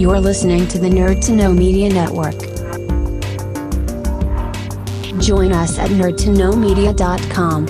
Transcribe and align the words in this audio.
You're 0.00 0.18
listening 0.18 0.66
to 0.68 0.78
the 0.78 0.88
Nerd 0.88 1.22
to 1.26 1.32
Know 1.32 1.52
Media 1.52 1.90
Network. 1.90 2.38
Join 5.20 5.52
us 5.52 5.78
at 5.78 5.90
nerdtoknowmedia.com. 5.90 7.66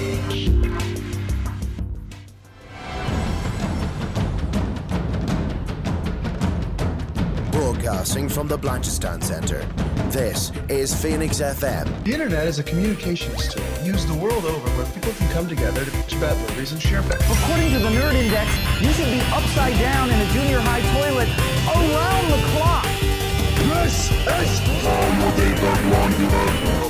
Broadcasting 7.51 8.29
from 8.29 8.47
the 8.47 8.56
Blanchistan 8.56 9.21
Center. 9.24 9.67
This 10.11 10.51
is 10.69 10.92
Phoenix 10.92 11.38
FM. 11.38 11.87
The 12.03 12.13
internet 12.13 12.49
is 12.49 12.58
a 12.58 12.65
communications 12.65 13.54
tool 13.54 13.63
used 13.85 14.08
the 14.08 14.19
world 14.19 14.44
over 14.44 14.69
where 14.75 14.87
people 14.90 15.13
can 15.13 15.31
come 15.31 15.47
together 15.47 15.85
to 15.85 15.90
bitch 15.93 16.19
about 16.19 16.37
movies 16.51 16.73
and 16.73 16.83
share 16.83 17.01
facts. 17.01 17.23
According 17.30 17.70
to 17.75 17.79
the 17.79 17.91
Nerd 17.95 18.15
Index, 18.19 18.51
you 18.83 18.91
should 18.91 19.07
be 19.07 19.23
upside 19.30 19.79
down 19.79 20.11
in 20.11 20.19
a 20.19 20.27
junior 20.34 20.59
high 20.66 20.83
toilet 20.98 21.30
around 21.70 22.27
the 22.27 22.43
clock. 22.51 22.91
This 23.70 24.11
is 24.11 24.59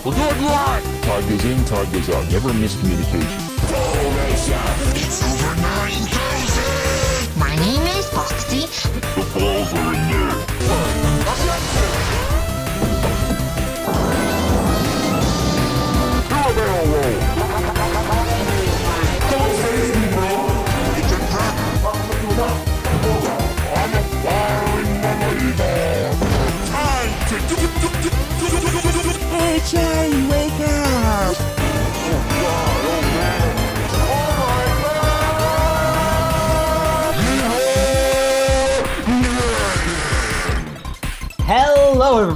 We'll 0.02 0.16
do 0.16 0.24
it 0.24 0.40
live. 0.40 0.80
Time 1.04 1.28
goes 1.28 1.44
in, 1.44 1.62
time 1.66 1.92
goes 1.92 2.08
out. 2.08 2.24
Never 2.32 2.48
miscommunication. 2.56 3.36
It's 4.96 5.20
over 5.28 5.52
9,000! 5.60 7.38
My 7.38 7.54
name 7.54 7.84
is 7.98 8.08
Foxy. 8.08 8.64
The 8.64 9.24
balls 9.38 9.74
are 9.74 9.92
in 9.92 10.08
there. 10.08 10.49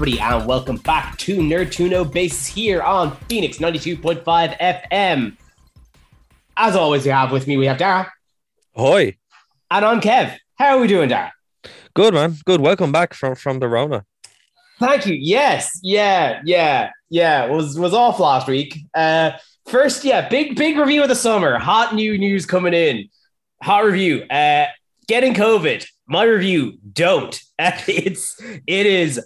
Everybody, 0.04 0.20
and 0.20 0.46
welcome 0.46 0.76
back 0.76 1.16
to 1.16 1.38
Nerd 1.38 1.72
to 1.72 2.04
Bases 2.04 2.46
here 2.46 2.82
on 2.82 3.16
Phoenix 3.26 3.56
92.5 3.56 4.22
FM. 4.58 5.34
As 6.58 6.76
always, 6.76 7.06
we 7.06 7.10
have 7.10 7.32
with 7.32 7.46
me, 7.46 7.56
we 7.56 7.64
have 7.64 7.78
Dara, 7.78 8.12
Ahoy. 8.76 9.16
and 9.70 9.82
I'm 9.82 10.02
Kev. 10.02 10.36
How 10.56 10.76
are 10.76 10.80
we 10.80 10.88
doing, 10.88 11.08
Dara? 11.08 11.32
Good 11.94 12.12
man. 12.12 12.36
Good. 12.44 12.60
Welcome 12.60 12.92
back 12.92 13.14
from 13.14 13.34
from 13.34 13.60
the 13.60 13.68
Rona. 13.68 14.04
Thank 14.78 15.06
you. 15.06 15.14
Yes, 15.14 15.70
yeah, 15.82 16.42
yeah, 16.44 16.90
yeah. 17.08 17.46
Was 17.46 17.78
was 17.78 17.94
off 17.94 18.20
last 18.20 18.46
week. 18.46 18.76
Uh, 18.92 19.30
first, 19.68 20.04
yeah, 20.04 20.28
big 20.28 20.54
big 20.56 20.76
review 20.76 21.02
of 21.02 21.08
the 21.08 21.16
summer. 21.16 21.58
Hot 21.58 21.94
new 21.94 22.18
news 22.18 22.44
coming 22.44 22.74
in. 22.74 23.08
Hot 23.62 23.86
review. 23.86 24.24
Uh, 24.24 24.66
getting 25.08 25.32
COVID. 25.32 25.86
My 26.06 26.24
review. 26.24 26.76
Don't. 26.92 27.40
it's 27.58 28.38
it 28.66 28.84
is 28.84 29.18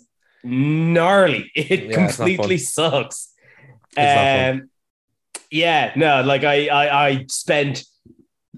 gnarly. 0.45 1.51
It 1.57 1.85
Yeah, 1.91 2.07
completely 2.07 2.59
sucks. 2.59 3.33
It's 3.91 3.97
not 3.97 4.15
fun. 4.15 4.61
Um, 4.61 4.71
yeah, 5.51 5.93
no, 5.97 6.23
like 6.23 6.45
I, 6.45 6.69
I, 6.69 7.07
I 7.09 7.27
spent, 7.29 7.85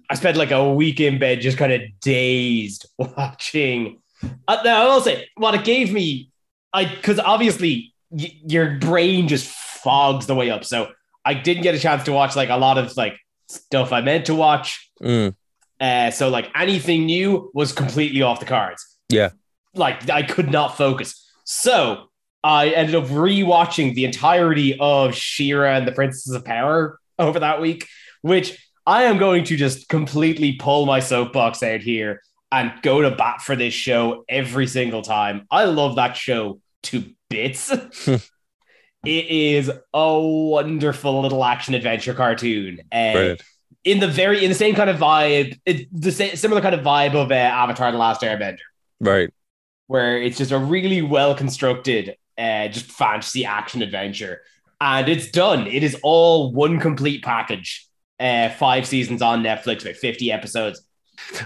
I 0.08 0.14
spent 0.14 0.36
like 0.36 0.50
a 0.50 0.72
week 0.72 1.00
in 1.00 1.18
bed, 1.18 1.40
just 1.40 1.56
kind 1.56 1.72
of 1.72 1.80
dazed 2.00 2.86
watching. 2.98 4.00
Uh, 4.48 4.58
now 4.64 4.82
I 4.82 4.86
will 4.86 5.00
say, 5.00 5.28
what 5.36 5.54
it 5.54 5.64
gave 5.64 5.92
me, 5.92 6.30
I 6.72 6.84
because 6.84 7.18
obviously 7.18 7.94
y- 8.10 8.32
your 8.46 8.78
brain 8.78 9.28
just 9.28 9.46
fogs 9.48 10.26
the 10.26 10.34
way 10.34 10.50
up. 10.50 10.64
So 10.64 10.88
I 11.24 11.34
didn't 11.34 11.62
get 11.62 11.74
a 11.74 11.78
chance 11.78 12.04
to 12.04 12.12
watch 12.12 12.36
like 12.36 12.48
a 12.50 12.56
lot 12.56 12.76
of 12.76 12.96
like 12.96 13.18
stuff 13.48 13.92
I 13.92 14.00
meant 14.00 14.26
to 14.26 14.34
watch. 14.34 14.90
Mm. 15.00 15.34
Uh, 15.80 16.10
so 16.10 16.28
like 16.28 16.50
anything 16.54 17.06
new 17.06 17.50
was 17.54 17.72
completely 17.72 18.20
off 18.22 18.40
the 18.40 18.46
cards. 18.46 18.84
Yeah. 19.08 19.30
Like 19.74 20.10
I 20.10 20.22
could 20.22 20.50
not 20.50 20.76
focus. 20.76 21.29
So 21.52 22.10
I 22.44 22.68
ended 22.68 22.94
up 22.94 23.06
rewatching 23.06 23.96
the 23.96 24.04
entirety 24.04 24.78
of 24.78 25.16
She-Ra 25.16 25.70
and 25.72 25.86
the 25.86 25.90
Princess 25.90 26.32
of 26.32 26.44
Power 26.44 27.00
over 27.18 27.40
that 27.40 27.60
week, 27.60 27.88
which 28.22 28.70
I 28.86 29.02
am 29.04 29.18
going 29.18 29.42
to 29.44 29.56
just 29.56 29.88
completely 29.88 30.52
pull 30.52 30.86
my 30.86 31.00
soapbox 31.00 31.64
out 31.64 31.80
here 31.80 32.22
and 32.52 32.72
go 32.82 33.02
to 33.02 33.10
bat 33.10 33.42
for 33.42 33.56
this 33.56 33.74
show 33.74 34.24
every 34.28 34.68
single 34.68 35.02
time. 35.02 35.48
I 35.50 35.64
love 35.64 35.96
that 35.96 36.16
show 36.16 36.60
to 36.84 37.04
bits. 37.28 37.72
it 38.06 38.22
is 39.04 39.72
a 39.92 40.20
wonderful 40.20 41.20
little 41.20 41.44
action 41.44 41.74
adventure 41.74 42.14
cartoon. 42.14 42.78
Uh, 42.92 43.12
Brilliant. 43.12 43.42
in 43.82 43.98
the 43.98 44.06
very 44.08 44.44
in 44.44 44.50
the 44.50 44.54
same 44.54 44.76
kind 44.76 44.88
of 44.88 44.98
vibe, 44.98 45.58
it, 45.66 45.88
the 45.90 46.12
same, 46.12 46.36
similar 46.36 46.60
kind 46.60 46.76
of 46.76 46.82
vibe 46.82 47.16
of 47.16 47.32
uh, 47.32 47.34
Avatar: 47.34 47.90
The 47.90 47.98
Last 47.98 48.20
Airbender, 48.20 48.58
Right. 49.00 49.30
Where 49.90 50.22
it's 50.22 50.38
just 50.38 50.52
a 50.52 50.58
really 50.58 51.02
well 51.02 51.34
constructed, 51.34 52.14
uh, 52.38 52.68
just 52.68 52.86
fantasy 52.86 53.44
action 53.44 53.82
adventure, 53.82 54.40
and 54.80 55.08
it's 55.08 55.28
done. 55.32 55.66
It 55.66 55.82
is 55.82 55.96
all 56.04 56.52
one 56.52 56.78
complete 56.78 57.24
package. 57.24 57.88
Uh, 58.20 58.50
five 58.50 58.86
seasons 58.86 59.20
on 59.20 59.42
Netflix 59.42 59.84
with 59.84 59.96
fifty 59.96 60.30
episodes. 60.30 60.86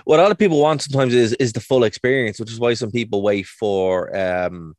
What 0.04 0.20
a 0.20 0.22
lot 0.22 0.30
of 0.30 0.36
people 0.36 0.60
want 0.60 0.82
sometimes 0.82 1.14
is 1.14 1.32
is 1.34 1.54
the 1.54 1.60
full 1.60 1.84
experience, 1.84 2.38
which 2.38 2.52
is 2.52 2.60
why 2.60 2.74
some 2.74 2.90
people 2.90 3.22
wait 3.22 3.46
for 3.46 4.14
um 4.14 4.74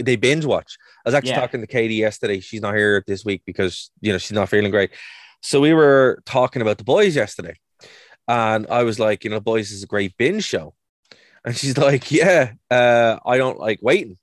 they 0.00 0.16
binge 0.16 0.44
watch. 0.44 0.76
I 1.04 1.08
was 1.08 1.14
actually 1.14 1.30
Yeah. 1.36 1.40
talking 1.40 1.60
to 1.60 1.68
Katie 1.68 1.94
yesterday. 2.06 2.40
She's 2.40 2.62
not 2.62 2.74
here 2.74 3.04
this 3.06 3.24
week 3.24 3.42
because 3.46 3.92
you 4.00 4.10
know 4.10 4.18
she's 4.18 4.32
not 4.32 4.48
feeling 4.48 4.72
great. 4.72 4.90
So 5.40 5.60
we 5.60 5.72
were 5.72 6.20
talking 6.26 6.62
about 6.62 6.78
the 6.78 6.84
boys 6.84 7.14
yesterday. 7.14 7.56
And 8.26 8.66
I 8.68 8.82
was 8.82 8.98
like, 8.98 9.22
you 9.22 9.30
know, 9.30 9.40
boys 9.40 9.70
is 9.70 9.82
a 9.84 9.86
great 9.94 10.16
binge 10.16 10.44
show. 10.44 10.74
And 11.44 11.56
she's 11.56 11.76
like, 11.76 12.10
Yeah, 12.12 12.52
uh, 12.70 13.18
I 13.26 13.36
don't 13.36 13.58
like 13.58 13.80
waiting. 13.82 14.18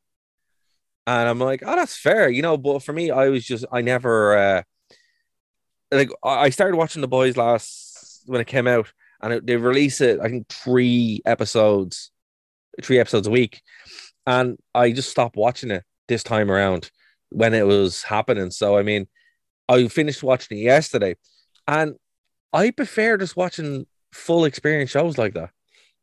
And 1.09 1.27
I'm 1.27 1.39
like, 1.39 1.63
oh, 1.65 1.75
that's 1.75 1.97
fair, 1.97 2.29
you 2.29 2.43
know. 2.43 2.55
But 2.55 2.83
for 2.83 2.93
me, 2.93 3.09
I 3.09 3.29
was 3.29 3.43
just 3.43 3.65
I 3.71 3.81
never 3.81 4.37
uh 4.37 4.63
like 5.91 6.11
I 6.23 6.51
started 6.51 6.77
watching 6.77 7.01
the 7.01 7.07
boys 7.07 7.35
last 7.35 8.21
when 8.27 8.39
it 8.39 8.45
came 8.45 8.67
out, 8.67 8.93
and 9.21 9.33
it, 9.33 9.47
they 9.47 9.57
release 9.57 10.01
it. 10.01 10.19
I 10.19 10.29
think 10.29 10.47
three 10.49 11.21
episodes, 11.25 12.11
three 12.83 12.99
episodes 12.99 13.25
a 13.25 13.31
week, 13.31 13.63
and 14.27 14.59
I 14.75 14.91
just 14.91 15.09
stopped 15.09 15.35
watching 15.35 15.71
it 15.71 15.83
this 16.07 16.21
time 16.21 16.51
around 16.51 16.91
when 17.29 17.55
it 17.55 17.65
was 17.65 18.03
happening. 18.03 18.51
So 18.51 18.77
I 18.77 18.83
mean, 18.83 19.07
I 19.67 19.87
finished 19.87 20.21
watching 20.21 20.59
it 20.59 20.61
yesterday, 20.61 21.15
and 21.67 21.95
I 22.53 22.69
prefer 22.69 23.17
just 23.17 23.35
watching 23.35 23.87
full 24.11 24.45
experience 24.45 24.91
shows 24.91 25.17
like 25.17 25.33
that. 25.33 25.49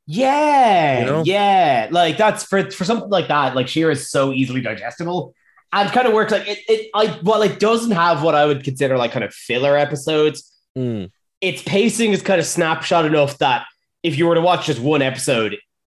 Yeah, 0.07 1.01
You 1.01 1.07
know? 1.07 1.23
yeah, 1.25 1.89
like 1.91 2.17
that's 2.17 2.45
for 2.45 2.71
for 2.71 2.85
something 2.85 3.11
like 3.11 3.29
that. 3.29 3.57
Like 3.57 3.69
She-Ra 3.69 3.91
is 3.91 4.11
so 4.11 4.33
easily 4.33 4.61
digestible, 4.61 5.35
and 5.73 5.91
kind 5.91 6.07
of 6.07 6.15
works 6.15 6.33
like 6.33 6.47
it. 6.47 6.61
It 6.69 6.91
I 6.95 7.19
well, 7.23 7.43
it 7.43 7.59
doesn't 7.59 7.91
have 7.91 8.23
what 8.23 8.35
I 8.35 8.47
would 8.47 8.63
consider 8.63 8.97
like 8.97 9.13
kind 9.13 9.25
of 9.25 9.35
filler 9.35 9.77
episodes. 9.77 10.53
Mm, 10.79 11.11
its 11.41 11.63
pacing 11.63 12.13
is 12.13 12.23
kind 12.23 12.41
of 12.41 12.47
snapshot 12.47 13.05
enough 13.05 13.39
that 13.39 13.67
if 14.03 14.17
you 14.17 14.27
were 14.27 14.37
to 14.37 14.41
watch 14.41 14.67
just 14.67 14.81
one 14.81 15.03
episode, 15.03 15.57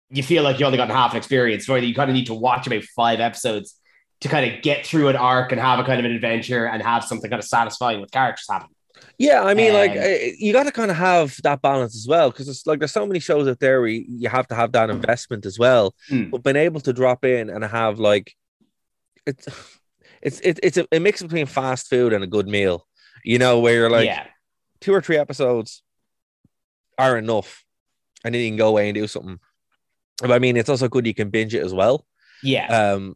you 0.09 0.24
feel 0.24 0.44
like 0.44 0.59
you 0.59 0.66
only 0.66 0.78
got 0.78 0.89
half 0.89 1.12
an 1.12 1.18
experience. 1.18 1.68
Where 1.68 1.78
you 1.78 1.94
kind 1.94 2.09
of 2.09 2.16
need 2.16 2.28
to 2.28 2.34
watch 2.34 2.66
about 2.66 2.84
five 2.95 3.19
episodes 3.19 3.75
to 4.22 4.29
kind 4.29 4.51
of 4.51 4.62
get 4.62 4.85
through 4.85 5.09
an 5.09 5.18
arc 5.18 5.51
and 5.51 5.59
have 5.59 5.79
a 5.79 5.84
kind 5.84 6.00
of 6.00 6.06
an 6.06 6.12
adventure 6.12 6.66
and 6.66 6.81
have 6.81 7.03
something 7.03 7.29
kind 7.29 7.41
of 7.41 7.45
satisfying 7.45 8.00
with 8.00 8.09
characters 8.09 8.45
happen. 8.50 8.69
Yeah, 9.18 9.44
I 9.44 9.56
mean, 9.56 9.74
like 9.74 9.92
Um, 9.92 9.98
eh, 10.00 10.34
you 10.38 10.54
got 10.54 10.64
to 10.64 10.72
kind 10.72 10.92
of 10.92 10.98
have 10.98 11.36
that 11.44 11.62
balance 11.62 11.96
as 11.96 12.08
well, 12.08 12.30
because 12.30 12.48
it's 12.48 12.68
like 12.68 12.80
there's 12.80 12.92
so 12.92 13.06
many 13.06 13.20
shows 13.20 13.48
out 13.48 13.60
there 13.60 13.80
where 13.80 13.90
you 13.90 14.06
you 14.08 14.30
have 14.30 14.48
to 14.50 14.56
have 14.56 14.72
that 14.74 14.90
investment 14.90 15.46
as 15.46 15.58
well. 15.58 15.96
Mm. 16.10 16.30
But 16.32 16.44
being 16.44 16.56
able 16.56 16.81
to 16.81 16.94
drop 16.94 17.25
in 17.25 17.50
and 17.50 17.64
have 17.64 18.00
like 18.00 18.36
it's 19.25 19.48
it's 20.22 20.40
it, 20.42 20.60
it's 20.62 20.78
a, 20.78 20.88
a 20.92 21.00
mix 21.00 21.22
between 21.22 21.48
fast 21.48 21.88
food 21.88 22.14
and 22.14 22.24
a 22.24 22.28
good 22.28 22.48
meal, 22.48 22.88
you 23.24 23.40
know, 23.40 23.60
where 23.60 23.74
you're 23.74 23.90
like 23.90 24.06
yeah, 24.06 24.28
two 24.81 24.94
or 24.94 25.02
three 25.02 25.18
episodes 25.18 25.81
are 26.98 27.18
enough, 27.18 27.63
and 28.24 28.34
then 28.36 28.42
you 28.42 28.50
can 28.50 28.58
go 28.58 28.70
away 28.70 28.90
and 28.90 28.96
do 28.96 29.08
something. 29.08 29.40
But 30.22 30.31
I 30.31 30.40
mean, 30.40 30.58
it's 30.58 30.70
also 30.70 30.88
good 30.88 31.08
you 31.08 31.13
can 31.13 31.30
binge 31.30 31.54
it 31.56 31.63
as 31.63 31.74
well. 31.74 32.06
yeah. 32.44 32.94
Um, 32.94 33.16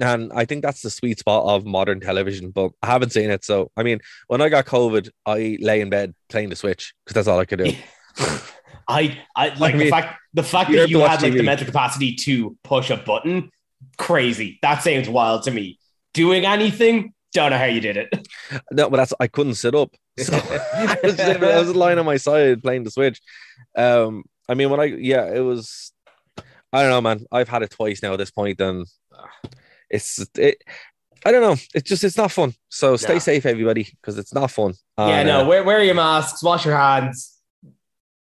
and 0.00 0.32
I 0.34 0.44
think 0.44 0.62
that's 0.62 0.82
the 0.82 0.90
sweet 0.90 1.18
spot 1.18 1.44
of 1.44 1.66
modern 1.66 2.00
television, 2.00 2.50
but 2.50 2.72
I 2.82 2.86
haven't 2.86 3.10
seen 3.10 3.30
it. 3.30 3.44
So, 3.44 3.70
I 3.76 3.82
mean, 3.82 4.00
when 4.26 4.40
I 4.40 4.48
got 4.48 4.64
COVID, 4.66 5.10
I 5.26 5.58
lay 5.60 5.80
in 5.80 5.90
bed 5.90 6.14
playing 6.28 6.48
the 6.48 6.56
Switch 6.56 6.94
because 7.04 7.14
that's 7.14 7.28
all 7.28 7.38
I 7.38 7.44
could 7.44 7.58
do. 7.58 7.72
I, 8.88 9.18
I 9.36 9.54
like 9.54 9.74
I 9.74 9.78
the 9.78 9.90
fact 9.90 10.18
the 10.34 10.42
fact 10.42 10.70
you 10.70 10.76
that 10.76 10.88
you 10.88 11.00
had 11.00 11.22
like 11.22 11.34
the 11.34 11.42
mental 11.42 11.66
capacity 11.66 12.14
to 12.16 12.56
push 12.64 12.90
a 12.90 12.96
button, 12.96 13.50
crazy. 13.96 14.58
That 14.62 14.82
sounds 14.82 15.08
wild 15.08 15.44
to 15.44 15.50
me. 15.50 15.78
Doing 16.14 16.44
anything, 16.44 17.14
don't 17.32 17.50
know 17.50 17.58
how 17.58 17.64
you 17.64 17.80
did 17.80 17.96
it. 17.96 18.28
no, 18.72 18.90
but 18.90 18.96
that's 18.96 19.14
I 19.20 19.28
couldn't 19.28 19.54
sit 19.54 19.74
up. 19.74 19.94
So 20.18 20.34
I, 20.74 20.98
was, 21.02 21.20
I 21.20 21.60
was 21.60 21.76
lying 21.76 21.98
on 21.98 22.06
my 22.06 22.16
side 22.16 22.62
playing 22.62 22.84
the 22.84 22.90
Switch. 22.90 23.20
Um, 23.76 24.24
I 24.48 24.54
mean, 24.54 24.70
when 24.70 24.80
I 24.80 24.84
yeah, 24.84 25.32
it 25.32 25.40
was. 25.40 25.92
I 26.74 26.80
don't 26.80 26.90
know, 26.90 27.02
man. 27.02 27.26
I've 27.30 27.50
had 27.50 27.62
it 27.62 27.70
twice 27.70 28.02
now 28.02 28.14
at 28.14 28.18
this 28.18 28.30
point, 28.30 28.58
and 28.58 28.86
it's 29.92 30.18
it. 30.36 30.62
I 31.24 31.30
don't 31.30 31.42
know. 31.42 31.56
It's 31.74 31.88
just 31.88 32.02
it's 32.02 32.16
not 32.16 32.32
fun. 32.32 32.52
So 32.68 32.96
stay 32.96 33.12
No. 33.14 33.18
safe, 33.20 33.46
everybody, 33.46 33.84
because 33.84 34.18
it's 34.18 34.34
not 34.34 34.50
fun. 34.50 34.74
yeah, 34.98 35.22
no, 35.22 35.42
uh, 35.42 35.46
wear, 35.46 35.62
wear 35.62 35.82
your 35.84 35.94
masks, 35.94 36.42
wash 36.42 36.64
your 36.64 36.76
hands, 36.76 37.38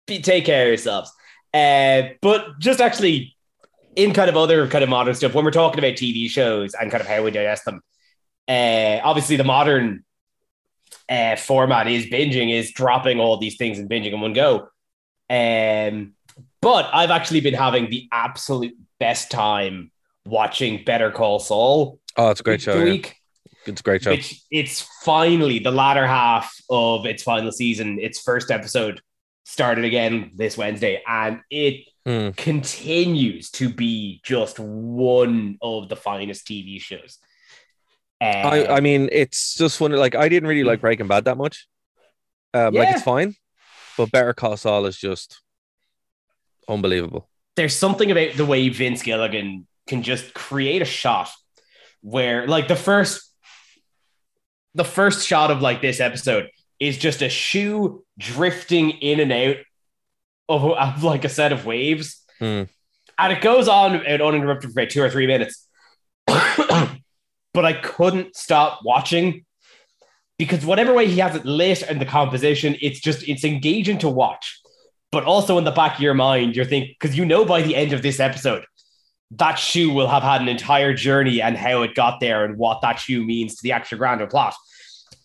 be, 0.06 0.22
take 0.22 0.46
care 0.46 0.64
of 0.64 0.68
yourselves. 0.68 1.12
Uh, 1.54 2.10
but 2.22 2.60
just 2.60 2.80
actually, 2.80 3.36
in 3.96 4.14
kind 4.14 4.30
of 4.30 4.38
other 4.38 4.68
kind 4.68 4.84
of 4.84 4.90
modern 4.90 5.16
stuff, 5.16 5.34
when 5.34 5.44
we're 5.44 5.52
talking 5.52 5.80
about 5.80 5.94
TV 5.94 6.30
shows 6.30 6.76
and 6.80 6.92
kind 6.92 7.02
of 7.02 7.08
how 7.08 7.24
we 7.24 7.32
digest 7.32 7.66
them, 7.66 7.82
uh, 8.48 9.00
obviously 9.04 9.36
the 9.36 9.44
modern 9.44 10.04
uh, 11.10 11.36
format 11.38 11.88
is 11.88 12.06
binging, 12.06 12.54
is 12.54 12.72
dropping 12.72 13.20
all 13.20 13.38
these 13.38 13.58
things 13.58 13.80
and 13.80 13.90
binging 13.90 14.14
in 14.14 14.22
one 14.22 14.34
go. 14.34 14.68
Um, 15.30 16.14
but 16.62 16.90
I've 16.94 17.12
actually 17.12 17.42
been 17.42 17.54
having 17.56 17.90
the 17.90 18.08
absolute 18.12 18.76
best 19.00 19.32
time 19.32 19.92
watching 20.26 20.84
Better 20.84 21.12
Call 21.12 21.40
Saul. 21.40 22.00
oh, 22.18 22.30
it's 22.30 22.40
a 22.40 22.44
great 22.44 22.62
show. 22.62 22.74
to 22.84 22.96
yeah. 22.96 23.02
It's 23.68 23.80
a 23.82 23.84
great 23.84 24.02
show. 24.02 24.12
which 24.12 24.42
it's 24.50 24.82
finally 25.04 25.60
the 25.60 25.70
latter 25.72 26.08
half 26.08 26.52
of 26.70 27.06
its 27.06 27.22
final 27.24 27.52
season. 27.52 28.00
Its 28.00 28.20
first 28.20 28.50
episode 28.50 29.02
started 29.46 29.86
again 29.86 30.32
this 30.36 30.58
Wednesday, 30.58 31.02
and 31.08 31.42
it 31.50 31.86
Hmm. 32.04 32.30
continues 32.32 33.52
to 33.52 33.70
be 33.70 34.22
just 34.24 34.58
one 34.60 35.60
of 35.62 35.88
the 35.88 35.96
finest 35.96 36.48
TV 36.48 36.82
shows. 36.82 37.20
Uh, 38.20 38.24
I, 38.26 38.78
I 38.78 38.80
mean, 38.80 39.08
it's 39.12 39.54
just 39.54 39.80
one. 39.80 39.92
Like, 39.92 40.16
I 40.16 40.28
didn't 40.28 40.50
really 40.50 40.64
like 40.64 40.82
Breaking 40.82 41.06
Bad 41.08 41.26
that 41.26 41.38
much. 41.38 41.68
Um, 42.56 42.74
like 42.74 42.90
it's 42.90 43.04
fine, 43.04 43.36
but 44.00 44.10
Better 44.12 44.34
Call 44.34 44.58
Saul 44.58 44.88
is 44.88 44.98
just 44.98 45.42
unbelievable. 46.68 47.30
there's 47.56 47.76
something 47.76 48.10
about 48.12 48.34
the 48.36 48.46
way 48.46 48.68
Vince 48.70 49.04
Gilligan 49.04 49.68
can 49.88 50.04
just 50.04 50.34
create 50.34 50.82
a 50.82 50.86
shot 50.86 51.30
where, 52.02 52.48
like, 52.48 52.68
the 52.68 52.76
first, 52.76 53.32
the 54.74 54.86
first 54.86 55.28
shot 55.28 55.52
of 55.52 55.62
like 55.62 55.82
this 55.82 56.00
episode 56.00 56.50
is 56.80 56.98
just 56.98 57.22
a 57.22 57.30
shoe 57.30 58.04
drifting 58.18 58.92
in 58.92 59.20
and 59.20 59.32
out 59.32 59.58
of, 60.50 60.64
of 60.66 61.04
like 61.04 61.26
a 61.26 61.30
set 61.30 61.52
of 61.52 61.66
waves, 61.66 62.24
Hmm. 62.40 62.64
and 63.20 63.34
it 63.34 63.42
goes 63.42 63.68
on 63.68 63.96
and 64.06 64.22
uninterrupted 64.22 64.72
for 64.72 64.80
about 64.80 64.90
two 64.90 65.02
or 65.04 65.10
three 65.10 65.28
minutes. 65.28 65.68
but 66.28 67.66
I 67.66 67.74
couldn't 67.74 68.36
stop 68.36 68.80
watching 68.84 69.46
because 70.40 70.66
whatever 70.66 70.94
way 70.94 71.08
he 71.08 71.20
has 71.20 71.36
it 71.36 71.46
lit 71.46 71.84
and 71.84 72.02
the 72.02 72.06
composition, 72.06 72.76
it's 72.82 73.00
just 73.00 73.28
it's 73.28 73.44
engaging 73.44 74.00
to 74.00 74.10
watch. 74.10 74.60
But 75.12 75.26
also 75.26 75.58
in 75.58 75.66
the 75.66 75.72
back 75.72 75.96
of 75.96 76.02
your 76.02 76.14
mind, 76.14 76.56
you're 76.56 76.66
thinking 76.66 76.96
because 77.00 77.18
you 77.18 77.26
know 77.26 77.46
by 77.46 77.62
the 77.62 77.76
end 77.76 77.94
of 77.94 78.02
this 78.02 78.20
episode, 78.20 78.66
that 79.32 79.56
shoe 79.56 79.92
will 79.92 80.08
have 80.08 80.24
had 80.24 80.42
an 80.42 80.48
entire 80.48 80.94
journey 80.94 81.42
and 81.42 81.56
how 81.58 81.82
it 81.84 81.96
got 81.96 82.20
there 82.20 82.44
and 82.44 82.58
what 82.58 82.82
that 82.82 83.00
shoe 83.00 83.24
means 83.24 83.56
to 83.56 83.64
the 83.64 83.72
actual 83.72 83.98
grander 83.98 84.28
plot. 84.28 84.54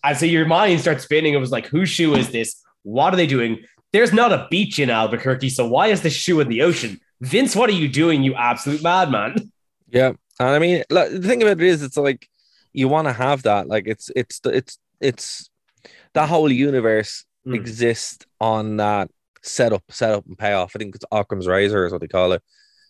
And 0.03 0.17
so 0.17 0.25
your 0.25 0.45
mind 0.45 0.79
starts 0.81 1.03
spinning. 1.03 1.33
It 1.33 1.37
was 1.37 1.51
like, 1.51 1.67
whose 1.67 1.89
shoe 1.89 2.15
is 2.15 2.29
this? 2.29 2.61
What 2.83 3.13
are 3.13 3.17
they 3.17 3.27
doing? 3.27 3.63
There's 3.91 4.13
not 4.13 4.31
a 4.31 4.47
beach 4.49 4.79
in 4.79 4.89
Albuquerque, 4.89 5.49
so 5.49 5.67
why 5.67 5.87
is 5.87 6.01
this 6.01 6.13
shoe 6.13 6.39
in 6.39 6.47
the 6.47 6.61
ocean? 6.61 6.99
Vince, 7.21 7.55
what 7.55 7.69
are 7.69 7.73
you 7.73 7.87
doing, 7.89 8.23
you 8.23 8.33
absolute 8.35 8.83
madman? 8.83 9.51
Yeah, 9.89 10.09
and 10.39 10.49
I 10.49 10.59
mean, 10.59 10.83
like, 10.89 11.09
the 11.11 11.21
thing 11.21 11.41
about 11.41 11.61
it 11.61 11.67
is, 11.67 11.81
it's 11.81 11.97
like 11.97 12.27
you 12.73 12.87
want 12.87 13.07
to 13.07 13.13
have 13.13 13.43
that. 13.43 13.67
Like, 13.67 13.87
it's 13.87 14.11
it's 14.15 14.39
the 14.41 14.49
it's 14.49 14.77
it's 14.99 15.49
that 16.13 16.29
whole 16.29 16.51
universe 16.51 17.25
Mm. 17.47 17.55
exists 17.55 18.25
on 18.41 18.75
that 18.77 19.09
setup, 19.41 19.83
setup 19.89 20.25
and 20.25 20.37
payoff. 20.37 20.73
I 20.75 20.79
think 20.79 20.95
it's 20.95 21.05
Occam's 21.11 21.47
razor 21.47 21.85
is 21.85 21.93
what 21.93 22.01
they 22.01 22.07
call 22.09 22.33
it, 22.33 22.43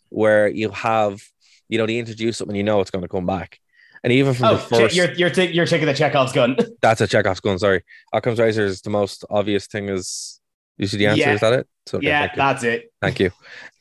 where 0.10 0.48
you 0.48 0.70
have 0.72 1.22
you 1.70 1.78
know 1.78 1.86
they 1.86 1.98
introduce 1.98 2.38
something, 2.38 2.56
you 2.56 2.64
know 2.64 2.80
it's 2.82 2.92
going 2.92 3.02
to 3.02 3.08
come 3.08 3.26
back, 3.26 3.60
and 4.04 4.14
even 4.14 4.34
from 4.34 4.48
Oh, 4.48 4.54
the 4.54 4.60
first, 4.60 4.96
you're 4.96 5.12
you're, 5.14 5.30
ta- 5.30 5.42
you're 5.42 5.66
taking 5.66 5.88
the 5.88 5.94
Chekhov's 5.94 6.34
gun. 6.34 6.56
that's 6.82 7.02
a 7.02 7.08
Chekhov's 7.08 7.40
gun. 7.40 7.60
Sorry, 7.60 7.84
Occam's 8.14 8.40
razor 8.40 8.66
is 8.66 8.82
the 8.82 8.90
most 8.90 9.26
obvious 9.30 9.68
thing. 9.68 9.90
Is 9.90 10.40
you 10.78 10.88
see 10.88 10.98
the 10.98 11.08
answer? 11.08 11.22
Yeah. 11.22 11.34
Is 11.34 11.42
that 11.42 11.54
it? 11.54 11.68
So, 11.88 11.98
okay, 11.98 12.08
yeah, 12.08 12.34
that's 12.36 12.64
it. 12.64 12.92
Thank 13.02 13.20
you. 13.20 13.32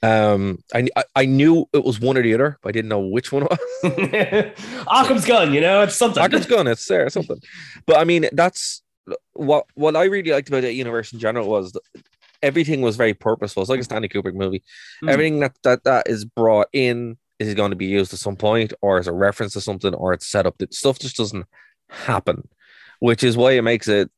Um, 0.03 0.59
I, 0.73 0.87
I 1.15 1.27
knew 1.27 1.69
it 1.73 1.85
was 1.85 2.01
one 2.01 2.17
or 2.17 2.23
the 2.23 2.35
other, 2.35 2.59
but 2.63 2.69
I 2.69 2.73
didn't 2.73 2.89
know 2.89 3.01
which 3.01 3.33
one 3.33 3.43
it 3.43 3.51
was. 3.51 4.85
Occam's 4.87 5.25
gun, 5.27 5.53
you 5.53 5.61
know, 5.61 5.83
it's 5.83 5.97
something. 5.97 6.23
Occam's 6.23 6.47
gun, 6.47 6.69
it's 6.69 6.87
there, 6.87 7.09
something. 7.11 7.41
But 7.85 7.99
I 7.99 8.05
mean, 8.05 8.29
that's 8.33 8.83
what 9.33 9.67
what 9.75 9.97
I 9.97 10.05
really 10.05 10.31
liked 10.31 10.49
about 10.49 10.63
that 10.63 10.75
universe 10.75 11.13
in 11.13 11.19
general 11.19 11.49
was 11.49 11.73
that 11.73 11.83
everything 12.47 12.81
was 12.81 12.97
very 12.97 13.13
purposeful. 13.13 13.63
It's 13.63 13.71
like 13.71 13.81
a 13.81 13.85
Stanley 13.85 14.09
Kubrick 14.09 14.35
movie. 14.35 14.63
Mm. 15.03 15.11
Everything 15.11 15.41
that, 15.41 15.57
that 15.65 15.85
that 15.85 16.09
is 16.09 16.25
brought 16.25 16.69
in 16.73 17.19
is 17.39 17.55
going 17.55 17.71
to 17.71 17.77
be 17.77 17.87
used 17.87 18.15
at 18.15 18.21
some 18.21 18.37
point, 18.37 18.73
or 18.81 18.99
as 18.99 19.09
a 19.09 19.13
reference 19.13 19.53
to 19.55 19.61
something, 19.61 19.95
or 19.95 20.13
it's 20.13 20.27
set 20.27 20.47
up. 20.47 20.57
That 20.59 20.73
stuff 20.73 20.99
just 20.99 21.17
doesn't 21.17 21.47
happen, 21.89 22.49
which 23.01 23.25
is 23.25 23.37
why 23.37 23.53
it 23.53 23.63
makes 23.63 23.89
it 23.89 24.11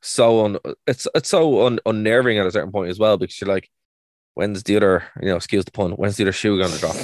so 0.00 0.44
un, 0.44 0.58
it's 0.86 1.06
it's 1.14 1.28
so 1.28 1.66
un, 1.66 1.80
unnerving 1.84 2.38
at 2.38 2.46
a 2.46 2.50
certain 2.50 2.72
point 2.72 2.90
as 2.90 2.98
well 2.98 3.18
because 3.18 3.40
you're 3.40 3.52
like, 3.52 3.68
when's 4.34 4.62
the 4.62 4.76
other 4.76 5.04
you 5.20 5.28
know 5.28 5.36
excuse 5.36 5.64
the 5.64 5.70
pun 5.70 5.92
when's 5.92 6.16
the 6.16 6.24
other 6.24 6.32
shoe 6.32 6.58
going 6.58 6.72
to 6.72 6.78
drop? 6.78 6.96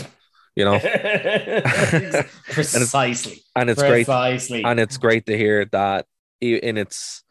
You 0.57 0.65
know, 0.65 0.79
Precisely. 2.51 3.43
and 3.55 3.71
it's 3.71 3.83
great 3.83 4.07
Precisely. 4.07 4.65
and 4.65 4.81
it's 4.81 4.97
great 4.97 5.27
to 5.27 5.37
hear 5.37 5.67
that 5.67 6.07
in 6.41 6.77
its 6.77 7.23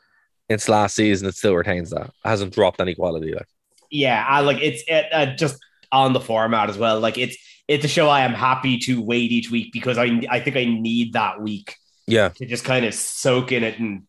its 0.49 0.69
last 0.69 0.95
season 0.95 1.27
it 1.27 1.35
still 1.35 1.55
retains 1.55 1.89
that 1.91 2.07
it 2.07 2.11
hasn't 2.23 2.53
dropped 2.53 2.79
any 2.81 2.95
quality 2.95 3.33
like 3.33 3.47
yeah, 3.89 4.25
I 4.27 4.41
like 4.41 4.57
it's 4.61 4.83
it, 4.87 5.05
uh, 5.13 5.27
just 5.35 5.57
on 5.91 6.13
the 6.13 6.19
format 6.19 6.69
as 6.69 6.77
well. 6.77 6.99
Like 6.99 7.17
it's 7.17 7.37
it's 7.67 7.85
a 7.85 7.87
show 7.87 8.09
I 8.09 8.21
am 8.21 8.33
happy 8.33 8.77
to 8.79 9.01
wait 9.01 9.31
each 9.31 9.49
week 9.51 9.71
because 9.71 9.97
I 9.97 10.21
I 10.29 10.39
think 10.39 10.57
I 10.57 10.65
need 10.65 11.13
that 11.13 11.41
week 11.41 11.75
yeah 12.05 12.29
to 12.29 12.45
just 12.45 12.63
kind 12.65 12.85
of 12.85 12.93
soak 12.93 13.51
in 13.51 13.63
it 13.63 13.79
and 13.79 14.03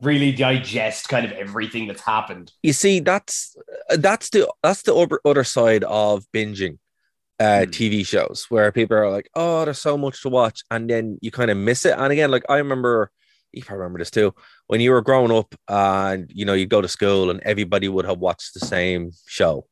really 0.00 0.32
digest 0.32 1.08
kind 1.08 1.26
of 1.26 1.32
everything 1.32 1.86
that's 1.88 2.02
happened. 2.02 2.52
you 2.62 2.72
see 2.72 3.00
that's 3.00 3.56
that's 3.90 4.30
the 4.30 4.50
that's 4.62 4.82
the 4.82 4.94
other, 4.94 5.20
other 5.24 5.44
side 5.44 5.84
of 5.84 6.24
binging 6.34 6.78
uh 7.40 7.64
Hmm. 7.64 7.70
tv 7.70 8.06
shows 8.06 8.46
where 8.48 8.72
people 8.72 8.96
are 8.96 9.10
like 9.10 9.28
oh 9.34 9.64
there's 9.64 9.80
so 9.80 9.96
much 9.98 10.22
to 10.22 10.28
watch 10.28 10.62
and 10.70 10.90
then 10.90 11.18
you 11.22 11.30
kind 11.30 11.50
of 11.50 11.56
miss 11.56 11.84
it 11.86 11.94
and 11.98 12.12
again 12.12 12.30
like 12.30 12.44
i 12.48 12.56
remember 12.58 13.10
you 13.52 13.62
probably 13.62 13.80
remember 13.80 13.98
this 13.98 14.10
too 14.10 14.34
when 14.66 14.80
you 14.80 14.90
were 14.90 15.02
growing 15.02 15.32
up 15.32 15.54
and 15.68 16.30
you 16.34 16.44
know 16.44 16.52
you 16.54 16.66
go 16.66 16.80
to 16.80 16.88
school 16.88 17.30
and 17.30 17.40
everybody 17.44 17.88
would 17.88 18.04
have 18.04 18.18
watched 18.18 18.54
the 18.54 18.60
same 18.60 19.10
show 19.26 19.66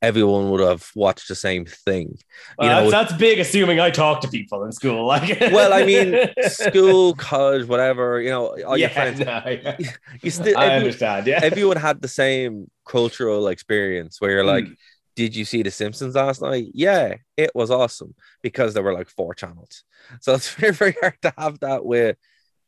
everyone 0.00 0.48
would 0.50 0.60
have 0.60 0.88
watched 0.94 1.26
the 1.28 1.34
same 1.34 1.64
thing 1.64 2.16
Well, 2.56 2.68
you 2.68 2.74
know 2.86 2.90
that's, 2.90 3.10
that's 3.10 3.18
big, 3.20 3.40
assuming 3.40 3.80
I 3.80 3.90
talk 3.90 4.20
to 4.20 4.28
people 4.28 4.62
in 4.64 4.70
school. 4.70 5.06
Like, 5.06 5.40
well 5.52 5.72
i 5.72 5.84
mean 5.84 6.14
school 6.48 7.14
college 7.14 7.66
whatever 7.66 8.20
you 8.20 8.30
know 8.30 8.56
all 8.64 8.78
your 8.78 8.90
friends 8.90 9.18
no, 9.18 9.42
yeah. 9.44 9.76
you 10.22 10.30
still 10.30 10.56
I 10.56 10.66
every- 10.66 10.76
understand. 10.78 11.26
Yeah, 11.26 11.40
everyone 11.42 11.78
had 11.78 12.00
the 12.00 12.08
same 12.08 12.70
cultural 12.86 13.48
experience 13.48 14.20
where 14.20 14.30
you're 14.30 14.44
like, 14.44 14.64
Mm. 14.64 14.76
did 15.16 15.34
you 15.34 15.44
see 15.44 15.62
The 15.64 15.70
Simpsons 15.72 16.14
last 16.14 16.40
night? 16.42 16.66
Yeah, 16.74 17.16
it 17.36 17.50
was 17.54 17.70
awesome 17.72 18.14
because 18.40 18.72
there 18.72 18.84
were 18.84 18.94
like 18.94 19.08
four 19.10 19.34
channels. 19.34 19.82
So 20.20 20.32
it's 20.34 20.48
very, 20.54 20.72
very 20.72 20.94
hard 21.00 21.16
to 21.22 21.34
have 21.36 21.58
that 21.60 21.84
with 21.84 22.16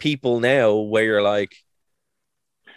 people 0.01 0.41
now 0.41 0.75
where 0.75 1.05
you're 1.05 1.23
like, 1.23 1.53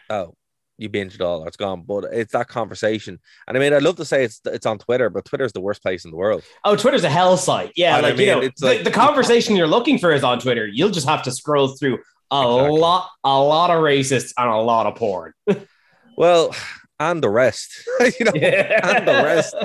oh, 0.10 0.36
you 0.78 0.90
binged 0.90 1.16
it 1.16 1.22
all, 1.22 1.46
it's 1.48 1.58
gone. 1.58 1.84
But 1.84 2.06
it's 2.12 2.34
that 2.34 2.48
conversation. 2.48 3.20
And 3.48 3.58
I 3.58 3.60
mean, 3.60 3.74
I'd 3.74 3.84
love 3.84 3.96
to 3.98 4.06
say 4.06 4.24
it's 4.24 4.42
it's 4.46 4.66
on 4.66 4.78
Twitter, 4.80 5.10
but 5.10 5.26
Twitter's 5.26 5.54
the 5.54 5.62
worst 5.62 5.82
place 5.82 6.06
in 6.06 6.12
the 6.12 6.18
world. 6.18 6.44
Oh, 6.64 6.76
Twitter's 6.76 7.04
a 7.04 7.10
hell 7.10 7.38
site. 7.38 7.72
Yeah, 7.76 7.98
And 7.98 8.06
I 8.06 8.10
like 8.10 8.20
you 8.20 8.26
know, 8.28 8.42
it's 8.42 8.62
the, 8.62 8.68
like- 8.68 8.84
the 8.84 8.92
conversation 8.92 9.56
you're 9.56 9.68
looking 9.68 9.98
for 9.98 10.12
is 10.12 10.24
on 10.24 10.40
Twitter. 10.40 10.68
You'll 10.68 10.90
just 10.92 11.08
have 11.08 11.24
to 11.24 11.32
scroll 11.32 11.70
through 11.70 12.00
a 12.32 12.42
Exactly. 12.42 12.80
lot, 12.80 13.10
a 13.24 13.40
lot 13.40 13.70
of 13.70 13.78
racists 13.84 14.34
and 14.38 14.50
a 14.50 14.56
lot 14.58 14.86
of 14.88 14.96
porn. 14.96 15.34
Well, 16.16 16.56
and 17.00 17.24
the 17.24 17.30
rest, 17.30 17.74
you 18.20 18.26
know, 18.26 18.32
and 18.34 19.08
the 19.08 19.14
rest. 19.24 19.56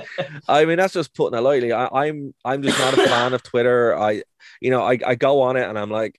I 0.48 0.64
mean, 0.64 0.78
that's 0.78 0.94
just 0.94 1.14
putting 1.14 1.38
it 1.38 1.42
lightly. 1.42 1.72
I, 1.72 1.86
I'm 1.88 2.34
I'm 2.42 2.62
just 2.62 2.78
not 2.78 2.94
a 2.94 3.06
fan 3.06 3.34
of 3.34 3.42
Twitter. 3.42 3.94
I, 3.94 4.22
you 4.62 4.70
know, 4.70 4.82
I, 4.82 4.98
I 5.06 5.14
go 5.14 5.42
on 5.42 5.56
it 5.58 5.68
and 5.68 5.78
I'm 5.78 5.90
like, 5.90 6.18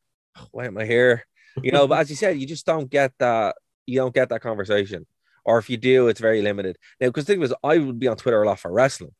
why 0.52 0.66
am 0.68 0.78
I 0.78 0.86
here? 0.86 1.26
You 1.64 1.72
know, 1.72 1.88
but 1.88 2.00
as 2.00 2.10
you 2.10 2.16
said, 2.16 2.40
you 2.40 2.48
just 2.48 2.66
don't 2.66 2.90
get 2.90 3.14
that. 3.20 3.56
You 3.86 3.98
don't 4.00 4.14
get 4.14 4.30
that 4.30 4.42
conversation, 4.42 5.06
or 5.46 5.58
if 5.58 5.70
you 5.70 5.78
do, 5.78 6.08
it's 6.10 6.20
very 6.20 6.42
limited. 6.42 6.78
Now, 7.00 7.08
because 7.08 7.26
the 7.26 7.34
thing 7.34 7.40
was, 7.40 7.54
I 7.64 7.78
would 7.78 8.00
be 8.00 8.08
on 8.08 8.18
Twitter 8.18 8.42
a 8.42 8.48
lot 8.48 8.60
for 8.60 8.72
wrestling, 8.72 9.16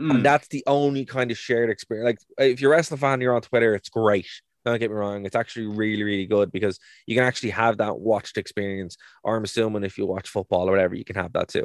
Mm. 0.00 0.10
and 0.10 0.24
that's 0.24 0.48
the 0.48 0.64
only 0.66 1.04
kind 1.04 1.30
of 1.30 1.38
shared 1.38 1.70
experience. 1.70 2.04
Like, 2.38 2.50
if 2.52 2.60
you're 2.60 2.72
a 2.72 2.76
wrestling 2.76 2.98
fan, 2.98 3.20
you're 3.20 3.34
on 3.34 3.42
Twitter, 3.42 3.74
it's 3.74 3.88
great. 3.88 4.26
Don't 4.64 4.80
get 4.80 4.90
me 4.90 4.96
wrong, 4.96 5.24
it's 5.24 5.36
actually 5.36 5.66
really, 5.66 6.02
really 6.02 6.26
good 6.26 6.50
because 6.50 6.80
you 7.06 7.14
can 7.14 7.24
actually 7.24 7.50
have 7.50 7.76
that 7.78 7.98
watched 7.98 8.36
experience. 8.36 8.96
Or 9.22 9.36
I'm 9.36 9.44
assuming 9.44 9.84
if 9.84 9.96
you 9.96 10.06
watch 10.06 10.28
football 10.28 10.68
or 10.68 10.72
whatever, 10.72 10.94
you 10.94 11.04
can 11.04 11.16
have 11.16 11.32
that 11.34 11.48
too. 11.48 11.64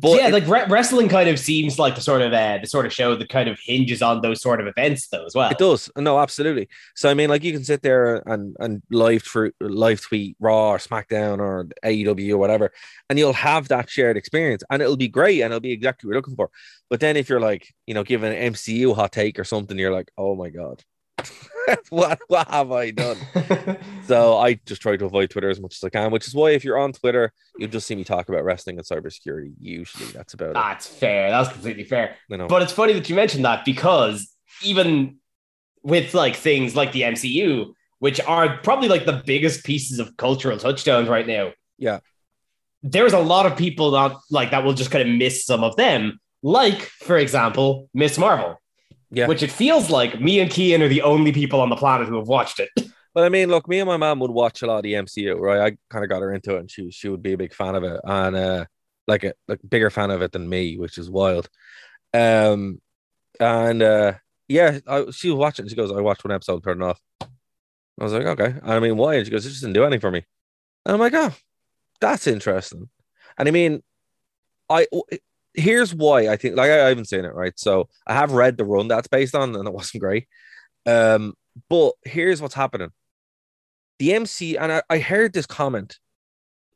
But 0.00 0.16
yeah, 0.16 0.28
it- 0.28 0.32
like 0.32 0.46
re- 0.46 0.66
wrestling 0.68 1.08
kind 1.08 1.28
of 1.28 1.38
seems 1.40 1.76
like 1.78 1.96
the 1.96 2.00
sort 2.00 2.22
of 2.22 2.32
uh, 2.32 2.58
the 2.60 2.68
sort 2.68 2.86
of 2.86 2.92
show 2.92 3.16
that 3.16 3.28
kind 3.28 3.48
of 3.48 3.58
hinges 3.60 4.00
on 4.00 4.20
those 4.22 4.40
sort 4.40 4.60
of 4.60 4.66
events, 4.68 5.08
though, 5.08 5.24
as 5.26 5.34
well. 5.34 5.50
It 5.50 5.58
does. 5.58 5.90
No, 5.96 6.20
absolutely. 6.20 6.68
So 6.94 7.10
I 7.10 7.14
mean, 7.14 7.28
like 7.28 7.42
you 7.42 7.52
can 7.52 7.64
sit 7.64 7.82
there 7.82 8.22
and 8.26 8.54
and 8.60 8.80
live 8.90 9.22
through 9.24 9.52
live 9.60 10.00
tweet 10.00 10.36
Raw 10.38 10.70
or 10.70 10.78
SmackDown 10.78 11.38
or 11.40 11.66
AEW 11.84 12.30
or 12.34 12.38
whatever, 12.38 12.70
and 13.10 13.18
you'll 13.18 13.32
have 13.32 13.66
that 13.68 13.90
shared 13.90 14.16
experience, 14.16 14.62
and 14.70 14.80
it'll 14.80 14.96
be 14.96 15.08
great, 15.08 15.40
and 15.42 15.52
it'll 15.52 15.60
be 15.60 15.72
exactly 15.72 16.06
what 16.06 16.12
you're 16.12 16.18
looking 16.20 16.36
for. 16.36 16.50
But 16.90 17.00
then 17.00 17.16
if 17.16 17.28
you're 17.28 17.40
like, 17.40 17.74
you 17.86 17.94
know, 17.94 18.04
giving 18.04 18.32
an 18.32 18.52
MCU 18.54 18.94
hot 18.94 19.12
take 19.12 19.38
or 19.38 19.44
something, 19.44 19.76
you're 19.78 19.92
like, 19.92 20.10
oh 20.16 20.36
my 20.36 20.48
god, 20.50 20.84
what 21.90 22.18
what 22.28 22.48
have 22.48 22.72
I 22.72 22.90
done? 22.90 23.16
So 24.04 24.38
I 24.38 24.54
just 24.64 24.80
try 24.80 24.96
to 24.96 25.04
avoid 25.04 25.30
Twitter 25.30 25.50
as 25.50 25.60
much 25.60 25.76
as 25.76 25.84
I 25.84 25.90
can, 25.90 26.10
which 26.10 26.26
is 26.26 26.34
why 26.34 26.50
if 26.50 26.64
you're 26.64 26.78
on 26.78 26.92
Twitter, 26.92 27.32
you'll 27.58 27.70
just 27.70 27.86
see 27.86 27.94
me 27.94 28.04
talk 28.04 28.28
about 28.28 28.44
wrestling 28.44 28.78
and 28.78 28.86
cybersecurity. 28.86 29.52
Usually, 29.60 30.10
that's 30.12 30.34
about 30.34 30.50
it. 30.50 30.54
That's 30.54 30.86
fair. 30.86 31.30
That's 31.30 31.52
completely 31.52 31.84
fair. 31.84 32.16
But 32.28 32.62
it's 32.62 32.72
funny 32.72 32.94
that 32.94 33.08
you 33.08 33.14
mentioned 33.14 33.44
that 33.44 33.64
because 33.64 34.32
even 34.62 35.18
with 35.82 36.14
like 36.14 36.36
things 36.36 36.74
like 36.74 36.92
the 36.92 37.02
MCU, 37.02 37.72
which 37.98 38.20
are 38.20 38.58
probably 38.58 38.88
like 38.88 39.06
the 39.06 39.22
biggest 39.26 39.64
pieces 39.64 39.98
of 39.98 40.16
cultural 40.16 40.58
touchdowns 40.58 41.08
right 41.08 41.26
now. 41.26 41.52
Yeah. 41.78 42.00
There's 42.82 43.12
a 43.12 43.18
lot 43.18 43.46
of 43.46 43.56
people 43.56 43.90
that 43.92 44.16
like 44.30 44.52
that 44.52 44.64
will 44.64 44.74
just 44.74 44.90
kind 44.90 45.08
of 45.08 45.14
miss 45.14 45.44
some 45.44 45.64
of 45.64 45.76
them. 45.76 46.20
Like, 46.42 46.82
for 46.82 47.18
example, 47.18 47.90
Miss 47.92 48.16
Marvel. 48.16 48.60
Yeah. 49.10 49.26
Which 49.26 49.42
it 49.42 49.50
feels 49.50 49.90
like 49.90 50.20
me 50.20 50.38
and 50.40 50.50
Kian 50.50 50.80
are 50.80 50.88
the 50.88 51.02
only 51.02 51.32
people 51.32 51.60
on 51.60 51.70
the 51.70 51.76
planet 51.76 52.08
who 52.08 52.16
have 52.16 52.28
watched 52.28 52.60
it. 52.60 52.70
But 53.14 53.24
I 53.24 53.30
mean, 53.30 53.48
look, 53.48 53.66
me 53.66 53.80
and 53.80 53.88
my 53.88 53.96
mom 53.96 54.20
would 54.20 54.30
watch 54.30 54.62
a 54.62 54.66
lot 54.66 54.76
of 54.76 54.82
the 54.84 54.92
MCU, 54.92 55.40
right? 55.40 55.72
I 55.72 55.76
kind 55.90 56.04
of 56.04 56.08
got 56.08 56.22
her 56.22 56.32
into 56.32 56.54
it, 56.54 56.60
and 56.60 56.70
she 56.70 56.90
she 56.92 57.08
would 57.08 57.22
be 57.22 57.32
a 57.32 57.38
big 57.38 57.52
fan 57.52 57.74
of 57.74 57.82
it, 57.82 58.00
and 58.04 58.36
uh, 58.36 58.64
like 59.08 59.24
a 59.24 59.32
like 59.48 59.58
bigger 59.68 59.90
fan 59.90 60.12
of 60.12 60.22
it 60.22 60.30
than 60.30 60.48
me, 60.48 60.76
which 60.76 60.98
is 60.98 61.10
wild. 61.10 61.48
Um, 62.14 62.80
and 63.40 63.82
uh, 63.82 64.12
yeah, 64.46 64.78
I, 64.86 65.06
she 65.10 65.30
was 65.30 65.38
watching. 65.38 65.66
She 65.66 65.74
goes, 65.74 65.90
"I 65.90 66.00
watched 66.00 66.22
one 66.22 66.32
episode, 66.32 66.62
turned 66.62 66.82
it 66.82 66.84
off." 66.84 67.00
I 67.20 68.04
was 68.04 68.12
like, 68.12 68.26
"Okay." 68.26 68.54
And 68.62 68.70
I 68.70 68.78
mean, 68.78 68.96
why? 68.96 69.14
And 69.14 69.26
she 69.26 69.32
goes, 69.32 69.44
"It 69.44 69.50
just 69.50 69.62
didn't 69.62 69.74
do 69.74 69.82
anything 69.82 70.00
for 70.00 70.12
me." 70.12 70.24
And 70.86 70.94
I'm 70.94 71.00
like, 71.00 71.14
"Oh, 71.14 71.34
that's 72.00 72.28
interesting." 72.28 72.88
And 73.36 73.48
I 73.48 73.50
mean, 73.50 73.82
I 74.68 74.86
here's 75.58 75.94
why 75.94 76.28
I 76.28 76.36
think 76.36 76.56
like 76.56 76.70
I, 76.70 76.86
I 76.86 76.88
haven't 76.88 77.08
seen 77.08 77.24
it 77.24 77.34
right. 77.34 77.58
So 77.58 77.88
I 78.06 78.14
have 78.14 78.32
read 78.32 78.56
the 78.56 78.64
run 78.64 78.88
that's 78.88 79.08
based 79.08 79.34
on, 79.34 79.54
and 79.54 79.68
it 79.68 79.74
wasn't 79.74 80.02
great. 80.02 80.26
Um, 80.86 81.34
but 81.68 81.92
here's 82.04 82.40
what's 82.40 82.54
happening. 82.54 82.90
The 83.98 84.14
MC, 84.14 84.56
and 84.56 84.72
I, 84.72 84.82
I 84.88 84.98
heard 84.98 85.32
this 85.32 85.46
comment 85.46 85.98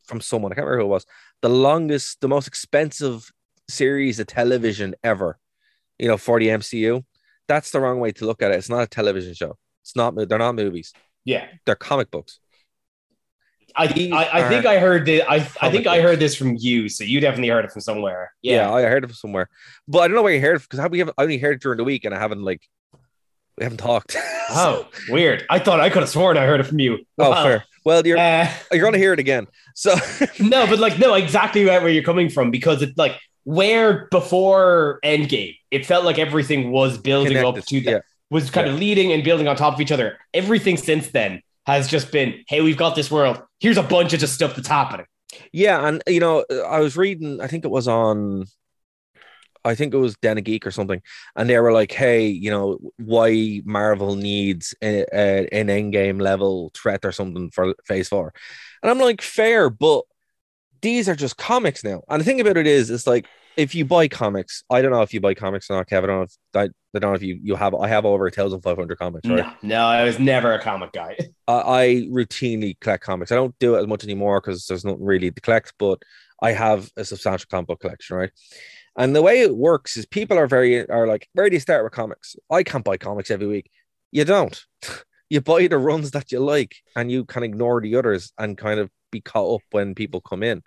from 0.04 0.20
someone, 0.20 0.52
I 0.52 0.56
can't 0.56 0.66
remember 0.66 0.82
who 0.82 0.88
it 0.88 0.94
was, 0.94 1.06
the 1.40 1.48
longest, 1.48 2.20
the 2.20 2.28
most 2.28 2.48
expensive 2.48 3.30
series 3.68 4.18
of 4.18 4.26
television 4.26 4.94
ever, 5.04 5.38
you 5.98 6.08
know, 6.08 6.16
for 6.16 6.40
the 6.40 6.48
MCU. 6.48 7.04
That's 7.46 7.70
the 7.70 7.80
wrong 7.80 8.00
way 8.00 8.10
to 8.12 8.26
look 8.26 8.42
at 8.42 8.50
it. 8.50 8.56
It's 8.56 8.68
not 8.68 8.82
a 8.82 8.86
television 8.88 9.34
show. 9.34 9.56
It's 9.82 9.94
not, 9.94 10.14
they're 10.16 10.38
not 10.38 10.56
movies. 10.56 10.92
Yeah. 11.24 11.46
They're 11.64 11.76
comic 11.76 12.10
books. 12.10 12.40
I, 13.76 13.84
I, 14.12 14.40
I 14.40 14.48
think 14.48 14.66
I 14.66 14.78
heard 14.78 15.06
this. 15.06 15.22
I, 15.28 15.36
I 15.60 15.70
think 15.70 15.86
I 15.86 16.00
heard 16.00 16.18
this 16.18 16.34
from 16.34 16.56
you, 16.56 16.88
so 16.88 17.04
you 17.04 17.20
definitely 17.20 17.48
heard 17.48 17.64
it 17.64 17.72
from 17.72 17.80
somewhere. 17.80 18.32
Yeah, 18.42 18.68
Yeah. 18.68 18.72
I 18.72 18.82
heard 18.82 19.04
it 19.04 19.08
from 19.08 19.14
somewhere, 19.16 19.48
but 19.88 20.00
I 20.00 20.08
don't 20.08 20.16
know 20.16 20.22
where 20.22 20.34
you 20.34 20.40
heard 20.40 20.56
it 20.56 20.68
because 20.68 20.90
we 20.90 20.98
haven't. 20.98 21.14
I 21.18 21.22
only 21.22 21.38
heard 21.38 21.56
it 21.56 21.62
during 21.62 21.78
the 21.78 21.84
week, 21.84 22.04
and 22.04 22.14
I 22.14 22.18
haven't 22.18 22.42
like 22.42 22.62
we 23.58 23.64
haven't 23.64 23.78
talked. 23.78 24.16
Oh, 24.54 24.86
weird. 25.08 25.46
I 25.48 25.58
thought 25.58 25.80
I 25.80 25.88
could 25.88 26.00
have 26.02 26.10
sworn 26.10 26.36
I 26.36 26.44
heard 26.44 26.60
it 26.60 26.64
from 26.64 26.78
you. 26.78 27.06
oh, 27.18 27.30
Wow. 27.30 27.42
fair. 27.42 27.64
Well, 27.86 28.06
you're 28.06 28.18
Uh, 28.18 28.46
you're 28.70 28.84
gonna 28.84 28.98
hear 28.98 29.14
it 29.14 29.18
again. 29.18 29.46
So 29.74 29.94
no, 30.40 30.66
but 30.66 30.78
like, 30.78 30.98
no, 30.98 31.14
exactly 31.14 31.64
where 31.64 31.80
where 31.80 31.88
you're 31.88 32.02
coming 32.02 32.28
from 32.28 32.50
because 32.50 32.82
it's 32.82 32.98
like 32.98 33.18
where 33.44 34.08
before 34.10 35.00
Endgame, 35.02 35.56
it 35.70 35.86
felt 35.86 36.04
like 36.04 36.18
everything 36.18 36.70
was 36.70 36.98
building 36.98 37.38
up 37.38 37.54
to 37.64 37.80
that, 37.82 37.90
yeah. 37.90 37.98
was 38.28 38.50
kind 38.50 38.68
of 38.68 38.78
leading 38.78 39.12
and 39.12 39.24
building 39.24 39.48
on 39.48 39.56
top 39.56 39.72
of 39.72 39.80
each 39.80 39.92
other. 39.92 40.18
Everything 40.34 40.76
since 40.76 41.08
then 41.08 41.40
has 41.66 41.88
just 41.88 42.10
been, 42.10 42.44
hey, 42.48 42.60
we've 42.60 42.76
got 42.76 42.94
this 42.94 43.10
world. 43.10 43.42
Here's 43.60 43.76
a 43.76 43.82
bunch 43.82 44.12
of 44.12 44.20
just 44.20 44.34
stuff 44.34 44.56
that's 44.56 44.68
happening. 44.68 45.06
Yeah, 45.52 45.86
and 45.86 46.02
you 46.06 46.20
know, 46.20 46.44
I 46.66 46.80
was 46.80 46.96
reading. 46.96 47.40
I 47.40 47.46
think 47.46 47.64
it 47.64 47.70
was 47.70 47.88
on. 47.88 48.44
I 49.64 49.74
think 49.76 49.94
it 49.94 49.98
was 49.98 50.16
Den 50.16 50.38
Geek 50.38 50.66
or 50.66 50.70
something, 50.70 51.00
and 51.36 51.48
they 51.48 51.58
were 51.58 51.72
like, 51.72 51.92
"Hey, 51.92 52.26
you 52.26 52.50
know, 52.50 52.78
why 52.98 53.62
Marvel 53.64 54.16
needs 54.16 54.74
a, 54.82 55.06
a, 55.12 55.48
an 55.52 55.68
Endgame 55.68 56.20
level 56.20 56.70
threat 56.74 57.04
or 57.04 57.12
something 57.12 57.50
for 57.50 57.74
Phase 57.86 58.08
Four," 58.08 58.34
and 58.82 58.90
I'm 58.90 58.98
like, 58.98 59.22
"Fair, 59.22 59.70
but 59.70 60.04
these 60.82 61.08
are 61.08 61.14
just 61.14 61.38
comics 61.38 61.84
now." 61.84 62.02
And 62.08 62.20
the 62.20 62.24
thing 62.24 62.40
about 62.40 62.56
it 62.58 62.66
is, 62.66 62.90
it's 62.90 63.06
like 63.06 63.26
if 63.56 63.74
you 63.74 63.84
buy 63.84 64.08
comics, 64.08 64.64
I 64.70 64.82
don't 64.82 64.90
know 64.90 65.02
if 65.02 65.12
you 65.12 65.20
buy 65.20 65.34
comics 65.34 65.70
or 65.70 65.76
not, 65.76 65.88
Kevin. 65.88 66.10
I 66.10 66.12
don't 66.12 66.20
know 66.20 66.22
if 66.24 66.36
I, 66.54 66.96
I 66.96 66.98
don't 66.98 67.10
know 67.10 67.16
if 67.16 67.22
you 67.22 67.38
you 67.42 67.54
have. 67.56 67.74
I 67.74 67.88
have 67.88 68.04
over 68.04 68.26
a 68.26 68.30
thousand 68.30 68.60
five 68.62 68.76
hundred 68.76 68.98
comics, 68.98 69.28
right? 69.28 69.46
No, 69.62 69.76
no, 69.76 69.86
I 69.86 70.04
was 70.04 70.18
never 70.18 70.52
a 70.52 70.60
comic 70.60 70.92
guy. 70.92 71.16
I, 71.48 71.52
I 71.54 71.86
routinely 72.10 72.78
collect 72.80 73.04
comics. 73.04 73.32
I 73.32 73.36
don't 73.36 73.58
do 73.58 73.76
it 73.76 73.80
as 73.80 73.86
much 73.86 74.04
anymore 74.04 74.40
because 74.40 74.66
there's 74.66 74.84
not 74.84 75.00
really 75.00 75.30
to 75.30 75.40
collect, 75.40 75.74
but 75.78 76.02
I 76.40 76.52
have 76.52 76.90
a 76.96 77.04
substantial 77.04 77.46
comic 77.50 77.68
book 77.68 77.80
collection, 77.80 78.16
right? 78.16 78.30
And 78.96 79.16
the 79.16 79.22
way 79.22 79.40
it 79.40 79.56
works 79.56 79.96
is 79.96 80.06
people 80.06 80.38
are 80.38 80.46
very 80.46 80.88
are 80.88 81.06
like, 81.06 81.28
where 81.32 81.48
do 81.48 81.54
you 81.54 81.60
start 81.60 81.84
with 81.84 81.92
comics? 81.92 82.36
I 82.50 82.62
can't 82.62 82.84
buy 82.84 82.96
comics 82.96 83.30
every 83.30 83.46
week. 83.46 83.70
You 84.10 84.24
don't. 84.24 84.62
you 85.30 85.40
buy 85.40 85.66
the 85.66 85.78
runs 85.78 86.10
that 86.10 86.30
you 86.30 86.40
like 86.40 86.76
and 86.94 87.10
you 87.10 87.24
can 87.24 87.42
ignore 87.42 87.80
the 87.80 87.96
others 87.96 88.32
and 88.36 88.58
kind 88.58 88.78
of 88.78 88.90
be 89.10 89.20
caught 89.20 89.54
up 89.54 89.62
when 89.70 89.94
people 89.94 90.20
come 90.20 90.42
in. 90.42 90.62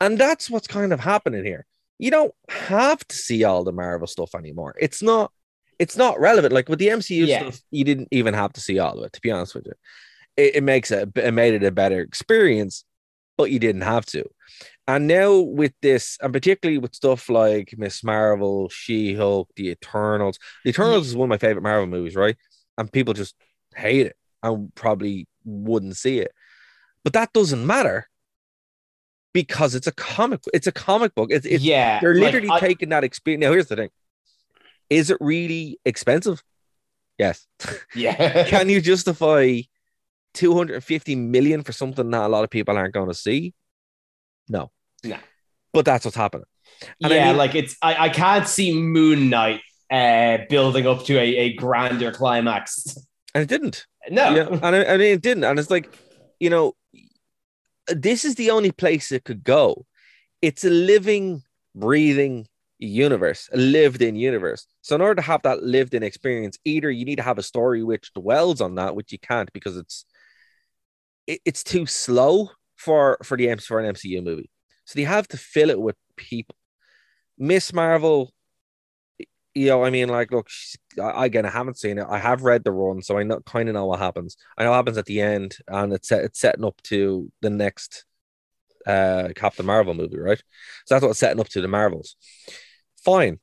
And 0.00 0.18
that's 0.18 0.50
what's 0.50 0.66
kind 0.66 0.92
of 0.92 1.00
happening 1.00 1.44
here. 1.44 1.66
You 1.98 2.10
don't 2.10 2.34
have 2.48 3.06
to 3.08 3.16
see 3.16 3.44
all 3.44 3.64
the 3.64 3.72
Marvel 3.72 4.06
stuff 4.06 4.34
anymore. 4.34 4.74
It's 4.80 5.02
not 5.02 5.32
it's 5.78 5.96
not 5.96 6.18
relevant. 6.18 6.54
Like 6.54 6.68
with 6.68 6.78
the 6.78 6.88
MCU 6.88 7.26
Yeah. 7.26 7.40
stuff, 7.40 7.60
you 7.70 7.84
didn't 7.84 8.08
even 8.10 8.34
have 8.34 8.52
to 8.54 8.60
see 8.60 8.78
all 8.78 8.98
of 8.98 9.04
it, 9.04 9.12
to 9.12 9.20
be 9.20 9.30
honest 9.30 9.54
with 9.54 9.66
you. 9.66 9.72
It, 10.36 10.56
it 10.56 10.62
makes 10.62 10.90
it 10.90 11.10
it 11.16 11.32
made 11.34 11.54
it 11.54 11.62
a 11.64 11.70
better 11.70 12.00
experience, 12.00 12.84
but 13.36 13.50
you 13.50 13.58
didn't 13.58 13.82
have 13.82 14.06
to. 14.06 14.24
And 14.88 15.06
now 15.08 15.38
with 15.38 15.72
this, 15.82 16.16
and 16.22 16.32
particularly 16.32 16.78
with 16.78 16.94
stuff 16.94 17.28
like 17.28 17.74
Miss 17.76 18.04
Marvel, 18.04 18.68
She-Hulk, 18.68 19.50
The 19.56 19.70
Eternals. 19.70 20.38
The 20.64 20.70
Eternals 20.70 21.08
is 21.08 21.16
one 21.16 21.26
of 21.26 21.30
my 21.30 21.38
favorite 21.38 21.62
Marvel 21.62 21.86
movies, 21.88 22.14
right? 22.14 22.36
And 22.78 22.92
people 22.92 23.12
just 23.12 23.34
hate 23.74 24.06
it 24.06 24.16
and 24.44 24.72
probably 24.76 25.26
wouldn't 25.44 25.96
see 25.96 26.20
it. 26.20 26.30
But 27.02 27.14
that 27.14 27.32
doesn't 27.32 27.66
matter 27.66 28.08
because 29.36 29.74
it's 29.74 29.86
a 29.86 29.92
comic. 29.92 30.40
It's 30.54 30.66
a 30.66 30.72
comic 30.72 31.14
book. 31.14 31.28
It's, 31.30 31.44
it's 31.44 31.62
yeah, 31.62 32.00
they're 32.00 32.14
like, 32.14 32.32
literally 32.32 32.48
I- 32.50 32.58
taking 32.58 32.88
that 32.88 33.04
experience. 33.04 33.42
Now, 33.42 33.52
here's 33.52 33.66
the 33.66 33.76
thing: 33.76 33.90
is 34.88 35.10
it 35.10 35.18
really 35.20 35.78
expensive? 35.84 36.42
Yes. 37.18 37.46
yeah. 37.94 38.44
Can 38.44 38.70
you 38.70 38.80
justify 38.80 39.60
250 40.32 41.16
million 41.16 41.62
for 41.62 41.72
something 41.72 42.10
that 42.10 42.24
a 42.24 42.28
lot 42.28 42.44
of 42.44 42.50
people 42.50 42.78
aren't 42.78 42.94
going 42.94 43.08
to 43.08 43.14
see? 43.14 43.52
No. 44.48 44.70
No. 45.04 45.18
But 45.74 45.84
that's 45.84 46.06
what's 46.06 46.16
happening. 46.16 46.46
And 47.02 47.12
I 47.12 47.16
yeah, 47.16 47.28
mean- 47.28 47.36
like 47.36 47.54
it's 47.54 47.76
I, 47.82 48.06
I 48.06 48.08
can't 48.08 48.48
see 48.48 48.72
Moon 48.80 49.28
Knight 49.28 49.60
uh 49.90 50.38
building 50.48 50.86
up 50.86 51.04
to 51.04 51.18
a, 51.18 51.36
a 51.36 51.52
grander 51.56 52.10
climax. 52.10 52.96
And 53.34 53.42
it 53.42 53.48
didn't. 53.50 53.86
No. 54.08 54.34
Yeah. 54.34 54.48
And 54.48 54.76
I, 54.76 54.84
I 54.94 54.96
mean, 54.96 55.12
it 55.12 55.20
didn't. 55.20 55.44
And 55.44 55.58
it's 55.58 55.70
like, 55.70 55.94
you 56.40 56.48
know, 56.48 56.72
this 57.88 58.24
is 58.24 58.34
the 58.34 58.50
only 58.50 58.72
place 58.72 59.12
it 59.12 59.24
could 59.24 59.44
go. 59.44 59.86
It's 60.42 60.64
a 60.64 60.70
living, 60.70 61.42
breathing 61.74 62.46
universe, 62.78 63.48
a 63.52 63.56
lived 63.56 64.02
in 64.02 64.16
universe. 64.16 64.66
So, 64.82 64.94
in 64.94 65.00
order 65.00 65.16
to 65.16 65.26
have 65.26 65.42
that 65.42 65.62
lived 65.62 65.94
in 65.94 66.02
experience, 66.02 66.58
either 66.64 66.90
you 66.90 67.04
need 67.04 67.16
to 67.16 67.22
have 67.22 67.38
a 67.38 67.42
story 67.42 67.82
which 67.82 68.12
dwells 68.14 68.60
on 68.60 68.74
that, 68.76 68.94
which 68.94 69.12
you 69.12 69.18
can't 69.18 69.52
because 69.52 69.76
it's 69.76 70.04
it, 71.26 71.40
it's 71.44 71.64
too 71.64 71.86
slow 71.86 72.50
for 72.76 73.18
for 73.22 73.36
the 73.36 73.54
for 73.56 73.80
an 73.80 73.94
MCU 73.94 74.22
movie. 74.22 74.50
So 74.84 75.00
you 75.00 75.06
have 75.06 75.28
to 75.28 75.36
fill 75.36 75.70
it 75.70 75.80
with 75.80 75.96
people. 76.16 76.56
Miss 77.38 77.72
Marvel, 77.72 78.32
you 79.56 79.68
know, 79.68 79.84
I 79.84 79.88
mean, 79.88 80.10
like, 80.10 80.30
look, 80.32 80.48
I, 81.02 81.24
again, 81.24 81.46
I 81.46 81.50
haven't 81.50 81.78
seen 81.78 81.96
it. 81.96 82.06
I 82.06 82.18
have 82.18 82.42
read 82.42 82.62
the 82.62 82.72
run, 82.72 83.00
so 83.00 83.16
I 83.16 83.22
know 83.22 83.40
kind 83.40 83.70
of 83.70 83.74
know 83.74 83.86
what 83.86 84.00
happens. 84.00 84.36
I 84.58 84.64
know 84.64 84.70
what 84.70 84.76
happens 84.76 84.98
at 84.98 85.06
the 85.06 85.22
end, 85.22 85.56
and 85.66 85.94
it's 85.94 86.12
it's 86.12 86.38
setting 86.38 86.64
up 86.64 86.80
to 86.84 87.32
the 87.40 87.48
next 87.48 88.04
uh 88.86 89.30
Captain 89.34 89.64
Marvel 89.64 89.94
movie, 89.94 90.18
right? 90.18 90.42
So 90.84 90.94
that's 90.94 91.02
what 91.02 91.10
it's 91.12 91.18
setting 91.20 91.40
up 91.40 91.48
to 91.48 91.62
the 91.62 91.68
Marvels. 91.68 92.16
Fine, 93.02 93.38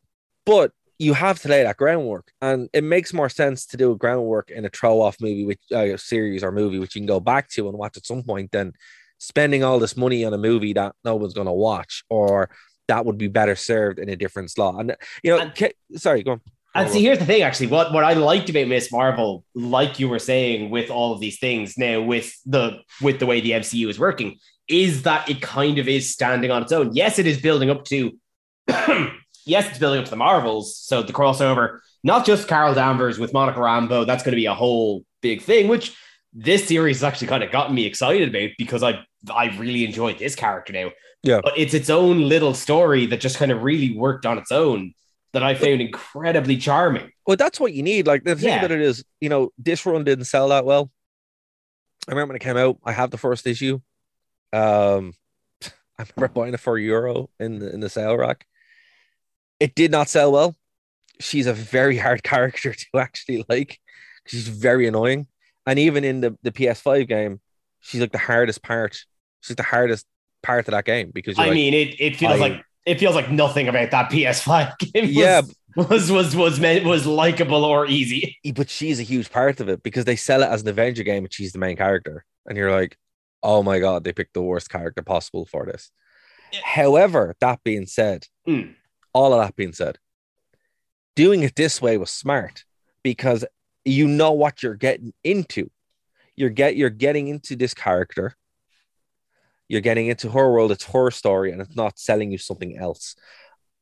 but 0.46 0.72
you 1.00 1.16
have 1.16 1.40
to 1.42 1.48
lay 1.48 1.64
that 1.64 1.78
groundwork, 1.78 2.32
and 2.44 2.70
it 2.74 2.84
makes 2.84 3.12
more 3.12 3.30
sense 3.30 3.66
to 3.68 3.78
do 3.78 3.92
a 3.92 3.98
groundwork 3.98 4.52
in 4.52 4.66
a 4.66 4.70
throw 4.70 5.02
off 5.02 5.18
movie, 5.20 5.46
which 5.46 5.62
uh, 5.74 5.98
series 5.98 6.44
or 6.44 6.52
movie, 6.52 6.78
which 6.78 6.94
you 6.94 7.02
can 7.02 7.08
go 7.08 7.20
back 7.20 7.50
to 7.50 7.68
and 7.68 7.78
watch 7.78 7.98
at 7.98 8.06
some 8.06 8.22
point, 8.22 8.52
than 8.52 8.74
spending 9.18 9.64
all 9.64 9.80
this 9.80 9.98
money 9.98 10.24
on 10.26 10.34
a 10.34 10.38
movie 10.38 10.74
that 10.74 10.94
no 11.04 11.16
one's 11.16 11.34
going 11.34 11.48
to 11.48 11.54
watch 11.54 12.04
or 12.08 12.52
that 12.88 13.06
would 13.06 13.18
be 13.18 13.28
better 13.28 13.56
served 13.56 14.00
in 14.00 14.10
a 14.10 14.16
different 14.16 14.52
slot. 14.52 14.80
And 14.80 14.96
you 15.24 15.32
know, 15.32 15.40
And- 15.40 15.56
ca- 15.56 15.74
sorry, 15.96 16.24
go 16.24 16.34
on. 16.34 16.42
And 16.76 16.90
see, 16.90 17.04
here's 17.04 17.20
the 17.20 17.26
thing, 17.26 17.44
actually. 17.44 17.68
What 17.68 17.94
what 17.94 18.04
I 18.04 18.14
liked 18.14 18.50
about 18.50 18.68
Miss 18.68 18.92
Marvel, 18.92 19.46
like 19.54 20.00
you 20.00 20.10
were 20.10 20.18
saying, 20.18 20.72
with 20.72 20.90
all 20.90 21.14
of 21.14 21.20
these 21.20 21.38
things 21.38 21.78
now, 21.78 22.02
with 22.02 22.34
the 22.48 22.80
with 23.00 23.20
the 23.20 23.28
way 23.28 23.42
the 23.42 23.52
MCU 23.52 23.90
is 23.90 24.00
working, 24.00 24.40
is 24.68 25.04
that 25.04 25.30
it 25.30 25.40
kind 25.40 25.78
of 25.78 25.88
is 25.88 26.12
standing 26.12 26.50
on 26.50 26.64
its 26.64 26.72
own. 26.72 26.96
Yes, 26.96 27.20
it 27.20 27.28
is 27.28 27.40
building 27.40 27.70
up 27.70 27.86
to 27.86 28.18
yes, 29.46 29.70
it's 29.70 29.78
building 29.78 30.00
up 30.00 30.06
to 30.06 30.12
the 30.12 30.18
Marvels, 30.18 30.76
so 30.78 31.04
the 31.04 31.14
crossover, 31.14 31.80
not 32.04 32.26
just 32.26 32.48
Carol 32.48 32.74
Danvers 32.74 33.20
with 33.20 33.34
Monica 33.34 33.60
Rambeau, 33.60 34.06
that's 34.06 34.24
going 34.24 34.32
to 34.32 34.38
be 34.42 34.46
a 34.48 34.54
whole 34.54 35.06
big 35.22 35.42
thing, 35.42 35.68
which 35.68 35.96
this 36.34 36.68
series 36.68 36.98
has 36.98 37.04
actually 37.04 37.28
kind 37.28 37.44
of 37.44 37.52
gotten 37.52 37.76
me 37.76 37.86
excited 37.86 38.30
about 38.30 38.50
because 38.58 38.84
I 38.84 39.06
I 39.34 39.56
really 39.58 39.86
enjoyed 39.86 40.18
this 40.18 40.36
character 40.36 40.74
now. 40.74 40.90
Yeah. 41.24 41.40
But 41.44 41.58
it's 41.58 41.74
its 41.74 41.90
own 41.90 42.28
little 42.28 42.54
story 42.54 43.06
that 43.08 43.22
just 43.22 43.38
kind 43.38 43.52
of 43.52 43.64
really 43.64 43.98
worked 43.98 44.26
on 44.26 44.38
its 44.38 44.52
own 44.52 44.94
that 45.32 45.42
I 45.42 45.56
found 45.56 45.82
incredibly 45.82 46.58
charming. 46.58 47.10
Well, 47.26 47.38
that's 47.38 47.60
what 47.60 47.74
you 47.74 47.82
need. 47.82 48.06
Like 48.06 48.24
the 48.24 48.36
thing 48.36 48.50
Yeah. 48.50 48.60
about 48.60 48.72
it 48.72 48.82
is, 48.82 49.04
you 49.22 49.30
know, 49.30 49.52
this 49.58 49.86
run 49.86 50.04
didn't 50.04 50.26
sell 50.26 50.50
that 50.50 50.66
well. 50.66 50.92
I 52.08 52.12
remember 52.12 52.34
when 52.34 52.36
it 52.36 52.44
came 52.44 52.58
out. 52.58 52.78
I 52.84 52.92
have 52.92 53.10
the 53.12 53.18
first 53.18 53.48
issue. 53.48 53.80
Um, 54.52 55.14
I 55.98 56.06
remember 56.16 56.34
buying 56.34 56.54
it 56.54 56.60
for 56.60 56.78
a 56.78 56.82
euro 56.82 57.30
in 57.40 57.60
the 57.60 57.74
in 57.74 57.80
the 57.80 57.90
sale 57.90 58.18
rack. 58.18 58.46
It 59.60 59.76
did 59.76 59.92
not 59.92 60.10
sell 60.10 60.32
well. 60.32 60.56
She's 61.22 61.48
a 61.48 61.54
very 61.54 61.98
hard 62.06 62.22
character 62.24 62.74
to 62.74 62.88
actually 63.00 63.46
like. 63.48 63.80
She's 64.28 64.48
very 64.48 64.88
annoying, 64.88 65.28
and 65.66 65.80
even 65.80 66.04
in 66.04 66.22
the 66.22 66.38
the 66.44 66.52
PS5 66.52 67.08
game, 67.08 67.40
she's 67.80 68.02
like 68.02 68.12
the 68.12 68.18
hardest 68.18 68.62
part. 68.62 68.98
She's 69.42 69.56
the 69.56 69.64
hardest 69.64 70.06
part 70.44 70.68
of 70.68 70.72
that 70.74 70.86
game 70.86 71.12
because 71.14 71.40
I 71.40 71.46
like, 71.46 71.54
mean, 71.54 71.74
it, 71.74 71.96
it 72.00 72.16
feels 72.18 72.34
I- 72.34 72.38
like 72.38 72.66
it 72.86 73.00
feels 73.00 73.16
like 73.16 73.32
nothing 73.32 73.68
about 73.70 73.92
that 73.92 74.12
PS5 74.12 74.78
game 74.94 75.06
was, 75.06 75.12
Yeah. 75.16 75.42
was 75.76 76.12
was 76.12 76.36
was 76.36 76.60
meant 76.60 76.84
was 76.86 77.06
likable 77.08 77.64
or 77.66 77.86
easy. 77.88 78.38
but 78.54 78.70
she's 78.70 79.00
a 79.00 79.04
huge 79.04 79.32
part 79.32 79.60
of 79.62 79.70
it 79.70 79.82
because 79.84 80.04
they 80.06 80.18
sell 80.18 80.44
it 80.44 80.48
as 80.50 80.62
an 80.64 80.68
Avenger 80.68 81.04
game 81.04 81.24
and 81.24 81.34
she's 81.34 81.54
the 81.54 81.60
main 81.60 81.78
character. 81.78 82.26
And 82.46 82.58
you're 82.58 82.72
like, 82.72 82.98
oh 83.42 83.64
my 83.64 83.80
God, 83.80 84.04
they 84.04 84.12
picked 84.14 84.34
the 84.34 84.42
worst 84.42 84.70
character 84.70 85.02
possible 85.02 85.46
for 85.46 85.66
this. 85.66 85.92
However, 86.62 87.36
that 87.40 87.64
being 87.64 87.86
said, 87.88 88.28
Mm. 88.48 88.76
all 89.14 89.34
of 89.34 89.40
that 89.46 89.56
being 89.56 89.72
said, 89.74 89.98
doing 91.16 91.44
it 91.44 91.56
this 91.56 91.82
way 91.82 91.98
was 91.98 92.12
smart 92.12 92.66
because 93.04 93.46
you 93.86 94.08
know 94.08 94.32
what 94.32 94.62
you're 94.64 94.76
getting 94.76 95.14
into. 95.24 95.70
You're 96.36 96.50
get 96.50 96.76
you're 96.76 96.90
getting 96.90 97.28
into 97.28 97.56
this 97.56 97.74
character. 97.74 98.36
You're 99.74 99.82
getting 99.82 100.06
into 100.06 100.30
her 100.30 100.52
world, 100.52 100.72
it's 100.72 100.86
her 100.86 101.10
story, 101.10 101.52
and 101.52 101.60
it's 101.60 101.76
not 101.76 101.98
selling 101.98 102.32
you 102.32 102.38
something 102.38 102.78
else. 102.78 103.16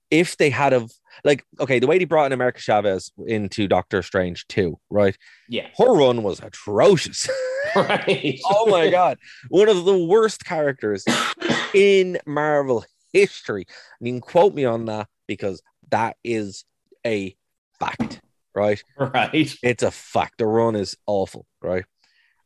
If 0.10 0.38
they 0.38 0.50
had 0.50 0.71
of 0.71 0.89
like 1.25 1.43
okay, 1.60 1.79
the 1.79 1.88
way 1.88 1.98
they 1.98 2.05
brought 2.05 2.27
in 2.27 2.31
America 2.31 2.62
Chavez 2.62 3.12
into 3.27 3.67
Doctor 3.67 4.01
Strange 4.01 4.48
2, 4.48 4.79
right? 4.89 5.17
Yeah, 5.50 5.67
Her 5.77 5.93
run 5.93 6.24
was 6.24 6.39
atrocious. 6.39 7.29
right. 7.75 8.39
oh 8.45 8.67
my 8.67 8.89
god, 8.89 9.17
one 9.50 9.67
of 9.67 9.83
the 9.83 9.98
worst 9.98 10.45
characters 10.45 11.03
in 11.74 12.17
Marvel 12.25 12.86
history. 13.12 13.65
And 14.00 14.07
you 14.07 14.13
can 14.13 14.21
quote 14.21 14.53
me 14.53 14.63
on 14.63 14.86
that 14.86 15.10
because 15.27 15.62
that 15.89 16.15
is 16.24 16.63
a 17.05 17.36
fact, 17.79 18.21
right? 18.55 18.81
right. 18.98 19.57
It's 19.62 19.83
a 19.83 19.91
fact. 19.91 20.38
The 20.38 20.45
run 20.45 20.77
is 20.77 20.95
awful, 21.05 21.45
right? 21.62 21.83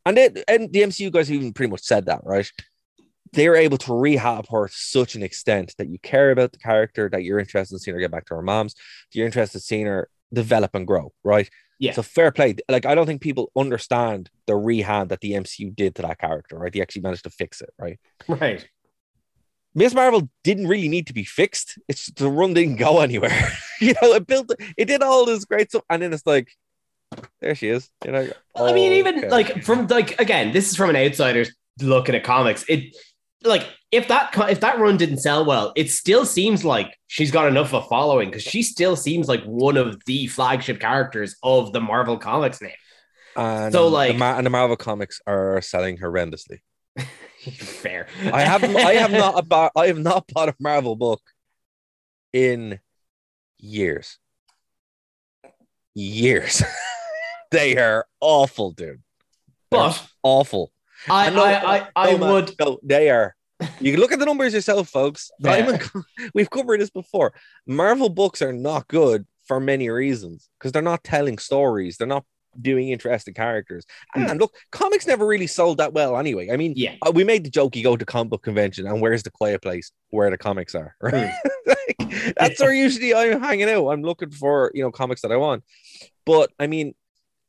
And 0.04 0.18
it 0.18 0.44
and 0.48 0.72
the 0.72 0.82
MCU 0.82 1.12
guys 1.12 1.30
even 1.30 1.52
pretty 1.52 1.70
much 1.70 1.82
said 1.82 2.06
that, 2.06 2.22
right? 2.24 2.50
They're 3.32 3.56
able 3.56 3.78
to 3.78 3.98
rehab 3.98 4.46
her 4.50 4.68
to 4.68 4.74
such 4.74 5.14
an 5.14 5.22
extent 5.22 5.74
that 5.78 5.88
you 5.88 5.98
care 5.98 6.30
about 6.30 6.52
the 6.52 6.58
character, 6.58 7.08
that 7.10 7.24
you're 7.24 7.38
interested 7.38 7.74
in 7.74 7.78
seeing 7.80 7.94
her 7.94 8.00
get 8.00 8.10
back 8.10 8.26
to 8.26 8.34
her 8.34 8.42
mom's, 8.42 8.74
you're 9.12 9.26
interested 9.26 9.58
in 9.58 9.62
seeing 9.62 9.86
her 9.86 10.08
develop 10.32 10.74
and 10.74 10.86
grow, 10.86 11.12
right? 11.24 11.48
Yeah. 11.78 11.92
So 11.92 12.02
fair 12.02 12.32
play. 12.32 12.56
Like 12.68 12.86
I 12.86 12.94
don't 12.94 13.06
think 13.06 13.20
people 13.20 13.50
understand 13.56 14.30
the 14.46 14.56
rehab 14.56 15.08
that 15.08 15.20
the 15.20 15.32
MCU 15.32 15.74
did 15.74 15.94
to 15.96 16.02
that 16.02 16.18
character, 16.18 16.56
right? 16.58 16.72
They 16.72 16.80
actually 16.80 17.02
managed 17.02 17.24
to 17.24 17.30
fix 17.30 17.60
it, 17.60 17.70
right? 17.78 17.98
Right. 18.28 18.66
Miss 19.74 19.92
Marvel 19.92 20.30
didn't 20.42 20.68
really 20.68 20.88
need 20.88 21.06
to 21.08 21.12
be 21.12 21.24
fixed. 21.24 21.78
It's 21.86 22.10
the 22.12 22.30
run 22.30 22.54
didn't 22.54 22.76
go 22.76 23.00
anywhere. 23.00 23.52
you 23.80 23.92
know, 24.00 24.14
it 24.14 24.26
built 24.26 24.50
it 24.76 24.86
did 24.86 25.02
all 25.02 25.26
this 25.26 25.44
great 25.44 25.70
stuff, 25.70 25.82
and 25.90 26.00
then 26.00 26.14
it's 26.14 26.26
like, 26.26 26.48
there 27.42 27.54
she 27.54 27.68
is. 27.68 27.90
You 28.02 28.12
know, 28.12 28.30
I 28.56 28.72
mean, 28.72 28.92
even 28.92 29.18
okay. 29.18 29.28
like 29.28 29.64
from 29.64 29.86
like 29.88 30.18
again, 30.18 30.52
this 30.52 30.70
is 30.70 30.76
from 30.76 30.88
an 30.88 30.96
outsider's 30.96 31.54
looking 31.82 32.14
at 32.14 32.24
comics. 32.24 32.64
It 32.70 32.96
like 33.46 33.66
if 33.92 34.08
that 34.08 34.36
if 34.50 34.60
that 34.60 34.78
run 34.78 34.96
didn't 34.96 35.18
sell 35.18 35.44
well, 35.44 35.72
it 35.76 35.90
still 35.90 36.26
seems 36.26 36.64
like 36.64 36.94
she's 37.06 37.30
got 37.30 37.46
enough 37.48 37.72
of 37.72 37.84
a 37.84 37.88
following 37.88 38.28
because 38.30 38.42
she 38.42 38.62
still 38.62 38.96
seems 38.96 39.28
like 39.28 39.42
one 39.44 39.76
of 39.76 40.02
the 40.06 40.26
flagship 40.26 40.80
characters 40.80 41.36
of 41.42 41.72
the 41.72 41.80
Marvel 41.80 42.18
comics 42.18 42.60
name. 42.60 42.72
and 43.36 43.72
so, 43.72 43.84
the 43.84 43.90
like- 43.90 44.16
Ma- 44.16 44.36
and 44.36 44.44
the 44.44 44.50
Marvel 44.50 44.76
comics 44.76 45.20
are 45.26 45.60
selling 45.62 45.98
horrendously. 45.98 46.58
Fair. 47.58 48.08
I 48.32 48.40
have 48.42 48.64
I 48.64 48.94
have 48.94 49.12
not 49.12 49.38
about 49.38 49.70
I 49.76 49.86
have 49.86 49.98
not 49.98 50.26
bought 50.32 50.48
a 50.48 50.54
Marvel 50.58 50.96
book 50.96 51.20
in 52.32 52.80
years. 53.58 54.18
Years. 55.94 56.62
they 57.52 57.76
are 57.76 58.06
awful, 58.20 58.72
dude. 58.72 59.02
but 59.70 60.02
Awful. 60.22 60.72
I 61.08 61.30
know- 61.30 61.44
I 61.44 61.76
I, 61.76 61.88
I 61.94 62.16
no, 62.16 62.32
would 62.32 62.54
No, 62.58 62.80
they 62.82 63.10
are. 63.10 63.35
You 63.80 63.92
can 63.92 64.00
look 64.00 64.12
at 64.12 64.18
the 64.18 64.26
numbers 64.26 64.54
yourself, 64.54 64.88
folks. 64.88 65.30
Yeah. 65.40 65.56
Diamond 65.56 65.80
Co- 65.80 66.02
we've 66.34 66.50
covered 66.50 66.80
this 66.80 66.90
before. 66.90 67.32
Marvel 67.66 68.08
books 68.08 68.42
are 68.42 68.52
not 68.52 68.88
good 68.88 69.26
for 69.46 69.60
many 69.60 69.88
reasons 69.88 70.48
because 70.58 70.72
they're 70.72 70.82
not 70.82 71.04
telling 71.04 71.38
stories. 71.38 71.96
They're 71.96 72.06
not 72.06 72.24
doing 72.60 72.88
interesting 72.88 73.34
characters. 73.34 73.84
Hmm. 74.14 74.22
And 74.22 74.40
look, 74.40 74.54
comics 74.72 75.06
never 75.06 75.26
really 75.26 75.46
sold 75.46 75.78
that 75.78 75.92
well 75.92 76.16
anyway. 76.16 76.50
I 76.50 76.56
mean, 76.56 76.74
yeah. 76.76 76.94
uh, 77.02 77.12
we 77.14 77.24
made 77.24 77.44
the 77.44 77.50
joke 77.50 77.76
you 77.76 77.82
go 77.82 77.96
to 77.96 78.04
comic 78.04 78.30
book 78.30 78.42
convention 78.42 78.86
and 78.86 79.00
where's 79.00 79.22
the 79.22 79.30
quiet 79.30 79.62
place 79.62 79.92
where 80.10 80.30
the 80.30 80.38
comics 80.38 80.74
are, 80.74 80.94
right? 81.02 81.32
Hmm. 81.42 81.48
Like, 81.98 82.34
that's 82.36 82.60
where 82.60 82.72
usually 82.72 83.12
I'm 83.12 83.40
hanging 83.40 83.68
out. 83.68 83.88
I'm 83.88 84.02
looking 84.02 84.30
for, 84.30 84.70
you 84.72 84.82
know, 84.82 84.92
comics 84.92 85.22
that 85.22 85.32
I 85.32 85.36
want. 85.36 85.64
But 86.24 86.52
I 86.60 86.68
mean, 86.68 86.94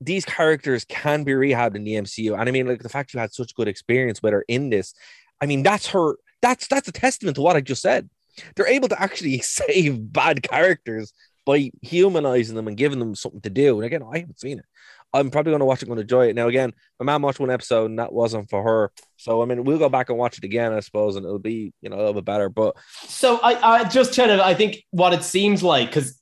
these 0.02 0.26
characters 0.26 0.86
can 0.86 1.24
be 1.24 1.34
rehabbed 1.34 1.76
in 1.76 1.84
the 1.84 1.94
MCU. 1.94 2.40
And 2.40 2.50
I 2.50 2.52
mean, 2.52 2.68
like 2.68 2.82
the 2.82 2.90
fact 2.90 3.14
you 3.14 3.20
had 3.20 3.34
such 3.34 3.54
good 3.56 3.68
experience 3.68 4.22
with 4.22 4.34
her 4.34 4.44
in 4.48 4.70
this, 4.70 4.94
I 5.42 5.46
mean, 5.46 5.64
that's 5.64 5.88
her, 5.88 6.16
that's 6.42 6.68
that's 6.68 6.88
a 6.88 6.92
testament 6.92 7.36
to 7.36 7.42
what 7.42 7.56
I 7.56 7.62
just 7.62 7.82
said. 7.82 8.10
They're 8.56 8.68
able 8.68 8.90
to 8.90 9.02
actually 9.02 9.40
save 9.42 10.12
bad 10.12 10.44
characters 10.44 11.14
by 11.46 11.72
humanizing 11.82 12.56
them 12.56 12.68
and 12.68 12.78
giving 12.78 13.00
them 13.00 13.16
something 13.16 13.42
to 13.42 13.50
do. 13.50 13.78
And 13.78 13.86
again, 13.86 14.04
I 14.04 14.20
haven't 14.20 14.40
seen 14.40 14.60
it. 14.60 14.66
I'm 15.14 15.32
probably 15.32 15.52
going 15.52 15.62
to 15.62 15.66
watch 15.66 15.82
it, 15.82 15.86
going 15.86 15.96
to 15.96 16.02
enjoy 16.02 16.28
it. 16.28 16.36
Now, 16.36 16.48
again, 16.48 16.74
my 17.00 17.06
mom 17.06 17.22
watched 17.22 17.40
one 17.40 17.50
episode 17.50 17.86
and 17.90 18.00
that 18.00 18.12
wasn't 18.12 18.50
for 18.50 18.62
her. 18.62 18.92
So, 19.16 19.42
I 19.42 19.46
mean, 19.46 19.64
we'll 19.64 19.80
go 19.80 19.88
back 19.88 20.10
and 20.10 20.18
watch 20.18 20.38
it 20.38 20.44
again, 20.44 20.74
I 20.74 20.82
suppose, 20.82 21.16
and 21.16 21.26
it'll 21.26 21.40
be, 21.40 21.74
you 21.82 21.90
know, 21.90 21.96
a 21.96 22.00
little 22.00 22.14
bit 22.16 22.26
better. 22.26 22.50
But 22.50 22.76
So 23.06 23.40
I, 23.42 23.80
I 23.80 23.84
just 23.86 24.16
kind 24.16 24.32
of, 24.32 24.42
I 24.42 24.54
think 24.54 24.84
what 24.92 25.14
it 25.14 25.24
seems 25.24 25.64
like 25.64 25.88
because 25.88 26.20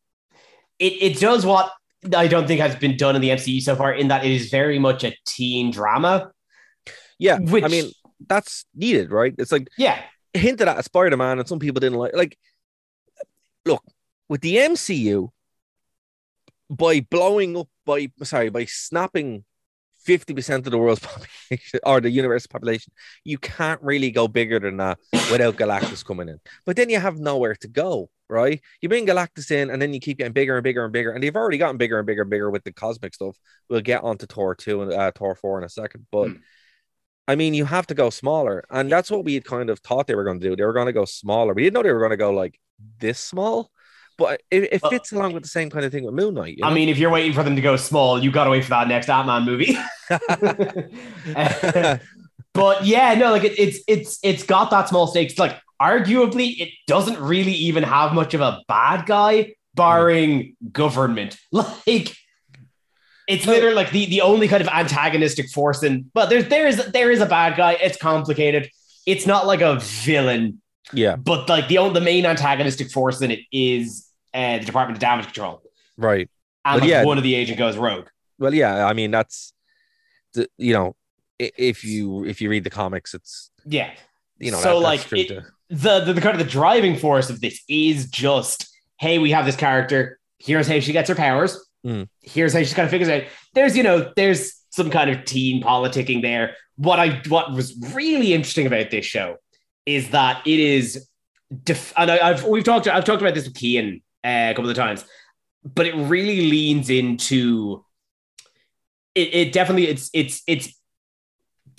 it, 0.77 0.93
it 1.01 1.19
does 1.19 1.45
what 1.45 1.71
I 2.15 2.27
don't 2.27 2.47
think 2.47 2.61
has 2.61 2.75
been 2.75 2.97
done 2.97 3.15
in 3.15 3.21
the 3.21 3.29
MCU 3.29 3.61
so 3.61 3.75
far 3.75 3.93
in 3.93 4.09
that 4.09 4.23
it 4.23 4.31
is 4.31 4.49
very 4.49 4.77
much 4.77 5.03
a 5.03 5.15
teen 5.25 5.71
drama. 5.71 6.31
yeah, 7.17 7.39
Which 7.39 7.63
I 7.63 7.67
mean, 7.67 7.91
that's 8.27 8.65
needed, 8.73 9.11
right? 9.11 9.33
It's 9.37 9.51
like 9.51 9.67
yeah, 9.77 10.01
hinted 10.33 10.67
at 10.67 10.79
a 10.79 10.83
Spider 10.83 11.17
Man, 11.17 11.39
and 11.39 11.47
some 11.47 11.59
people 11.59 11.79
didn't 11.79 11.97
like. 11.97 12.15
Like, 12.15 12.37
look, 13.65 13.83
with 14.29 14.41
the 14.41 14.57
MCU, 14.57 15.29
by 16.69 17.01
blowing 17.01 17.57
up, 17.57 17.67
by 17.85 18.09
sorry, 18.23 18.49
by 18.49 18.65
snapping 18.65 19.43
50% 20.05 20.65
of 20.65 20.71
the 20.71 20.77
world's 20.77 20.99
population 21.01 21.79
or 21.83 21.99
the 22.01 22.09
universe 22.09 22.47
population, 22.47 22.93
you 23.23 23.37
can't 23.37 23.81
really 23.81 24.11
go 24.11 24.27
bigger 24.27 24.59
than 24.59 24.77
that 24.77 24.99
without 25.31 25.55
Galactus 25.57 26.05
coming 26.05 26.29
in. 26.29 26.39
But 26.65 26.75
then 26.75 26.89
you 26.89 26.99
have 26.99 27.17
nowhere 27.17 27.55
to 27.55 27.67
go, 27.67 28.09
right? 28.29 28.61
You 28.81 28.89
bring 28.89 29.07
Galactus 29.07 29.49
in 29.49 29.71
and 29.71 29.81
then 29.81 29.93
you 29.93 29.99
keep 29.99 30.19
getting 30.19 30.33
bigger 30.33 30.57
and 30.57 30.63
bigger 30.63 30.83
and 30.83 30.93
bigger. 30.93 31.11
And 31.11 31.23
they've 31.23 31.35
already 31.35 31.57
gotten 31.57 31.77
bigger 31.77 31.97
and 31.97 32.05
bigger 32.05 32.21
and 32.21 32.29
bigger 32.29 32.51
with 32.51 32.63
the 32.63 32.71
cosmic 32.71 33.15
stuff. 33.15 33.35
We'll 33.67 33.81
get 33.81 34.03
onto 34.03 34.27
Thor 34.27 34.53
2 34.53 34.83
and 34.83 34.93
uh, 34.93 35.11
Thor 35.15 35.33
4 35.35 35.59
in 35.59 35.63
a 35.63 35.69
second. 35.69 36.05
But 36.11 36.29
Hmm. 36.29 36.35
I 37.27 37.35
mean, 37.35 37.53
you 37.53 37.65
have 37.65 37.87
to 37.87 37.93
go 37.93 38.09
smaller. 38.09 38.63
And 38.69 38.91
that's 38.91 39.09
what 39.09 39.23
we 39.23 39.33
had 39.33 39.45
kind 39.45 39.69
of 39.69 39.79
thought 39.79 40.07
they 40.07 40.15
were 40.15 40.23
going 40.23 40.39
to 40.39 40.49
do. 40.49 40.55
They 40.55 40.63
were 40.63 40.73
going 40.73 40.85
to 40.87 40.93
go 40.93 41.05
smaller. 41.05 41.53
We 41.53 41.63
didn't 41.63 41.73
know 41.73 41.83
they 41.83 41.91
were 41.91 41.99
going 41.99 42.11
to 42.11 42.17
go 42.17 42.31
like 42.31 42.59
this 42.99 43.19
small. 43.19 43.71
But 44.17 44.43
it, 44.49 44.71
it 44.71 44.81
Well- 44.81 44.91
fits 44.91 45.11
along 45.11 45.33
with 45.33 45.43
the 45.43 45.49
same 45.49 45.69
kind 45.69 45.83
of 45.85 45.91
thing 45.91 46.05
with 46.05 46.13
Moon 46.13 46.35
Knight. 46.35 46.57
you 46.57 46.63
I 46.65 46.73
mean, 46.73 46.87
if 46.87 46.97
you're 46.97 47.09
waiting 47.09 47.33
for 47.33 47.43
them 47.43 47.55
to 47.55 47.61
go 47.61 47.75
small, 47.75 48.23
you 48.23 48.31
got 48.31 48.45
to 48.45 48.49
wait 48.49 48.63
for 48.63 48.69
that 48.69 48.87
next 48.87 49.09
Ant 49.09 49.27
Man 49.27 49.43
movie. 49.43 49.77
but 52.53 52.85
yeah, 52.85 53.13
no, 53.15 53.31
like 53.31 53.43
it, 53.43 53.59
it's 53.59 53.79
it's 53.87 54.19
it's 54.23 54.43
got 54.43 54.69
that 54.71 54.87
small 54.87 55.07
stakes. 55.07 55.37
Like 55.37 55.59
arguably, 55.81 56.57
it 56.59 56.69
doesn't 56.87 57.19
really 57.19 57.51
even 57.51 57.83
have 57.83 58.13
much 58.13 58.33
of 58.33 58.41
a 58.41 58.61
bad 58.67 59.05
guy, 59.05 59.53
barring 59.73 60.55
government. 60.71 61.37
Like 61.51 62.15
it's 63.27 63.45
literally 63.47 63.75
like 63.75 63.91
the, 63.91 64.05
the 64.05 64.21
only 64.21 64.47
kind 64.47 64.61
of 64.61 64.67
antagonistic 64.69 65.49
force 65.49 65.83
in. 65.83 66.09
But 66.13 66.29
there's 66.29 66.47
there 66.47 66.67
is 66.67 66.85
there 66.91 67.11
is 67.11 67.21
a 67.21 67.25
bad 67.25 67.57
guy. 67.57 67.73
It's 67.73 67.97
complicated. 67.97 68.69
It's 69.05 69.25
not 69.27 69.45
like 69.47 69.61
a 69.61 69.79
villain, 69.79 70.61
yeah, 70.93 71.15
but 71.15 71.47
like 71.49 71.67
the 71.67 71.77
only 71.79 71.93
the 71.99 72.05
main 72.05 72.25
antagonistic 72.25 72.89
force 72.91 73.21
in 73.21 73.31
it 73.31 73.39
is 73.51 74.07
uh, 74.33 74.59
the 74.59 74.65
Department 74.65 74.97
of 74.97 75.01
Damage 75.01 75.25
Control. 75.25 75.61
right. 75.97 76.29
And 76.65 76.79
But 76.79 76.81
like 76.81 76.89
yeah. 76.89 77.03
one 77.03 77.17
of 77.19 77.23
the 77.23 77.35
agent 77.35 77.59
goes 77.59 77.77
rogue. 77.77 78.07
Well, 78.39 78.53
yeah, 78.53 78.85
I 78.87 78.93
mean 78.93 79.11
that's 79.11 79.53
the 80.33 80.49
you 80.57 80.73
know 80.73 80.95
if 81.39 81.83
you 81.83 82.25
if 82.25 82.41
you 82.41 82.49
read 82.49 82.63
the 82.63 82.69
comics, 82.71 83.13
it's 83.13 83.51
Yeah. 83.65 83.91
you 84.39 84.51
know 84.51 84.57
So, 84.59 84.79
that, 84.79 84.85
like, 84.85 85.13
it- 85.13 85.27
too. 85.27 85.41
the, 85.69 85.99
the 85.99 86.13
the 86.13 86.21
kind 86.21 86.39
of 86.39 86.43
the 86.45 86.49
driving 86.51 86.95
force 86.97 87.29
of 87.29 87.39
this 87.41 87.61
is 87.69 88.07
just 88.09 88.67
hey, 88.99 89.19
we 89.19 89.31
have 89.31 89.45
this 89.45 89.55
character. 89.55 90.19
Here's 90.39 90.67
how 90.67 90.79
she 90.79 90.91
gets 90.93 91.09
her 91.09 91.15
powers. 91.15 91.59
Mm. 91.85 92.07
Here's 92.21 92.53
how 92.53 92.63
she 92.63 92.73
kind 92.73 92.85
of 92.85 92.91
figures 92.91 93.09
out. 93.09 93.23
There's 93.53 93.77
you 93.77 93.83
know 93.83 94.11
there's 94.15 94.59
some 94.69 94.89
kind 94.89 95.09
of 95.09 95.23
teen 95.25 95.61
politicking 95.61 96.21
there. 96.21 96.55
What 96.77 96.99
I 96.99 97.21
what 97.27 97.53
was 97.53 97.77
really 97.93 98.33
interesting 98.33 98.65
about 98.65 98.89
this 98.89 99.05
show 99.05 99.37
is 99.85 100.09
that 100.09 100.45
it 100.47 100.59
is, 100.59 101.07
def- 101.63 101.93
and 101.95 102.09
I, 102.09 102.29
I've 102.29 102.43
we've 102.45 102.63
talked 102.63 102.87
I've 102.87 103.05
talked 103.05 103.21
about 103.21 103.35
this 103.35 103.45
with 103.45 103.53
Kian 103.53 104.01
uh, 104.23 104.51
a 104.51 104.53
couple 104.55 104.69
of 104.69 104.75
times, 104.75 105.05
but 105.63 105.85
it 105.85 105.95
really 105.95 106.49
leans 106.49 106.89
into. 106.89 107.83
It, 109.13 109.33
it 109.33 109.53
definitely 109.53 109.87
it's 109.87 110.09
it's 110.13 110.41
it's 110.47 110.73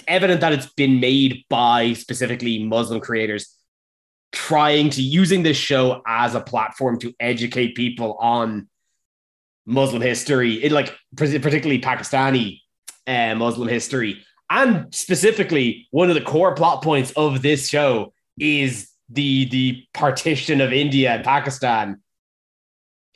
evident 0.06 0.40
that 0.40 0.52
it's 0.52 0.72
been 0.72 1.00
made 1.00 1.44
by 1.50 1.92
specifically 1.94 2.62
Muslim 2.62 3.00
creators 3.00 3.56
trying 4.32 4.90
to 4.90 5.02
using 5.02 5.42
this 5.42 5.56
show 5.56 6.02
as 6.06 6.34
a 6.34 6.40
platform 6.40 6.98
to 7.00 7.12
educate 7.18 7.74
people 7.74 8.14
on 8.14 8.68
Muslim 9.66 10.00
history, 10.00 10.62
it 10.62 10.72
like 10.72 10.96
particularly 11.16 11.80
Pakistani 11.80 12.60
uh, 13.06 13.34
Muslim 13.34 13.68
history, 13.68 14.22
and 14.48 14.94
specifically 14.94 15.88
one 15.90 16.08
of 16.08 16.14
the 16.14 16.20
core 16.20 16.54
plot 16.54 16.82
points 16.82 17.12
of 17.16 17.42
this 17.42 17.68
show 17.68 18.12
is 18.38 18.90
the 19.08 19.46
the 19.46 19.84
partition 19.92 20.60
of 20.60 20.72
India 20.72 21.10
and 21.10 21.24
Pakistan 21.24 22.00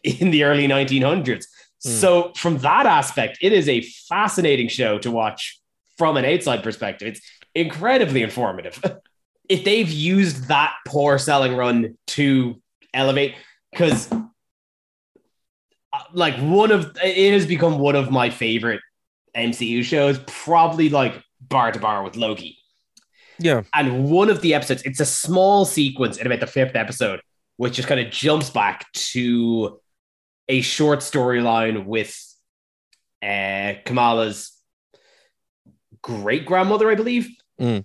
in 0.02 0.30
the 0.30 0.44
early 0.44 0.66
1900s. 0.66 1.44
So 1.82 2.32
from 2.36 2.58
that 2.58 2.84
aspect, 2.84 3.38
it 3.40 3.54
is 3.54 3.66
a 3.66 3.80
fascinating 3.80 4.68
show 4.68 4.98
to 4.98 5.10
watch 5.10 5.58
from 5.96 6.18
an 6.18 6.26
outside 6.26 6.62
perspective. 6.62 7.08
It's 7.08 7.20
incredibly 7.54 8.22
informative. 8.22 8.82
if 9.48 9.64
they've 9.64 9.90
used 9.90 10.48
that 10.48 10.74
poor 10.86 11.18
selling 11.18 11.56
run 11.56 11.96
to 12.08 12.60
elevate, 12.92 13.34
because 13.72 14.10
like 16.12 16.36
one 16.38 16.70
of 16.70 16.96
it 17.02 17.32
has 17.32 17.46
become 17.46 17.78
one 17.78 17.96
of 17.96 18.10
my 18.10 18.30
favorite 18.30 18.80
MCU 19.36 19.82
shows, 19.84 20.18
probably 20.26 20.88
like 20.88 21.22
bar 21.40 21.72
to 21.72 21.78
bar 21.78 22.02
with 22.02 22.16
Loki. 22.16 22.58
Yeah. 23.38 23.62
And 23.74 24.10
one 24.10 24.28
of 24.28 24.42
the 24.42 24.54
episodes, 24.54 24.82
it's 24.82 25.00
a 25.00 25.06
small 25.06 25.64
sequence 25.64 26.18
in 26.18 26.26
about 26.26 26.40
the 26.40 26.46
fifth 26.46 26.76
episode, 26.76 27.20
which 27.56 27.74
just 27.74 27.88
kind 27.88 28.00
of 28.00 28.12
jumps 28.12 28.50
back 28.50 28.90
to 28.92 29.80
a 30.48 30.60
short 30.60 30.98
storyline 30.98 31.86
with 31.86 32.14
uh, 33.22 33.74
Kamala's 33.84 34.52
great 36.02 36.44
grandmother, 36.44 36.90
I 36.90 36.94
believe. 36.94 37.28
Mm. 37.60 37.84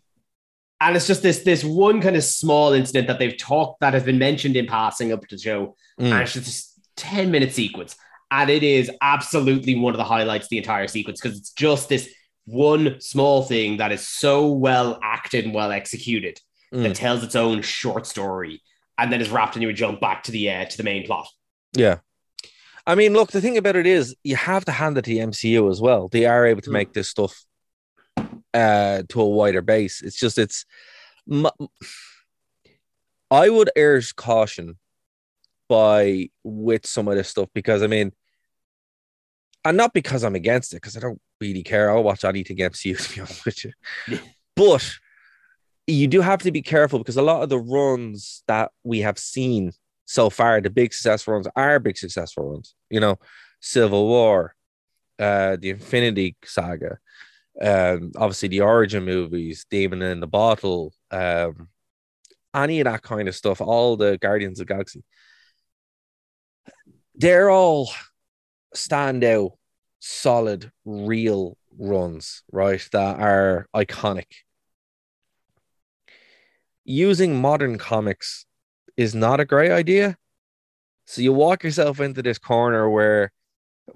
And 0.81 0.95
it's 0.95 1.07
just 1.07 1.23
this 1.23 1.39
this 1.39 1.63
one 1.63 2.01
kind 2.01 2.17
of 2.17 2.23
small 2.23 2.73
incident 2.73 3.07
that 3.07 3.17
they've 3.17 3.37
talked 3.37 3.79
that 3.79 3.93
has 3.93 4.03
been 4.03 4.19
mentioned 4.19 4.57
in 4.57 4.65
passing 4.65 5.13
up 5.13 5.21
to 5.21 5.35
the 5.35 5.41
show. 5.41 5.75
Mm. 5.99 6.11
And 6.11 6.21
it's 6.21 6.33
just 6.33 6.45
this 6.45 6.79
10 6.97 7.31
minute 7.31 7.53
sequence. 7.53 7.95
And 8.31 8.49
it 8.49 8.63
is 8.63 8.89
absolutely 9.01 9.75
one 9.75 9.93
of 9.93 9.97
the 9.97 10.03
highlights 10.03 10.45
of 10.45 10.49
the 10.49 10.57
entire 10.57 10.87
sequence 10.87 11.21
because 11.21 11.37
it's 11.37 11.51
just 11.51 11.89
this 11.89 12.09
one 12.45 12.99
small 12.99 13.43
thing 13.43 13.77
that 13.77 13.91
is 13.91 14.07
so 14.07 14.47
well 14.51 14.99
acted 15.03 15.45
and 15.45 15.53
well 15.53 15.71
executed 15.71 16.39
Mm. 16.73 16.81
that 16.83 16.95
tells 16.95 17.23
its 17.23 17.35
own 17.35 17.61
short 17.61 18.07
story 18.07 18.61
and 18.97 19.13
then 19.13 19.21
is 19.21 19.29
wrapped 19.29 19.55
into 19.55 19.69
a 19.69 19.73
jump 19.73 20.01
back 20.01 20.23
to 20.23 20.31
the 20.31 20.49
uh, 20.49 20.65
to 20.65 20.77
the 20.77 20.83
main 20.83 21.05
plot. 21.05 21.27
Yeah. 21.73 21.99
I 22.87 22.95
mean, 22.95 23.13
look, 23.13 23.31
the 23.31 23.39
thing 23.39 23.57
about 23.57 23.75
it 23.75 23.85
is 23.85 24.15
you 24.23 24.35
have 24.35 24.65
to 24.65 24.71
hand 24.71 24.97
it 24.97 25.03
to 25.03 25.09
the 25.11 25.19
MCU 25.19 25.69
as 25.69 25.79
well. 25.79 26.07
They 26.07 26.25
are 26.25 26.45
able 26.45 26.61
to 26.61 26.69
Mm. 26.71 26.73
make 26.73 26.93
this 26.93 27.07
stuff 27.09 27.45
uh 28.53 29.03
to 29.09 29.21
a 29.21 29.29
wider 29.29 29.61
base. 29.61 30.01
It's 30.01 30.17
just 30.17 30.37
it's 30.39 30.65
m- 31.31 31.47
I 33.29 33.49
would 33.49 33.69
urge 33.77 34.15
caution 34.15 34.77
by 35.67 36.29
with 36.43 36.85
some 36.85 37.07
of 37.07 37.15
this 37.15 37.29
stuff 37.29 37.49
because 37.53 37.83
I 37.83 37.87
mean 37.87 38.11
and 39.65 39.77
not 39.77 39.93
because 39.93 40.23
I'm 40.23 40.35
against 40.35 40.73
it, 40.73 40.77
because 40.77 40.95
I 40.95 40.99
don't 40.99 41.19
really 41.41 41.63
care. 41.63 41.89
I'll 41.89 42.03
watch 42.03 42.23
anything 42.23 42.57
MCU 42.57 42.97
to 43.07 43.15
be 43.15 43.21
honest 43.21 43.45
with 43.45 43.65
you. 43.65 43.71
Yeah. 44.07 44.19
But 44.55 44.89
you 45.87 46.07
do 46.07 46.21
have 46.21 46.41
to 46.43 46.51
be 46.51 46.61
careful 46.61 46.99
because 46.99 47.17
a 47.17 47.21
lot 47.21 47.43
of 47.43 47.49
the 47.49 47.59
runs 47.59 48.43
that 48.47 48.71
we 48.83 49.01
have 49.01 49.17
seen 49.17 49.71
so 50.05 50.29
far, 50.29 50.61
the 50.61 50.69
big 50.69 50.93
successful 50.93 51.33
runs 51.33 51.47
are 51.55 51.79
big 51.79 51.97
successful 51.97 52.51
runs. 52.51 52.75
You 52.89 52.99
know, 52.99 53.17
Civil 53.59 54.07
War, 54.07 54.55
uh, 55.19 55.57
the 55.59 55.71
Infinity 55.71 56.37
Saga, 56.45 56.99
um, 57.61 58.11
obviously 58.15 58.49
the 58.49 58.61
Origin 58.61 59.03
movies, 59.03 59.65
Demon 59.69 60.01
in 60.03 60.19
the 60.19 60.27
Bottle, 60.27 60.93
um, 61.09 61.69
any 62.55 62.79
of 62.79 62.85
that 62.85 63.01
kind 63.01 63.27
of 63.27 63.35
stuff, 63.35 63.61
all 63.61 63.97
the 63.97 64.17
Guardians 64.19 64.59
of 64.59 64.67
the 64.67 64.73
Galaxy. 64.73 65.03
They're 67.17 67.49
all 67.49 67.89
standout, 68.75 69.51
solid, 69.99 70.71
real 70.85 71.57
runs, 71.77 72.43
right? 72.51 72.85
That 72.91 73.19
are 73.19 73.67
iconic. 73.75 74.25
Using 76.83 77.39
modern 77.41 77.77
comics 77.77 78.45
is 78.97 79.15
not 79.15 79.39
a 79.39 79.45
great 79.45 79.71
idea. 79.71 80.17
So 81.05 81.21
you 81.21 81.33
walk 81.33 81.63
yourself 81.63 81.99
into 81.99 82.21
this 82.21 82.37
corner 82.37 82.89
where, 82.89 83.31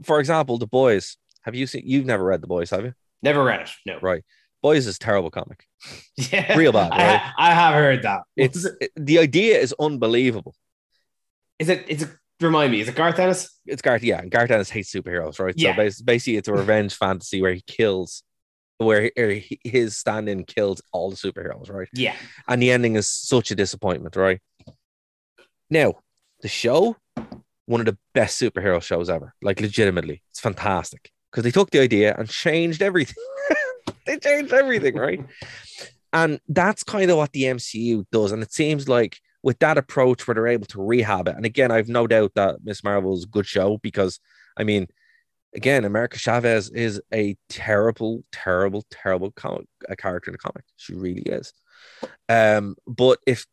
for 0.03 0.19
example, 0.19 0.57
The 0.57 0.67
Boys. 0.67 1.17
Have 1.43 1.55
you 1.55 1.67
seen? 1.67 1.83
You've 1.85 2.05
never 2.05 2.23
read 2.23 2.41
The 2.41 2.47
Boys, 2.47 2.69
have 2.69 2.85
you? 2.85 2.93
Never 3.21 3.43
read 3.43 3.61
it. 3.61 3.69
No. 3.85 3.99
Right. 4.01 4.23
Boys 4.61 4.87
is 4.87 4.95
a 4.95 4.99
terrible 4.99 5.31
comic. 5.31 5.65
Yeah. 6.17 6.57
Real 6.57 6.73
bad, 6.73 6.91
I, 6.91 6.97
right? 6.97 7.21
I 7.37 7.53
have 7.53 7.73
heard 7.73 8.03
that. 8.03 8.23
It's 8.35 8.65
it? 8.65 8.91
the 8.97 9.19
idea 9.19 9.57
is 9.57 9.73
unbelievable. 9.79 10.53
Is 11.57 11.69
it? 11.69 11.85
Is 11.87 12.03
it? 12.03 12.09
Remind 12.41 12.71
me. 12.71 12.79
Is 12.81 12.87
it 12.87 12.95
Garth 12.95 13.19
Ennis? 13.19 13.49
It's 13.65 13.81
Garth, 13.81 14.03
yeah, 14.03 14.19
and 14.19 14.31
Garth 14.31 14.49
Ennis 14.51 14.69
hates 14.69 14.91
superheroes, 14.93 15.39
right? 15.39 15.53
Yeah. 15.57 15.75
So 15.89 16.03
basically, 16.05 16.37
it's 16.37 16.47
a 16.47 16.53
revenge 16.53 16.95
fantasy 16.97 17.41
where 17.41 17.53
he 17.53 17.61
kills, 17.67 18.23
where 18.77 19.11
he- 19.15 19.59
his 19.63 19.97
stand-in 19.97 20.45
kills 20.45 20.81
all 20.93 21.09
the 21.09 21.17
superheroes, 21.17 21.69
right? 21.69 21.89
Yeah. 21.93 22.15
and 22.47 22.61
the 22.61 22.71
ending 22.71 22.95
is 22.95 23.07
such 23.07 23.51
a 23.51 23.55
disappointment, 23.55 24.15
right? 24.15 24.39
Now, 25.69 25.95
the 26.41 26.47
show, 26.47 26.95
one 27.65 27.81
of 27.81 27.85
the 27.85 27.97
best 28.13 28.41
superhero 28.41 28.81
shows 28.81 29.09
ever, 29.09 29.33
like 29.41 29.59
legitimately, 29.61 30.23
it's 30.31 30.39
fantastic 30.39 31.11
because 31.31 31.43
they 31.43 31.51
took 31.51 31.69
the 31.71 31.79
idea 31.81 32.15
and 32.17 32.27
changed 32.29 32.81
everything. 32.81 33.15
they 34.05 34.17
changed 34.17 34.53
everything, 34.53 34.95
right? 34.95 35.23
And 36.11 36.39
that's 36.47 36.83
kind 36.83 37.11
of 37.11 37.17
what 37.17 37.33
the 37.33 37.43
MCU 37.43 38.05
does, 38.11 38.31
and 38.31 38.41
it 38.41 38.51
seems 38.53 38.87
like 38.89 39.17
with 39.43 39.59
that 39.59 39.77
approach, 39.77 40.27
where 40.27 40.35
they're 40.35 40.47
able 40.47 40.67
to 40.67 40.83
rehab 40.83 41.27
it. 41.27 41.35
And 41.35 41.45
again, 41.45 41.71
I've 41.71 41.87
no 41.87 42.07
doubt 42.07 42.33
that 42.35 42.57
Miss 42.63 42.83
Marvel 42.83 43.15
is 43.15 43.23
a 43.23 43.27
good 43.27 43.45
show 43.45 43.77
because, 43.77 44.19
I 44.57 44.63
mean, 44.63 44.87
again, 45.55 45.85
America 45.85 46.17
Chavez 46.17 46.69
is 46.69 47.01
a 47.13 47.37
terrible, 47.49 48.23
terrible, 48.31 48.85
terrible 48.91 49.31
comic, 49.31 49.65
a 49.87 49.95
character 49.95 50.29
in 50.29 50.33
the 50.33 50.37
comic. 50.39 50.63
She 50.77 50.93
really 50.93 51.21
is. 51.21 51.53
Um, 52.27 52.75
but 52.85 53.19
if 53.25 53.45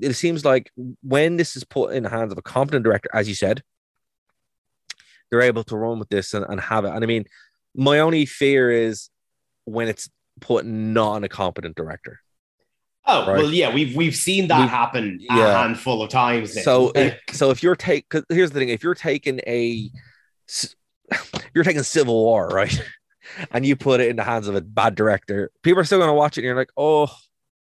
it 0.00 0.14
seems 0.14 0.44
like 0.44 0.70
when 1.02 1.36
this 1.36 1.56
is 1.56 1.64
put 1.64 1.94
in 1.94 2.04
the 2.04 2.08
hands 2.08 2.32
of 2.32 2.38
a 2.38 2.42
competent 2.42 2.84
director, 2.84 3.10
as 3.12 3.28
you 3.28 3.34
said, 3.34 3.62
they're 5.30 5.42
able 5.42 5.64
to 5.64 5.76
run 5.76 5.98
with 5.98 6.08
this 6.08 6.32
and, 6.32 6.44
and 6.48 6.60
have 6.60 6.84
it. 6.84 6.90
And 6.90 7.02
I 7.02 7.06
mean, 7.06 7.24
my 7.74 7.98
only 7.98 8.24
fear 8.24 8.70
is 8.70 9.10
when 9.64 9.88
it's 9.88 10.08
put 10.40 10.64
not 10.64 11.12
on 11.12 11.24
a 11.24 11.28
competent 11.28 11.76
director. 11.76 12.20
Oh 13.06 13.26
Right. 13.26 13.36
well, 13.42 13.52
yeah. 13.52 13.72
We've 13.74 13.94
we've 13.94 14.16
seen 14.16 14.48
that 14.48 14.60
We've- 14.60 14.68
happen 14.70 15.20
a 15.30 15.36
yeah. 15.36 15.62
handful 15.62 16.02
of 16.02 16.10
times. 16.10 16.56
Now. 16.56 16.62
So, 16.62 16.92
if, 16.94 17.18
so 17.32 17.50
if 17.50 17.62
you're 17.62 17.76
take, 17.76 18.08
cause 18.08 18.24
here's 18.30 18.50
the 18.50 18.58
thing: 18.60 18.70
if 18.70 18.82
you're 18.82 18.94
taking 18.94 19.40
a, 19.46 19.90
you're 21.54 21.64
taking 21.64 21.82
Civil 21.82 22.14
War, 22.14 22.48
right, 22.48 22.82
and 23.50 23.66
you 23.66 23.76
put 23.76 24.00
it 24.00 24.08
in 24.08 24.16
the 24.16 24.24
hands 24.24 24.48
of 24.48 24.54
a 24.54 24.60
bad 24.60 24.94
director, 24.94 25.50
people 25.62 25.80
are 25.80 25.84
still 25.84 25.98
going 25.98 26.08
to 26.08 26.14
watch 26.14 26.36
it, 26.38 26.40
and 26.42 26.46
you're 26.46 26.56
like, 26.56 26.72
oh, 26.76 27.14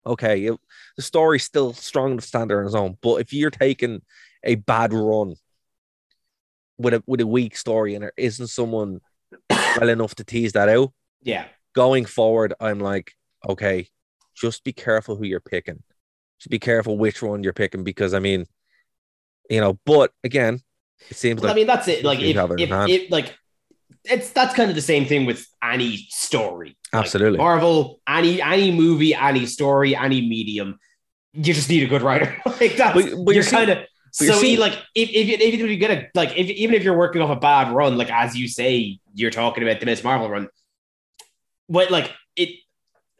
okay, 0.05 0.45
it, 0.45 0.59
the 0.95 1.01
story's 1.01 1.43
still 1.43 1.73
strong 1.73 2.11
enough 2.11 2.21
to 2.23 2.27
stand 2.27 2.51
on 2.51 2.65
its 2.65 2.75
own. 2.75 2.97
But 3.01 3.15
if 3.21 3.33
you're 3.33 3.49
taking 3.51 4.01
a 4.43 4.55
bad 4.55 4.93
run 4.93 5.35
with 6.77 6.93
a 6.93 7.03
with 7.07 7.21
a 7.21 7.27
weak 7.27 7.55
story, 7.57 7.95
and 7.95 8.03
there 8.03 8.13
isn't 8.17 8.47
someone 8.47 9.01
well 9.49 9.89
enough 9.89 10.13
to 10.15 10.23
tease 10.23 10.53
that 10.53 10.69
out, 10.69 10.91
yeah, 11.23 11.45
going 11.73 12.05
forward, 12.05 12.53
I'm 12.59 12.79
like, 12.79 13.13
okay, 13.47 13.87
just 14.35 14.63
be 14.63 14.73
careful 14.73 15.15
who 15.15 15.25
you're 15.25 15.39
picking. 15.39 15.83
Just 16.39 16.49
be 16.49 16.59
careful 16.59 16.97
which 16.97 17.21
one 17.21 17.43
you're 17.43 17.53
picking 17.53 17.83
because 17.83 18.13
I 18.13 18.19
mean, 18.19 18.45
you 19.49 19.61
know, 19.61 19.79
but 19.85 20.11
again, 20.23 20.61
it 21.09 21.17
seems 21.17 21.41
well, 21.41 21.49
like 21.49 21.55
I 21.55 21.55
mean 21.55 21.67
that's 21.67 21.87
it. 21.87 22.03
Like 22.03 22.19
if, 22.19 22.35
if, 22.35 22.89
if 22.89 23.11
like 23.11 23.35
it's 24.05 24.31
that's 24.31 24.55
kind 24.55 24.69
of 24.69 24.75
the 24.75 24.81
same 24.81 25.05
thing 25.05 25.25
with 25.25 25.45
any 25.63 25.97
story. 26.09 26.77
Like, 26.93 27.05
Absolutely. 27.05 27.37
Marvel, 27.37 27.99
any 28.07 28.41
any 28.41 28.71
movie, 28.71 29.13
any 29.13 29.45
story, 29.45 29.95
any 29.95 30.21
medium. 30.21 30.79
You 31.33 31.53
just 31.53 31.69
need 31.69 31.83
a 31.83 31.87
good 31.87 32.01
writer. 32.01 32.35
like 32.45 32.75
that's 32.75 32.93
But- 32.93 33.25
but 33.25 33.35
you're 33.35 33.43
you're 33.43 33.43
kind 33.43 33.69
of 33.69 33.77
but 34.19 34.27
so 34.27 34.33
seeing- 34.33 34.59
like 34.59 34.73
if 34.95 35.09
if 35.09 35.27
you 35.27 35.37
if 35.39 35.59
you're 35.59 35.87
gonna 35.87 36.07
like 36.15 36.37
if 36.37 36.49
even 36.49 36.75
if 36.75 36.83
you're 36.83 36.97
working 36.97 37.21
off 37.21 37.29
a 37.29 37.39
bad 37.39 37.73
run, 37.73 37.97
like 37.97 38.11
as 38.11 38.35
you 38.35 38.47
say, 38.47 38.99
you're 39.13 39.31
talking 39.31 39.63
about 39.63 39.79
the 39.79 39.85
Miss 39.85 40.03
Marvel 40.03 40.29
run. 40.29 40.49
What 41.67 41.91
like 41.91 42.11
it 42.35 42.49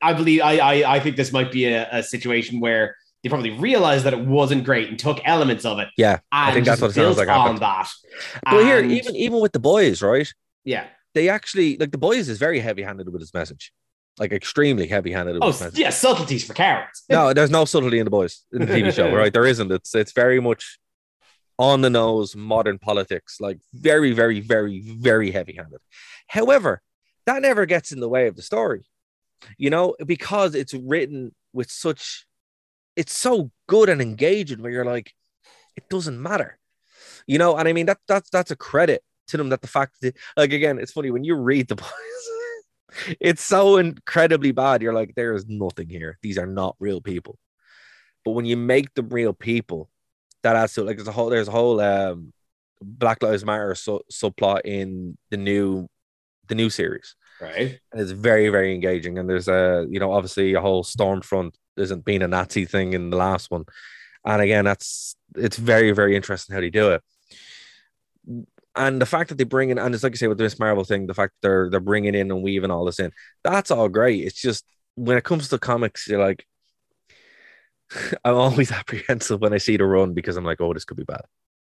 I 0.02 0.14
believe 0.14 0.42
I 0.42 0.58
I, 0.58 0.96
I 0.96 1.00
think 1.00 1.16
this 1.16 1.32
might 1.32 1.52
be 1.52 1.66
a, 1.66 1.88
a 1.92 2.04
situation 2.04 2.60
where 2.60 2.96
they 3.24 3.30
probably 3.30 3.52
realized 3.52 4.06
that 4.06 4.14
it 4.14 4.26
wasn't 4.26 4.64
great 4.64 4.90
and 4.90 4.98
took 4.98 5.20
elements 5.26 5.64
of 5.66 5.78
it. 5.80 5.90
Yeah, 5.98 6.20
I 6.32 6.52
think 6.54 6.66
that's 6.66 6.82
what 6.82 6.92
it 6.92 6.94
sounds 6.96 7.18
like 7.18 7.28
on 7.30 7.58
happened. 7.58 7.60
that. 7.60 7.88
But 8.44 8.64
here, 8.64 8.80
even 8.84 9.16
even 9.16 9.40
with 9.40 9.52
the 9.52 9.60
boys, 9.60 10.02
right? 10.02 10.32
yeah, 10.64 10.88
They 11.14 11.30
actually 11.30 11.78
like 11.78 11.92
the 11.92 11.98
boys 11.98 12.30
is 12.30 12.38
very 12.40 12.60
heavy-handed 12.60 13.10
with 13.12 13.22
his 13.22 13.34
message, 13.34 13.72
like 14.18 14.32
extremely 14.32 14.88
heavy-handed 14.88 15.34
with 15.36 15.44
oh 15.44 15.48
his 15.48 15.62
message. 15.62 15.80
yeah, 15.80 15.90
subtleties 15.92 16.44
for 16.46 16.54
carrots. 16.54 17.04
No, 17.10 17.32
there's 17.34 17.52
no 17.52 17.66
subtlety 17.66 18.00
in 18.00 18.06
the 18.06 18.12
boys 18.12 18.44
in 18.52 18.62
the 18.62 18.68
TV 18.68 18.92
show, 18.92 19.14
right? 19.22 19.32
There 19.32 19.46
isn't. 19.46 19.72
It's 19.72 19.94
it's 19.94 20.14
very 20.14 20.40
much 20.40 20.80
on 21.60 21.82
the 21.82 21.90
nose, 21.92 22.36
modern 22.36 22.80
politics, 22.80 23.38
like 23.40 23.60
very, 23.72 24.14
very, 24.14 24.40
very, 24.40 24.80
very 24.82 25.30
heavy-handed. 25.30 25.80
However, 26.28 26.82
that 27.28 27.44
never 27.44 27.68
gets 27.68 27.92
in 27.92 28.00
the 28.00 28.10
way 28.10 28.26
of 28.26 28.36
the 28.36 28.42
story, 28.42 28.86
you 29.58 29.70
know, 29.70 29.96
because 30.06 30.56
it's 30.56 30.74
written 30.74 31.34
with 31.54 31.72
such, 31.72 32.26
it's 32.96 33.16
so 33.16 33.52
good 33.68 33.90
and 33.90 34.02
engaging. 34.02 34.62
Where 34.62 34.72
you're 34.72 34.86
like, 34.86 35.14
it 35.76 35.90
doesn't 35.90 36.22
matter, 36.22 36.60
you 37.28 37.38
know. 37.38 37.58
And 37.58 37.68
I 37.68 37.74
mean 37.74 37.86
that 37.88 38.00
that's 38.08 38.30
that's 38.30 38.52
a 38.52 38.56
credit 38.56 39.04
to 39.28 39.38
them 39.38 39.50
that 39.50 39.62
the 39.62 39.68
fact 39.68 39.96
that, 40.02 40.16
like, 40.38 40.54
again, 40.54 40.80
it's 40.80 40.92
funny 40.92 41.12
when 41.12 41.24
you 41.24 41.36
read 41.36 41.68
the 41.68 41.76
boys. 41.76 41.88
it's 43.20 43.42
so 43.42 43.78
incredibly 43.78 44.52
bad. 44.52 44.82
You're 44.82 44.94
like, 44.94 45.16
there 45.16 45.34
is 45.34 45.48
nothing 45.48 45.90
here. 45.90 46.18
These 46.22 46.38
are 46.38 46.46
not 46.48 46.76
real 46.80 47.02
people. 47.02 47.38
But 48.24 48.32
when 48.32 48.46
you 48.46 48.58
make 48.58 48.94
them 48.94 49.10
real 49.10 49.34
people, 49.34 49.90
that 50.44 50.56
adds 50.56 50.74
to 50.74 50.82
it. 50.82 50.86
Like 50.86 50.98
there's 50.98 51.08
a 51.08 51.12
whole 51.12 51.30
there's 51.30 51.48
a 51.48 51.52
whole 51.52 51.80
um 51.80 52.34
Black 52.82 53.22
Lives 53.22 53.46
Matter 53.46 53.76
su- 53.76 54.02
subplot 54.12 54.62
in 54.66 55.18
the 55.30 55.38
new 55.38 55.88
the 56.48 56.56
new 56.56 56.70
series. 56.70 57.16
Right. 57.42 57.80
And 57.92 58.00
it's 58.02 58.12
very, 58.12 58.50
very 58.50 58.74
engaging. 58.76 59.18
And 59.18 59.28
there's 59.28 59.48
a, 59.48 59.88
you 59.90 60.00
know, 60.00 60.14
obviously 60.14 60.54
a 60.54 60.62
whole 60.62 60.84
Stormfront 60.84 61.56
isn't 61.76 62.06
being 62.06 62.22
a 62.22 62.28
Nazi 62.28 62.66
thing 62.66 62.94
in 62.94 63.10
the 63.10 63.18
last 63.18 63.50
one. 63.50 63.66
And 64.24 64.42
again, 64.44 64.64
that's 64.66 65.16
it's 65.36 65.58
very, 65.58 65.92
very 65.92 66.16
interesting 66.16 66.54
how 66.54 66.62
they 66.62 66.70
do 66.70 66.92
it. 66.92 67.02
And 68.76 69.02
the 69.02 69.08
fact 69.08 69.30
that 69.30 69.38
they 69.38 69.44
bring 69.44 69.72
in, 69.72 69.80
and 69.80 69.94
it's 69.94 70.04
like 70.04 70.14
I 70.14 70.16
say 70.16 70.28
with 70.28 70.38
the 70.38 70.44
Miss 70.44 70.60
Marvel 70.60 70.84
thing, 70.84 71.08
the 71.08 71.16
fact 71.16 71.34
that 71.34 71.48
they're 71.48 71.70
they're 71.70 71.80
bringing 71.80 72.14
in 72.16 72.30
and 72.32 72.44
weaving 72.44 72.72
all 72.72 72.86
this 72.86 73.00
in, 73.00 73.12
that's 73.44 73.72
all 73.72 73.90
great. 73.90 74.24
It's 74.24 74.40
just 74.40 74.64
when 74.96 75.18
it 75.18 75.24
comes 75.24 75.50
to 75.50 75.58
comics, 75.58 76.08
you're 76.08 76.24
like, 76.24 76.46
I'm 78.24 78.36
always 78.36 78.72
apprehensive 78.82 79.42
when 79.42 79.54
I 79.54 79.58
see 79.58 79.78
the 79.78 79.86
run 79.86 80.14
because 80.14 80.38
I'm 80.38 80.46
like, 80.46 80.62
oh, 80.62 80.74
this 80.74 80.86
could 80.86 80.98
be 80.98 81.04
bad. 81.04 81.22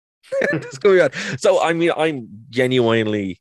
this 0.52 0.78
could 0.78 0.94
be 0.94 1.00
bad. 1.00 1.40
So 1.40 1.62
I 1.62 1.74
mean, 1.74 1.92
I'm 1.96 2.28
genuinely 2.50 3.40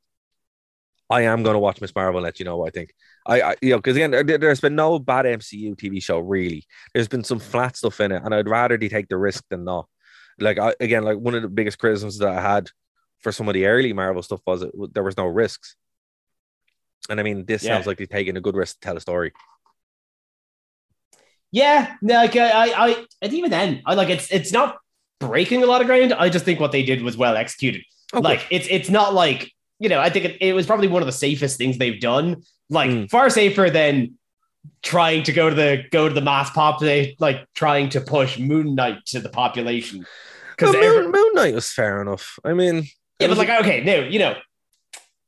I 1.10 1.22
am 1.22 1.42
going 1.42 1.54
to 1.54 1.58
watch 1.58 1.80
Miss 1.80 1.94
Marvel 1.94 2.18
and 2.18 2.24
let 2.24 2.38
you 2.38 2.44
know 2.44 2.56
what 2.58 2.68
I 2.68 2.70
think. 2.70 2.94
I, 3.26 3.42
I 3.42 3.56
you 3.60 3.70
know, 3.70 3.78
because 3.78 3.96
again, 3.96 4.12
there, 4.12 4.22
there's 4.24 4.60
been 4.60 4.76
no 4.76 4.98
bad 4.98 5.26
MCU 5.26 5.74
TV 5.76 6.02
show 6.02 6.20
really. 6.20 6.64
There's 6.94 7.08
been 7.08 7.24
some 7.24 7.40
flat 7.40 7.76
stuff 7.76 8.00
in 8.00 8.12
it, 8.12 8.22
and 8.24 8.34
I'd 8.34 8.48
rather 8.48 8.78
they 8.78 8.88
take 8.88 9.08
the 9.08 9.16
risk 9.18 9.44
than 9.50 9.64
not. 9.64 9.88
Like 10.38 10.58
I, 10.58 10.74
again, 10.80 11.02
like 11.02 11.18
one 11.18 11.34
of 11.34 11.42
the 11.42 11.48
biggest 11.48 11.78
criticisms 11.78 12.18
that 12.18 12.28
I 12.30 12.40
had 12.40 12.70
for 13.18 13.32
some 13.32 13.48
of 13.48 13.54
the 13.54 13.66
early 13.66 13.92
Marvel 13.92 14.22
stuff 14.22 14.40
was 14.46 14.62
it 14.62 14.70
there 14.94 15.02
was 15.02 15.16
no 15.16 15.26
risks. 15.26 15.76
And 17.08 17.18
I 17.18 17.22
mean, 17.22 17.44
this 17.44 17.64
Yeah. 17.64 17.74
sounds 17.74 17.86
like 17.86 17.98
they're 17.98 18.06
taking 18.06 18.36
a 18.36 18.40
good 18.40 18.56
risk 18.56 18.76
to 18.76 18.80
tell 18.80 18.96
a 18.96 19.00
story. 19.00 19.32
Yeah, 21.52 21.96
like 22.02 22.36
I, 22.36 22.48
I, 22.50 22.88
I, 22.88 23.04
and 23.22 23.32
even 23.32 23.50
then, 23.50 23.82
I 23.84 23.94
like 23.94 24.08
it's 24.08 24.30
it's 24.30 24.52
not 24.52 24.78
breaking 25.18 25.62
a 25.64 25.66
lot 25.66 25.80
of 25.80 25.88
ground. 25.88 26.12
I 26.12 26.28
just 26.28 26.44
think 26.44 26.60
what 26.60 26.70
they 26.70 26.84
did 26.84 27.02
was 27.02 27.16
well 27.16 27.36
executed. 27.36 27.82
Oh, 28.12 28.20
like 28.20 28.46
it's 28.50 28.68
it's 28.70 28.88
not 28.88 29.14
like 29.14 29.52
you 29.80 29.88
know. 29.88 29.98
I 29.98 30.08
think 30.10 30.24
it, 30.26 30.36
it 30.40 30.52
was 30.52 30.66
probably 30.66 30.86
one 30.86 31.02
of 31.02 31.06
the 31.06 31.12
safest 31.12 31.58
things 31.58 31.76
they've 31.78 32.00
done. 32.00 32.42
Like 32.68 32.90
Mm. 32.90 33.10
far 33.10 33.28
safer 33.30 33.68
than 33.68 34.14
trying 34.82 35.24
to 35.24 35.32
go 35.32 35.48
to 35.50 35.56
the 35.56 35.82
go 35.90 36.08
to 36.08 36.14
the 36.14 36.20
mass 36.20 36.50
population, 36.50 37.16
like 37.18 37.44
trying 37.54 37.88
to 37.90 38.00
push 38.00 38.38
Moon 38.38 38.76
Knight 38.76 39.04
to 39.06 39.18
the 39.18 39.28
population. 39.28 39.98
Well, 40.60 40.72
Because 40.72 40.74
Moon, 40.74 41.10
Moon 41.10 41.30
Knight 41.34 41.54
was 41.54 41.68
fair 41.72 42.00
enough. 42.00 42.38
I 42.44 42.52
mean, 42.52 42.84
yeah, 43.18 43.26
but 43.26 43.38
like 43.38 43.48
okay, 43.48 43.82
no, 43.82 44.00
you 44.00 44.18
know, 44.20 44.36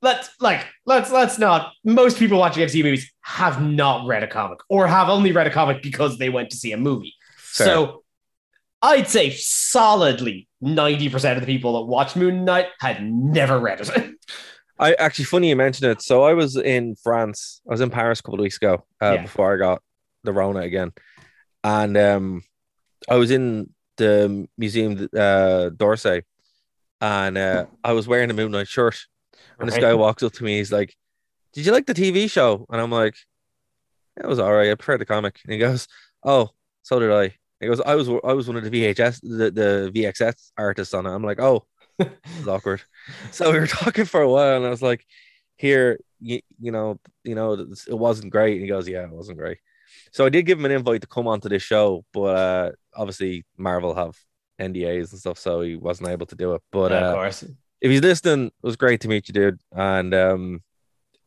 let's 0.02 0.30
like 0.40 0.66
let's 0.86 1.10
let's 1.10 1.38
not. 1.38 1.72
Most 1.84 2.18
people 2.18 2.38
watching 2.38 2.62
MCU 2.66 2.84
movies 2.84 3.10
have 3.22 3.60
not 3.62 4.06
read 4.06 4.22
a 4.22 4.26
comic 4.28 4.58
or 4.68 4.86
have 4.86 5.08
only 5.08 5.32
read 5.32 5.46
a 5.46 5.50
comic 5.50 5.82
because 5.82 6.18
they 6.18 6.28
went 6.28 6.50
to 6.50 6.56
see 6.56 6.72
a 6.72 6.76
movie. 6.76 7.14
fair. 7.38 7.66
So 7.66 8.01
I'd 8.82 9.08
say 9.08 9.30
solidly 9.30 10.48
90% 10.62 11.34
of 11.36 11.40
the 11.40 11.46
people 11.46 11.74
that 11.74 11.86
watch 11.86 12.16
Moon 12.16 12.44
Knight 12.44 12.66
had 12.80 13.02
never 13.02 13.58
read 13.58 13.80
it. 13.80 14.14
I 14.78 14.94
actually 14.94 15.26
funny 15.26 15.48
you 15.50 15.56
mentioned 15.56 15.90
it. 15.92 16.02
So 16.02 16.24
I 16.24 16.32
was 16.34 16.56
in 16.56 16.96
France. 16.96 17.60
I 17.68 17.72
was 17.72 17.80
in 17.80 17.90
Paris 17.90 18.18
a 18.18 18.22
couple 18.24 18.40
of 18.40 18.42
weeks 18.42 18.56
ago 18.56 18.84
uh, 19.00 19.14
Yeah. 19.14 19.22
before 19.22 19.54
I 19.54 19.58
got 19.58 19.82
the 20.24 20.32
Rona 20.32 20.60
again, 20.60 20.92
and 21.62 21.96
um, 21.96 22.42
I 23.08 23.16
was 23.16 23.30
in 23.30 23.70
the 23.96 24.48
museum 24.58 25.08
uh, 25.16 25.68
d'Orsay, 25.70 26.22
and 27.00 27.38
uh, 27.38 27.66
I 27.84 27.92
was 27.92 28.08
wearing 28.08 28.30
a 28.30 28.34
Moon 28.34 28.50
Knight 28.52 28.66
shirt, 28.68 28.98
and 29.58 29.68
this 29.68 29.78
guy 29.78 29.94
walks 29.94 30.22
up 30.24 30.32
to 30.34 30.44
me. 30.44 30.56
He's 30.58 30.72
like, 30.72 30.94
"Did 31.52 31.66
you 31.66 31.72
like 31.72 31.86
the 31.86 31.94
TV 31.94 32.28
show?" 32.30 32.66
And 32.70 32.80
I'm 32.80 32.90
like, 32.90 33.14
"It 34.16 34.26
was 34.26 34.38
all 34.40 34.52
right. 34.52 34.70
I 34.70 34.74
prefer 34.74 34.98
the 34.98 35.04
comic." 35.06 35.38
And 35.44 35.52
he 35.52 35.58
goes, 35.58 35.86
"Oh, 36.24 36.50
so 36.82 36.98
did 36.98 37.12
I." 37.12 37.34
He 37.62 37.68
goes, 37.68 37.80
"I 37.80 37.94
was 37.94 38.08
I 38.08 38.32
was 38.32 38.48
one 38.48 38.56
of 38.56 38.64
the 38.64 38.70
VHS 38.70 39.20
the, 39.22 39.50
the 39.50 39.92
VFX 39.94 40.50
artists 40.58 40.94
on 40.94 41.06
it." 41.06 41.10
I'm 41.10 41.24
like, 41.24 41.40
"Oh." 41.40 41.66
It's 41.98 42.48
awkward. 42.48 42.82
So 43.30 43.52
we 43.52 43.58
were 43.60 43.66
talking 43.66 44.06
for 44.06 44.20
a 44.20 44.28
while, 44.28 44.56
and 44.56 44.66
I 44.66 44.70
was 44.70 44.82
like, 44.82 45.06
"Here, 45.56 46.00
you, 46.20 46.40
you 46.58 46.72
know, 46.72 46.98
you 47.22 47.34
know, 47.34 47.52
it 47.52 47.94
wasn't 47.96 48.32
great." 48.32 48.54
And 48.54 48.62
he 48.62 48.68
goes, 48.68 48.88
"Yeah, 48.88 49.04
it 49.04 49.10
wasn't 49.10 49.38
great." 49.38 49.58
So 50.10 50.24
I 50.24 50.28
did 50.28 50.46
give 50.46 50.58
him 50.58 50.64
an 50.64 50.72
invite 50.72 51.02
to 51.02 51.06
come 51.06 51.28
onto 51.28 51.48
this 51.48 51.62
show, 51.62 52.04
but 52.12 52.36
uh, 52.36 52.70
obviously 52.94 53.44
Marvel 53.56 53.94
have 53.94 54.16
NDAs 54.58 55.12
and 55.12 55.20
stuff, 55.20 55.38
so 55.38 55.60
he 55.60 55.76
wasn't 55.76 56.08
able 56.08 56.26
to 56.26 56.34
do 56.34 56.54
it. 56.54 56.62
But 56.72 56.90
Yeah, 56.90 56.98
of 56.98 57.04
uh, 57.04 57.14
course. 57.14 57.42
if 57.80 57.90
he's 57.90 58.00
listening, 58.00 58.46
it 58.46 58.52
was 58.62 58.76
great 58.76 59.02
to 59.02 59.08
meet 59.08 59.28
you, 59.28 59.34
dude. 59.34 59.60
And 59.70 60.14
um, 60.14 60.62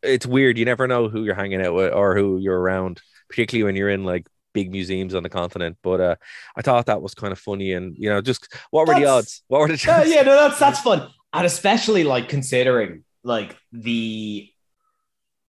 it's 0.02 0.26
weird; 0.26 0.58
you 0.58 0.66
never 0.66 0.88
know 0.88 1.08
who 1.10 1.24
you're 1.24 1.36
hanging 1.36 1.62
out 1.62 1.74
with 1.74 1.94
or 1.94 2.16
who 2.16 2.38
you're 2.40 2.60
around, 2.60 3.02
particularly 3.30 3.64
when 3.64 3.76
you're 3.76 3.90
in 3.90 4.04
like 4.04 4.28
big 4.56 4.72
museums 4.72 5.14
on 5.14 5.22
the 5.22 5.30
continent. 5.30 5.78
But 5.84 6.02
uh, 6.02 6.16
I 6.56 6.64
thought 6.64 6.88
that 6.88 7.02
was 7.04 7.14
kind 7.14 7.32
of 7.32 7.38
funny, 7.38 7.74
and 7.74 7.96
you 8.00 8.10
know, 8.10 8.22
just 8.22 8.52
what 8.72 8.88
were 8.88 8.96
the 8.96 9.06
odds? 9.06 9.44
What 9.48 9.60
were 9.62 9.68
the 9.68 9.74
Yeah, 9.74 9.78
chances? 9.78 10.14
yeah, 10.16 10.22
no, 10.24 10.36
that's 10.36 10.58
that's 10.58 10.80
fun. 10.90 11.10
And 11.34 11.46
especially 11.46 12.04
like 12.04 12.30
considering 12.30 13.04
like 13.24 13.56
the 13.72 14.50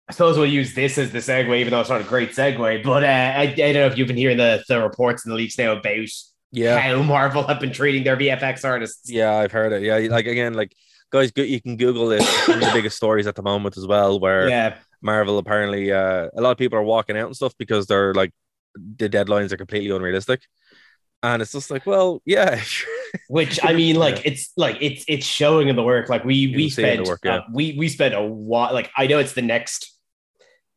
I 0.10 0.14
suppose 0.14 0.38
we'll 0.38 0.46
use 0.46 0.74
this 0.74 0.98
as 0.98 1.12
the 1.12 1.20
segue, 1.20 1.58
even 1.60 1.72
though 1.72 1.80
it's 1.80 1.90
not 1.90 2.02
a 2.02 2.06
great 2.06 2.32
segue. 2.32 2.84
But 2.84 3.04
uh, 3.04 3.08
I, 3.08 3.42
I 3.44 3.56
don't 3.56 3.74
know 3.74 3.86
if 3.88 3.98
you've 3.98 4.08
been 4.08 4.18
hearing 4.18 4.38
the, 4.38 4.64
the 4.68 4.82
reports 4.82 5.26
in 5.26 5.30
the 5.30 5.36
leaks 5.38 5.58
now 5.58 5.72
about 5.74 6.08
Yeah. 6.52 6.80
how 6.80 7.02
Marvel 7.02 7.48
have 7.48 7.60
been 7.62 7.72
treating 7.72 8.04
their 8.04 8.18
VFX 8.18 8.66
artists. 8.66 9.10
Yeah, 9.10 9.36
I've 9.38 9.54
heard 9.54 9.72
it. 9.72 9.84
Yeah, 9.84 9.98
like 10.14 10.26
again, 10.26 10.54
like 10.54 10.74
guys, 11.12 11.32
you 11.36 11.62
can 11.62 11.78
Google 11.78 12.08
this. 12.10 12.28
One 12.48 12.58
of 12.58 12.66
the 12.66 12.72
biggest 12.74 12.98
stories 12.98 13.26
at 13.26 13.36
the 13.36 13.42
moment 13.42 13.78
as 13.78 13.88
well, 13.88 14.20
where 14.20 14.50
Yeah, 14.50 14.76
Marvel 15.02 15.38
apparently, 15.38 15.92
uh, 15.94 16.28
a 16.36 16.42
lot 16.42 16.52
of 16.52 16.58
people 16.58 16.78
are 16.78 16.84
walking 16.84 17.18
out 17.18 17.28
and 17.28 17.36
stuff 17.36 17.54
because 17.58 17.88
they're 17.88 18.14
like 18.14 18.32
the 18.76 19.10
deadlines 19.10 19.52
are 19.52 19.58
completely 19.58 19.96
unrealistic, 19.96 20.42
and 21.24 21.42
it's 21.42 21.52
just 21.52 21.70
like, 21.72 21.86
well, 21.86 22.22
yeah, 22.26 22.62
which 23.28 23.60
I 23.64 23.74
mean, 23.74 23.96
like 23.98 24.26
it's 24.26 24.52
like 24.58 24.78
it's 24.82 25.04
it's 25.08 25.26
showing 25.26 25.68
in 25.70 25.76
the 25.76 25.84
work. 25.84 26.10
Like 26.10 26.24
we 26.26 26.36
You 26.36 26.56
we 26.56 26.64
can 26.66 26.72
see 26.72 26.84
it 26.84 26.86
in 27.00 27.06
spent 27.06 27.08
work, 27.08 27.20
yeah. 27.24 27.36
uh, 27.38 27.42
we 27.54 27.76
we 27.78 27.90
spent 27.90 28.14
a 28.16 28.22
while. 28.22 28.74
Like 28.74 28.90
I 28.98 29.08
know 29.08 29.20
it's 29.20 29.34
the 29.34 29.42
next. 29.42 29.88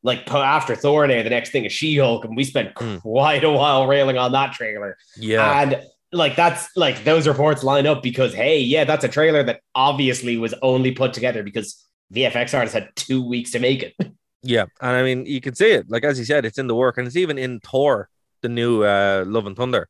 Like 0.02 0.30
after 0.30 0.76
Thor 0.76 1.07
now, 1.07 1.22
the 1.22 1.30
next 1.30 1.50
thing 1.50 1.64
is 1.64 1.72
She 1.72 1.96
Hulk, 1.96 2.26
and 2.26 2.37
we 2.37 2.44
spent 2.44 2.74
Mm. 2.74 3.00
quite 3.00 3.42
a 3.42 3.50
while 3.50 3.87
railing 3.87 4.18
on 4.18 4.33
that 4.33 4.52
trailer. 4.52 4.98
yeah, 5.16 5.62
And 5.62 5.83
like 6.12 6.37
that's 6.37 6.68
like 6.76 7.04
those 7.04 7.26
reports 7.26 7.64
line 7.64 7.87
up 7.87 8.02
because 8.02 8.35
hey, 8.35 8.59
yeah, 8.61 8.85
that's 8.85 9.04
a 9.04 9.09
trailer 9.09 9.42
that 9.44 9.61
obviously 9.74 10.37
was 10.37 10.52
only 10.61 10.90
put 10.92 11.14
together 11.14 11.42
because 11.42 11.83
VFX 12.12 12.52
artists 12.54 12.74
had 12.74 12.90
two 12.96 13.26
weeks 13.26 13.52
to 13.52 13.59
make 13.61 13.83
it. 13.83 13.94
yeah. 14.44 14.66
And 14.80 14.96
I 14.96 15.02
mean, 15.02 15.26
you 15.26 15.40
can 15.40 15.54
see 15.54 15.70
it. 15.72 15.90
Like 15.90 16.04
as 16.04 16.18
you 16.18 16.24
said, 16.24 16.44
it's 16.44 16.59
in 16.59 16.66
the 16.66 16.74
work, 16.74 16.98
and 16.98 17.07
it's 17.07 17.16
even 17.16 17.38
in 17.38 17.61
Thor, 17.61 18.09
the 18.42 18.48
new 18.48 18.85
uh, 18.85 19.24
Love 19.26 19.46
and 19.46 19.57
Thunder. 19.57 19.88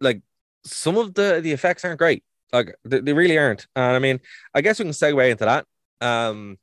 Like 0.00 0.22
some 0.64 0.96
of 0.98 1.14
the 1.14 1.40
the 1.42 1.52
effects 1.52 1.84
aren't 1.84 1.98
great. 1.98 2.22
Like 2.52 2.74
they, 2.84 3.00
they 3.00 3.12
really 3.12 3.38
aren't. 3.38 3.66
And 3.74 3.96
I 3.96 3.98
mean, 3.98 4.20
I 4.54 4.60
guess 4.60 4.78
we 4.78 4.84
can 4.84 4.92
segue 4.92 5.30
into 5.30 5.44
that. 5.46 5.66
Um, 6.00 6.58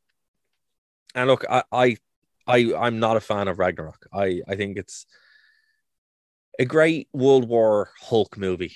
and 1.15 1.28
look, 1.28 1.46
I, 1.50 1.63
I, 1.72 1.98
I, 2.48 2.74
I'm 2.76 3.00
not 3.00 3.17
a 3.17 3.22
fan 3.22 3.48
of 3.48 3.60
Ragnarok. 3.60 4.08
I, 4.13 4.41
I 4.48 4.56
think 4.56 4.78
it's 4.78 5.06
a 6.60 6.65
great 6.65 7.08
World 7.13 7.48
War 7.48 7.89
Hulk 8.00 8.38
movie, 8.38 8.76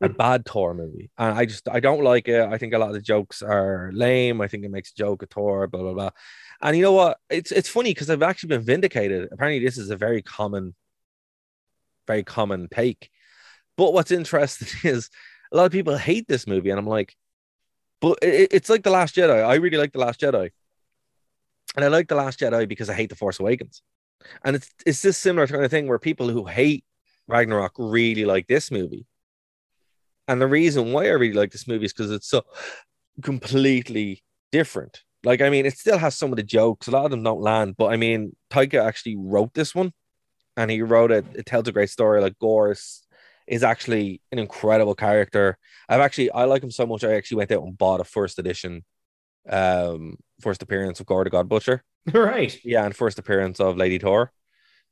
a 0.00 0.08
bad 0.08 0.44
Thor 0.46 0.74
movie, 0.74 1.10
and 1.18 1.36
I 1.36 1.44
just 1.46 1.68
I 1.68 1.80
don't 1.80 2.02
like 2.02 2.28
it. 2.28 2.48
I 2.48 2.58
think 2.58 2.74
a 2.74 2.78
lot 2.78 2.88
of 2.88 2.94
the 2.94 3.00
jokes 3.00 3.42
are 3.42 3.90
lame. 3.92 4.40
I 4.40 4.48
think 4.48 4.64
it 4.64 4.70
makes 4.70 4.90
a 4.92 4.94
joke 4.94 5.22
of 5.22 5.30
Thor, 5.30 5.66
blah 5.66 5.82
blah 5.82 5.94
blah. 5.94 6.10
And 6.62 6.76
you 6.76 6.82
know 6.82 6.92
what? 6.92 7.18
It's 7.30 7.52
it's 7.52 7.68
funny 7.68 7.90
because 7.90 8.10
I've 8.10 8.22
actually 8.22 8.48
been 8.48 8.62
vindicated. 8.62 9.28
Apparently, 9.32 9.64
this 9.64 9.78
is 9.78 9.90
a 9.90 9.96
very 9.96 10.22
common, 10.22 10.74
very 12.06 12.22
common 12.22 12.68
take. 12.72 13.10
But 13.76 13.92
what's 13.92 14.10
interesting 14.10 14.68
is 14.90 15.10
a 15.52 15.56
lot 15.56 15.66
of 15.66 15.72
people 15.72 15.96
hate 15.96 16.28
this 16.28 16.46
movie, 16.46 16.70
and 16.70 16.78
I'm 16.78 16.86
like, 16.86 17.16
but 18.00 18.18
it, 18.22 18.48
it's 18.52 18.70
like 18.70 18.82
the 18.82 18.90
Last 18.90 19.16
Jedi. 19.16 19.44
I 19.44 19.54
really 19.56 19.78
like 19.78 19.92
the 19.92 20.00
Last 20.00 20.20
Jedi, 20.20 20.50
and 21.76 21.84
I 21.84 21.88
like 21.88 22.08
the 22.08 22.16
Last 22.16 22.40
Jedi 22.40 22.68
because 22.68 22.90
I 22.90 22.94
hate 22.94 23.10
the 23.10 23.16
Force 23.16 23.40
Awakens, 23.40 23.82
and 24.44 24.56
it's 24.56 24.70
it's 24.86 25.02
this 25.02 25.18
similar 25.18 25.46
kind 25.46 25.64
of 25.64 25.70
thing 25.70 25.88
where 25.88 25.98
people 25.98 26.28
who 26.28 26.46
hate 26.46 26.84
Ragnarok 27.26 27.72
really 27.78 28.24
like 28.24 28.46
this 28.46 28.70
movie. 28.70 29.06
And 30.28 30.40
the 30.40 30.46
reason 30.46 30.92
why 30.92 31.06
I 31.06 31.10
really 31.10 31.34
like 31.34 31.52
this 31.52 31.68
movie 31.68 31.86
is 31.86 31.92
because 31.92 32.10
it's 32.10 32.28
so 32.28 32.42
completely 33.22 34.22
different. 34.52 35.02
Like, 35.24 35.40
I 35.40 35.50
mean, 35.50 35.66
it 35.66 35.76
still 35.78 35.98
has 35.98 36.16
some 36.16 36.32
of 36.32 36.36
the 36.36 36.42
jokes, 36.42 36.86
a 36.86 36.90
lot 36.90 37.04
of 37.04 37.10
them 37.10 37.22
don't 37.22 37.40
land, 37.40 37.76
but 37.76 37.86
I 37.86 37.96
mean, 37.96 38.36
Taika 38.50 38.84
actually 38.84 39.16
wrote 39.16 39.54
this 39.54 39.74
one 39.74 39.92
and 40.56 40.70
he 40.70 40.82
wrote 40.82 41.10
it, 41.10 41.24
it 41.34 41.46
tells 41.46 41.66
a 41.66 41.72
great 41.72 41.90
story. 41.90 42.20
Like, 42.20 42.38
Gorr 42.38 42.72
is, 42.72 43.00
actually 43.62 44.20
an 44.32 44.38
incredible 44.38 44.94
character. 44.94 45.58
I've 45.88 46.00
actually, 46.00 46.30
I 46.30 46.44
like 46.44 46.62
him 46.62 46.70
so 46.70 46.86
much, 46.86 47.04
I 47.04 47.14
actually 47.14 47.38
went 47.38 47.52
out 47.52 47.62
and 47.62 47.76
bought 47.76 48.00
a 48.00 48.04
first 48.04 48.38
edition, 48.38 48.84
um, 49.48 50.16
first 50.40 50.62
appearance 50.62 51.00
of 51.00 51.06
Gorr 51.06 51.24
the 51.24 51.30
God 51.30 51.48
Butcher. 51.48 51.84
right. 52.12 52.58
Yeah, 52.64 52.84
and 52.84 52.94
first 52.94 53.18
appearance 53.18 53.60
of 53.60 53.76
Lady 53.76 53.98
Thor. 53.98 54.32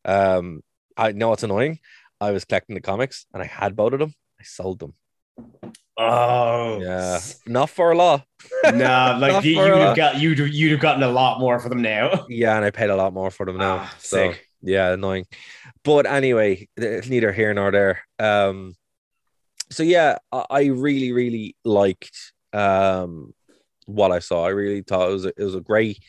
Um, 0.04 0.62
I 0.96 1.12
know 1.12 1.32
it's 1.32 1.42
annoying. 1.42 1.78
I 2.20 2.30
was 2.30 2.44
collecting 2.44 2.74
the 2.74 2.80
comics 2.80 3.26
and 3.32 3.42
I 3.42 3.46
had 3.46 3.76
both 3.76 3.92
of 3.92 3.98
them. 3.98 4.14
I 4.40 4.44
sold 4.44 4.78
them. 4.78 4.94
Oh 5.98 6.80
Yeah, 6.80 7.20
not 7.46 7.70
for 7.70 7.92
a 7.92 7.96
lot. 7.96 8.24
Nah, 8.72 9.16
like 9.20 9.44
you, 9.44 9.58
would 9.58 9.70
have 9.72 9.96
got 9.96 10.20
you'd 10.20 10.38
you'd 10.38 10.72
have 10.72 10.80
gotten 10.80 11.02
a 11.02 11.10
lot 11.10 11.38
more 11.38 11.58
for 11.58 11.68
them 11.68 11.82
now. 11.82 12.26
Yeah, 12.28 12.56
and 12.56 12.64
I 12.64 12.70
paid 12.70 12.90
a 12.90 12.96
lot 12.96 13.12
more 13.12 13.30
for 13.30 13.44
them 13.46 13.58
now. 13.58 13.78
Ah, 13.80 13.94
so 13.98 14.32
sick. 14.32 14.46
yeah, 14.62 14.92
annoying. 14.92 15.26
But 15.84 16.06
anyway, 16.06 16.68
it's 16.76 17.08
neither 17.08 17.32
here 17.32 17.52
nor 17.52 17.70
there. 17.70 18.00
Um, 18.18 18.74
so 19.70 19.82
yeah, 19.82 20.18
I, 20.32 20.46
I 20.50 20.64
really, 20.66 21.12
really 21.12 21.56
liked 21.64 22.32
um 22.52 23.34
what 23.86 24.12
I 24.12 24.20
saw. 24.20 24.46
I 24.46 24.50
really 24.50 24.82
thought 24.82 25.10
it 25.10 25.12
was 25.12 25.26
a, 25.26 25.32
it 25.36 25.44
was 25.44 25.54
a 25.54 25.60
great, 25.60 26.02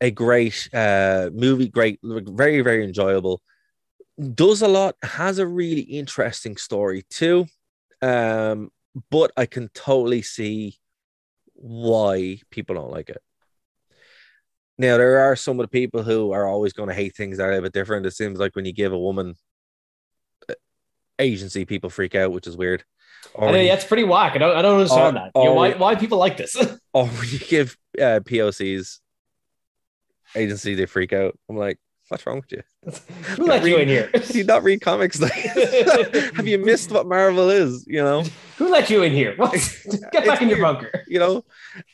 a 0.00 0.10
great 0.10 0.68
uh 0.72 1.30
movie. 1.32 1.68
Great, 1.68 2.00
very, 2.02 2.60
very 2.62 2.84
enjoyable. 2.84 3.40
Does 4.34 4.62
a 4.62 4.68
lot. 4.68 4.96
Has 5.02 5.38
a 5.38 5.46
really 5.46 5.82
interesting 5.82 6.56
story 6.56 7.04
too. 7.08 7.46
Um, 8.02 8.70
but 9.10 9.32
I 9.36 9.46
can 9.46 9.68
totally 9.74 10.22
see 10.22 10.78
why 11.54 12.38
people 12.50 12.74
don't 12.74 12.90
like 12.90 13.08
it. 13.10 13.22
Now 14.78 14.98
there 14.98 15.20
are 15.20 15.36
some 15.36 15.58
of 15.58 15.64
the 15.64 15.68
people 15.68 16.02
who 16.02 16.32
are 16.32 16.46
always 16.46 16.72
going 16.74 16.88
to 16.90 16.94
hate 16.94 17.16
things 17.16 17.38
that 17.38 17.48
are 17.48 17.52
a 17.52 17.62
bit 17.62 17.72
different. 17.72 18.04
It 18.06 18.12
seems 18.12 18.38
like 18.38 18.54
when 18.54 18.66
you 18.66 18.72
give 18.72 18.92
a 18.92 18.98
woman 18.98 19.34
uh, 20.50 20.54
agency, 21.18 21.64
people 21.64 21.88
freak 21.88 22.14
out, 22.14 22.32
which 22.32 22.46
is 22.46 22.56
weird. 22.56 22.84
Or 23.34 23.44
I 23.44 23.46
when 23.46 23.54
mean, 23.54 23.64
you, 23.64 23.70
that's 23.70 23.84
pretty 23.86 24.04
whack. 24.04 24.34
I 24.34 24.38
don't 24.38 24.56
I 24.56 24.62
don't 24.62 24.74
understand 24.78 25.16
Or- 25.16 25.20
that. 25.20 25.32
You 25.34 25.44
know, 25.46 25.54
why 25.54 25.72
why 25.72 25.94
people 25.94 26.18
like 26.18 26.36
this? 26.36 26.54
or 26.92 27.06
when 27.06 27.28
you 27.28 27.38
give 27.38 27.76
uh, 27.98 28.20
POCs 28.20 28.98
agency, 30.34 30.74
they 30.74 30.86
freak 30.86 31.12
out. 31.14 31.38
I'm 31.48 31.56
like, 31.56 31.78
what's 32.08 32.26
wrong 32.26 32.36
with 32.40 32.52
you? 32.52 32.62
Who 33.36 33.46
let 33.46 33.64
you 33.64 33.76
in 33.78 33.88
here? 33.88 34.10
Do 34.30 34.38
you 34.38 34.44
not 34.44 34.62
read 34.62 34.80
comics? 34.80 35.20
Like, 35.20 35.32
have 36.36 36.46
you 36.46 36.58
missed 36.58 36.90
what 36.90 37.06
Marvel 37.06 37.50
is? 37.50 37.84
You 37.86 38.02
know, 38.02 38.24
Who 38.58 38.68
let 38.70 38.90
you 38.90 39.02
in 39.02 39.12
here? 39.12 39.34
What? 39.36 39.52
Get 40.12 40.24
back 40.24 40.34
It's 40.34 40.42
in 40.42 40.48
your 40.48 40.60
bunker. 40.60 41.04
you 41.08 41.18
know, 41.18 41.44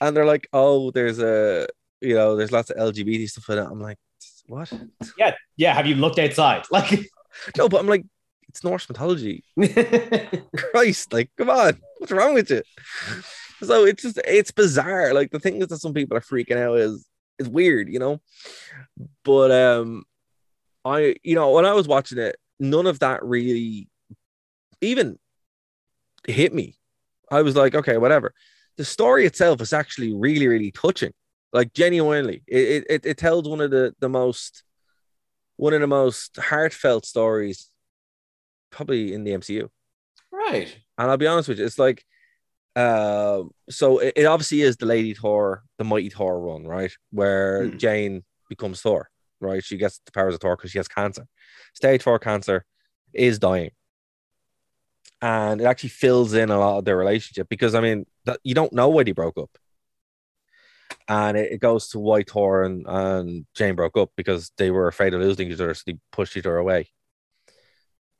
and 0.00 0.16
they're 0.16 0.26
like, 0.26 0.48
oh, 0.52 0.90
there's 0.90 1.18
a, 1.18 1.66
you 2.00 2.14
know, 2.14 2.36
there's 2.36 2.52
lots 2.52 2.70
of 2.70 2.76
LGBT 2.76 3.28
stuff 3.28 3.48
in 3.50 3.58
it. 3.58 3.64
I'm 3.70 3.80
like, 3.80 3.98
what? 4.46 4.72
Yeah, 5.18 5.34
yeah. 5.56 5.74
Have 5.74 5.86
you 5.86 5.94
looked 5.94 6.18
outside? 6.18 6.64
Like, 6.70 6.90
No, 7.56 7.68
but 7.68 7.80
I'm 7.80 7.86
like, 7.86 8.04
it's 8.48 8.62
Norse 8.64 8.88
mythology. 8.88 9.44
Christ, 10.56 11.12
like, 11.12 11.30
come 11.38 11.48
on, 11.50 11.80
what's 11.98 12.12
wrong 12.12 12.34
with 12.34 12.50
you? 12.50 12.62
So 13.62 13.84
it's 13.84 14.02
just 14.02 14.18
it's 14.26 14.50
bizarre. 14.50 15.14
Like 15.14 15.30
the 15.30 15.38
thing 15.38 15.62
is 15.62 15.68
that 15.68 15.78
some 15.78 15.94
people 15.94 16.16
are 16.16 16.20
freaking 16.20 16.56
out 16.56 16.78
is 16.78 17.06
is 17.38 17.48
weird, 17.48 17.88
you 17.88 17.98
know. 17.98 18.20
But 19.24 19.50
um, 19.50 20.04
I 20.84 21.16
you 21.22 21.34
know 21.34 21.50
when 21.50 21.66
I 21.66 21.72
was 21.72 21.88
watching 21.88 22.18
it, 22.18 22.36
none 22.58 22.86
of 22.86 23.00
that 23.00 23.24
really 23.24 23.88
even 24.80 25.18
hit 26.26 26.54
me. 26.54 26.76
I 27.30 27.42
was 27.42 27.56
like, 27.56 27.74
okay, 27.74 27.96
whatever. 27.96 28.34
The 28.76 28.84
story 28.84 29.26
itself 29.26 29.60
is 29.60 29.72
actually 29.72 30.14
really, 30.14 30.48
really 30.48 30.70
touching. 30.70 31.12
Like 31.52 31.72
genuinely, 31.74 32.42
it 32.46 32.84
it, 32.88 33.06
it 33.06 33.16
tells 33.18 33.48
one 33.48 33.60
of 33.60 33.70
the 33.70 33.94
the 34.00 34.08
most 34.08 34.64
one 35.56 35.74
of 35.74 35.80
the 35.80 35.86
most 35.86 36.36
heartfelt 36.38 37.06
stories 37.06 37.68
probably 38.70 39.12
in 39.12 39.22
the 39.22 39.32
MCU. 39.32 39.68
right. 40.32 40.74
And 40.98 41.10
I'll 41.10 41.16
be 41.16 41.26
honest 41.26 41.48
with 41.48 41.58
you, 41.58 41.64
it's 41.64 41.78
like, 41.78 42.04
uh, 42.76 43.42
so 43.68 43.98
it, 43.98 44.14
it 44.16 44.24
obviously 44.24 44.62
is 44.62 44.76
the 44.76 44.86
Lady 44.86 45.14
Thor, 45.14 45.62
the 45.78 45.84
Mighty 45.84 46.10
Thor 46.10 46.40
run, 46.40 46.64
right? 46.66 46.92
Where 47.10 47.68
Hmm. 47.68 47.76
Jane 47.76 48.24
becomes 48.48 48.80
Thor, 48.80 49.10
right? 49.40 49.62
She 49.62 49.76
gets 49.76 50.00
the 50.04 50.12
powers 50.12 50.34
of 50.34 50.40
Thor 50.40 50.56
because 50.56 50.70
she 50.70 50.78
has 50.78 50.88
cancer. 50.88 51.26
Stage 51.74 52.02
four 52.02 52.18
cancer 52.18 52.64
is 53.12 53.38
dying. 53.38 53.70
And 55.20 55.60
it 55.60 55.64
actually 55.64 55.90
fills 55.90 56.34
in 56.34 56.50
a 56.50 56.58
lot 56.58 56.78
of 56.78 56.84
their 56.84 56.96
relationship 56.96 57.48
because, 57.48 57.74
I 57.74 57.80
mean, 57.80 58.06
that, 58.24 58.40
you 58.42 58.54
don't 58.54 58.72
know 58.72 58.88
why 58.88 59.04
they 59.04 59.12
broke 59.12 59.38
up. 59.38 59.50
And 61.08 61.36
it, 61.36 61.52
it 61.52 61.60
goes 61.60 61.88
to 61.90 61.98
why 61.98 62.22
Thor 62.22 62.64
and, 62.64 62.84
and 62.88 63.46
Jane 63.54 63.76
broke 63.76 63.96
up 63.96 64.10
because 64.16 64.50
they 64.58 64.70
were 64.70 64.88
afraid 64.88 65.14
of 65.14 65.20
losing 65.20 65.48
each 65.48 65.54
other, 65.54 65.74
so 65.74 65.82
they 65.86 65.98
pushed 66.10 66.36
each 66.36 66.46
other 66.46 66.56
away. 66.56 66.88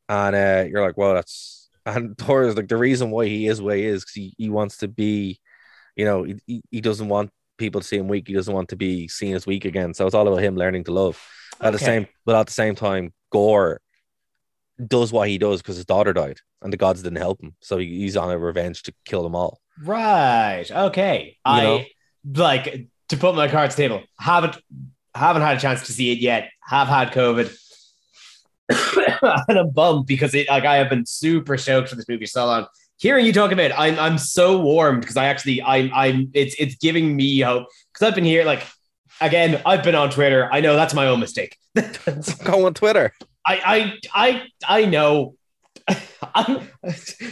And 0.09 0.37
uh, 0.37 0.65
you're 0.69 0.85
like, 0.85 0.97
well, 0.97 1.15
that's 1.15 1.62
and 1.87 2.17
Thor 2.17 2.45
is 2.45 2.57
like 2.57 2.69
the 2.69 2.77
reason 2.77 3.11
why 3.11 3.27
he 3.27 3.47
is 3.47 3.61
where 3.61 3.77
he 3.77 3.87
is 3.87 4.03
because 4.03 4.15
he, 4.15 4.35
he 4.39 4.51
wants 4.51 4.79
to 4.79 4.89
be, 4.89 5.41
you 5.97 6.05
know, 6.05 6.25
he- 6.47 6.63
he, 6.71 6.81
doesn't 6.81 7.09
want 7.09 7.31
people 7.59 7.81
to 7.81 7.87
see 7.87 7.97
him 7.97 8.09
weak. 8.09 8.29
He 8.29 8.35
doesn't 8.35 8.55
want 8.55 8.69
to 8.71 8.77
be 8.77 9.09
seen 9.09 9.35
as 9.35 9.47
weak 9.47 9.65
again. 9.65 9.95
So 9.95 10.07
it's 10.07 10.15
all 10.15 10.27
about 10.27 10.43
him 10.43 10.57
learning 10.57 10.85
to 10.85 10.93
love. 10.93 11.21
At 11.61 11.73
the 11.73 11.79
same, 11.79 12.07
but 12.25 12.35
at 12.35 12.47
the 12.47 12.53
same 12.53 12.75
time, 12.75 13.13
Gorr 13.31 13.81
does 14.85 15.13
what 15.13 15.29
he 15.29 15.39
does 15.39 15.63
because 15.63 15.77
his 15.77 15.85
daughter 15.85 16.13
died 16.13 16.39
and 16.61 16.73
the 16.73 16.77
gods 16.77 17.03
didn't 17.03 17.19
help 17.19 17.43
him. 17.43 17.55
So 17.61 17.79
he, 17.79 17.87
he's 17.87 18.17
on 18.17 18.31
a 18.31 18.39
revenge 18.39 18.83
to 18.85 18.95
kill 19.05 19.23
them 19.23 19.35
all. 19.37 19.61
Right. 19.83 20.67
Okay. 20.71 21.39
I 21.45 21.63
know? 21.63 21.85
like 22.35 22.89
to 23.09 23.17
put 23.17 23.35
my 23.35 23.49
cards 23.49 23.75
table. 23.75 24.03
Haven't 24.19 24.57
haven't 25.15 25.43
had 25.43 25.59
a 25.59 25.61
chance 25.61 25.87
to 25.87 25.93
see 25.93 26.13
it 26.13 26.19
yet. 26.19 26.51
Have 26.61 26.89
had 26.89 27.13
COVID. 27.13 27.55
And 29.23 29.59
I'm 29.59 29.71
bummed 29.71 30.07
because 30.07 30.35
it 30.35 30.49
like 30.49 30.65
I 30.65 30.77
have 30.77 30.91
been 30.91 31.07
super 31.07 31.57
stoked 31.57 31.89
for 31.89 31.97
this 31.97 32.09
movie 32.09 32.27
so 32.27 32.47
long. 32.47 32.67
Hearing 32.99 33.27
you 33.27 33.33
talk 33.33 33.53
about 33.53 33.67
it, 33.67 33.79
I'm 33.79 33.99
I'm 33.99 34.19
so 34.19 34.61
warmed 34.61 35.01
because 35.01 35.17
I 35.17 35.27
actually 35.27 35.63
I'm 35.63 35.91
I'm 35.95 36.31
it's 36.35 36.55
it's 36.59 36.77
giving 36.77 37.17
me 37.17 37.41
hope 37.41 37.67
because 37.93 38.07
I've 38.07 38.15
been 38.15 38.25
here 38.25 38.45
like 38.45 38.65
again 39.21 39.61
I've 39.67 39.83
been 39.83 39.95
on 39.95 40.11
Twitter. 40.11 40.49
I 40.53 40.61
know 40.61 40.77
that's 40.77 40.95
my 40.95 41.07
own 41.07 41.21
mistake. 41.21 41.57
Go 42.45 42.67
on 42.67 42.75
Twitter. 42.75 43.13
I 43.47 43.99
I 44.15 44.43
I 44.69 44.83
I 44.83 44.85
know. 44.87 45.35
I'm, 46.35 46.69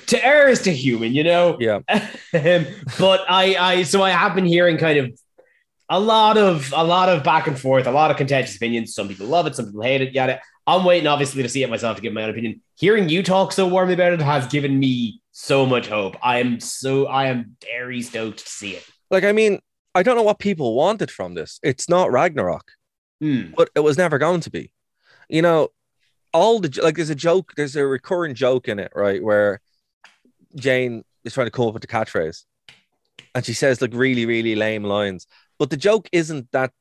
to 0.07 0.25
err 0.25 0.49
is 0.49 0.63
to 0.63 0.73
human, 0.73 1.15
you 1.15 1.25
know. 1.25 1.57
Yeah. 1.61 1.81
Um, 1.89 2.03
but 2.99 3.25
I, 3.29 3.57
I, 3.59 3.83
so 3.85 4.03
I 4.03 4.11
have 4.11 4.35
been 4.35 4.45
hearing 4.45 4.77
kind 4.77 4.99
of 4.99 5.19
a 5.89 6.01
lot 6.01 6.37
of, 6.37 6.73
a 6.77 6.85
lot 6.85 7.09
of 7.09 7.23
back 7.23 7.47
and 7.47 7.59
forth, 7.59 7.87
a 7.87 7.93
lot 7.93 8.11
of 8.11 8.17
contentious 8.17 8.57
opinions. 8.57 8.95
Some 8.95 9.09
people 9.09 9.27
love 9.27 9.47
it, 9.47 9.55
some 9.55 9.67
people 9.67 9.83
hate 9.83 10.01
it. 10.01 10.13
Yada. 10.13 10.41
I'm 10.67 10.85
waiting, 10.85 11.07
obviously, 11.07 11.43
to 11.43 11.49
see 11.49 11.63
it 11.63 11.71
myself 11.71 11.97
to 11.97 12.03
give 12.03 12.13
my 12.13 12.23
own 12.23 12.31
opinion. 12.31 12.61
Hearing 12.77 13.09
you 13.09 13.23
talk 13.23 13.53
so 13.53 13.67
warmly 13.67 13.95
about 13.95 14.13
it 14.13 14.21
has 14.21 14.47
given 14.47 14.79
me 14.79 15.21
so 15.33 15.67
much 15.67 15.89
hope. 15.89 16.17
I 16.23 16.41
am 16.41 16.61
so, 16.61 17.07
I 17.07 17.27
am 17.27 17.57
very 17.63 18.03
stoked 18.03 18.39
to 18.41 18.49
see 18.49 18.73
it. 18.77 18.87
Like, 19.11 19.25
I 19.25 19.33
mean, 19.33 19.61
I 19.95 20.03
don't 20.03 20.17
know 20.17 20.23
what 20.23 20.39
people 20.39 20.75
wanted 20.75 21.11
from 21.11 21.35
this. 21.35 21.59
It's 21.63 21.89
not 21.89 22.13
Ragnarok. 22.13 22.71
Hmm. 23.21 23.53
but 23.55 23.69
it 23.75 23.81
was 23.81 23.99
never 23.99 24.17
going 24.17 24.41
to 24.41 24.51
be. 24.51 24.73
You 25.29 25.43
know, 25.43 25.69
all 26.33 26.59
the 26.59 26.81
like 26.83 26.97
there's 26.97 27.11
a 27.11 27.15
joke, 27.15 27.53
there's 27.55 27.77
a 27.77 27.87
recurring 27.87 28.35
joke 28.35 28.67
in 28.67 28.79
it, 28.79 28.93
right? 28.95 29.23
Where 29.23 29.61
Jane 30.57 31.05
is 31.23 31.35
trying 31.35 31.47
to 31.47 31.51
come 31.51 31.67
up 31.67 31.75
with 31.75 31.83
the 31.83 31.87
catchphrase 31.87 32.45
and 33.35 33.45
she 33.45 33.53
says 33.53 33.81
like 33.81 33.93
really, 33.95 34.27
really 34.27 34.55
lame 34.55 34.85
lines. 34.85 35.27
But 35.59 35.71
the 35.71 35.77
joke 35.77 36.09
isn't 36.13 36.51
that 36.53 36.73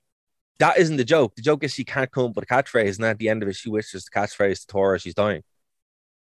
that 0.59 0.77
isn't 0.77 0.97
the 0.97 1.05
joke. 1.05 1.35
The 1.35 1.41
joke 1.41 1.63
is 1.63 1.73
she 1.73 1.83
can't 1.83 2.11
come 2.11 2.25
up 2.25 2.35
with 2.35 2.43
a 2.43 2.53
catchphrase, 2.53 2.97
and 2.97 3.05
at 3.05 3.17
the 3.17 3.29
end 3.29 3.43
of 3.43 3.49
it, 3.49 3.55
she 3.55 3.69
wishes 3.69 4.05
the 4.05 4.11
catchphrase 4.11 4.61
to 4.61 4.67
Tora 4.67 4.99
she's 4.99 5.15
dying. 5.15 5.43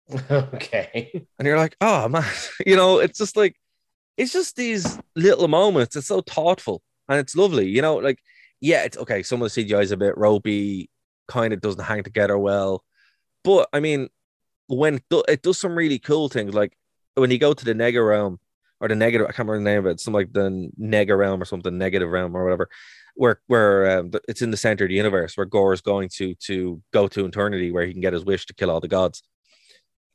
okay. 0.31 1.11
And 1.37 1.45
you're 1.45 1.57
like, 1.57 1.75
oh 1.81 2.07
man, 2.09 2.23
you 2.65 2.75
know, 2.75 2.99
it's 2.99 3.17
just 3.17 3.37
like 3.37 3.55
it's 4.17 4.33
just 4.33 4.55
these 4.55 4.99
little 5.15 5.47
moments. 5.47 5.95
It's 5.95 6.07
so 6.07 6.21
thoughtful 6.21 6.81
and 7.07 7.19
it's 7.19 7.35
lovely, 7.35 7.69
you 7.69 7.81
know, 7.81 7.95
like 7.95 8.19
yeah, 8.61 8.83
it's 8.83 8.97
okay. 8.97 9.23
Some 9.23 9.41
of 9.41 9.53
the 9.53 9.65
CGI 9.65 9.83
is 9.83 9.91
a 9.91 9.97
bit 9.97 10.17
ropey, 10.17 10.89
kind 11.27 11.53
of 11.53 11.61
doesn't 11.61 11.83
hang 11.83 12.03
together 12.03 12.37
well. 12.37 12.83
But 13.43 13.69
I 13.71 13.79
mean, 13.79 14.09
when 14.67 14.95
it, 14.95 15.03
do, 15.09 15.23
it 15.27 15.41
does 15.41 15.59
some 15.59 15.75
really 15.75 15.99
cool 15.99 16.29
things, 16.29 16.53
like 16.53 16.77
when 17.15 17.31
you 17.31 17.37
go 17.37 17.53
to 17.53 17.65
the 17.65 17.73
Nega 17.73 18.05
realm 18.05 18.39
or 18.81 18.87
the 18.87 18.95
negative, 18.95 19.27
I 19.27 19.31
can't 19.31 19.47
remember 19.47 19.63
the 19.63 19.75
name 19.75 19.85
of 19.85 19.91
it, 19.91 19.99
some 19.99 20.13
like 20.13 20.33
the 20.33 20.71
Nega 20.79 21.17
realm 21.17 21.41
or 21.41 21.45
something, 21.45 21.77
negative 21.77 22.09
realm 22.09 22.35
or 22.35 22.43
whatever, 22.43 22.69
where 23.19 23.41
where 23.47 23.99
um, 23.99 24.11
it's 24.29 24.41
in 24.41 24.49
the 24.49 24.57
center 24.57 24.85
of 24.85 24.89
the 24.89 24.95
universe 24.95 25.35
where 25.35 25.45
Gorr 25.45 25.73
is 25.73 25.81
going 25.81 26.07
to 26.15 26.35
to 26.35 26.81
go 26.93 27.07
to 27.09 27.25
eternity 27.25 27.69
where 27.69 27.85
he 27.85 27.91
can 27.91 28.01
get 28.01 28.13
his 28.13 28.23
wish 28.23 28.45
to 28.45 28.53
kill 28.53 28.71
all 28.71 28.79
the 28.79 28.87
gods, 28.87 29.21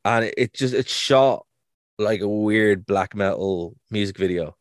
and 0.06 0.24
it, 0.24 0.34
it 0.38 0.54
just 0.54 0.72
it's 0.72 0.92
shot 0.92 1.44
like 1.98 2.22
a 2.22 2.28
weird 2.28 2.86
black 2.86 3.14
metal 3.14 3.76
music 3.90 4.16
video. 4.16 4.56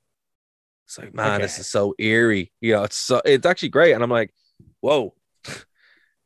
It's 0.86 0.98
like, 0.98 1.14
man, 1.16 1.40
this 1.40 1.58
is 1.58 1.68
so 1.68 1.96
eerie. 1.98 2.52
You 2.60 2.74
know, 2.74 2.84
it's 2.84 2.98
so 2.98 3.22
it's 3.24 3.46
actually 3.46 3.70
great. 3.70 3.94
And 3.94 4.04
I'm 4.04 4.10
like, 4.10 4.34
whoa, 4.82 5.14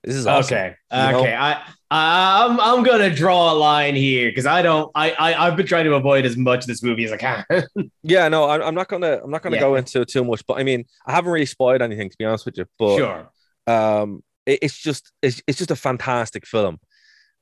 This 0.07 0.15
is 0.15 0.25
awesome. 0.27 0.55
Okay. 0.57 0.75
you 0.91 0.97
know? 0.97 1.19
Okay. 1.19 1.35
I 1.35 1.61
I'm 1.91 2.59
I'm 2.59 2.83
gonna 2.83 3.13
draw 3.13 3.51
a 3.51 3.55
line 3.55 3.95
here 3.95 4.29
because 4.29 4.45
I 4.45 4.61
don't 4.61 4.89
I, 4.95 5.11
I 5.11 5.47
I've 5.47 5.55
been 5.57 5.65
trying 5.67 5.85
to 5.85 5.93
avoid 5.95 6.25
as 6.25 6.35
much 6.37 6.61
of 6.61 6.67
this 6.67 6.81
movie 6.81 7.03
as 7.05 7.11
I 7.11 7.17
can. 7.17 7.45
Yeah, 8.03 8.27
no, 8.29 8.49
I'm, 8.49 8.61
I'm 8.61 8.75
not 8.75 8.87
gonna 8.87 9.19
I'm 9.23 9.29
not 9.29 9.41
gonna 9.41 9.57
Yeah. 9.57 9.61
go 9.61 9.75
into 9.75 10.01
it 10.01 10.07
too 10.07 10.23
much, 10.23 10.43
but 10.47 10.55
I 10.59 10.63
mean, 10.63 10.85
I 11.05 11.11
haven't 11.11 11.31
really 11.31 11.45
spoiled 11.45 11.81
anything 11.81 12.09
to 12.09 12.15
be 12.17 12.25
honest 12.25 12.45
with 12.45 12.57
you. 12.57 12.65
But 12.79 12.97
sure. 12.97 13.29
um, 13.67 14.23
it- 14.45 14.59
it's 14.61 14.77
just 14.77 15.11
it's, 15.21 15.41
it's 15.47 15.57
just 15.57 15.71
a 15.71 15.75
fantastic 15.75 16.45
film, 16.47 16.79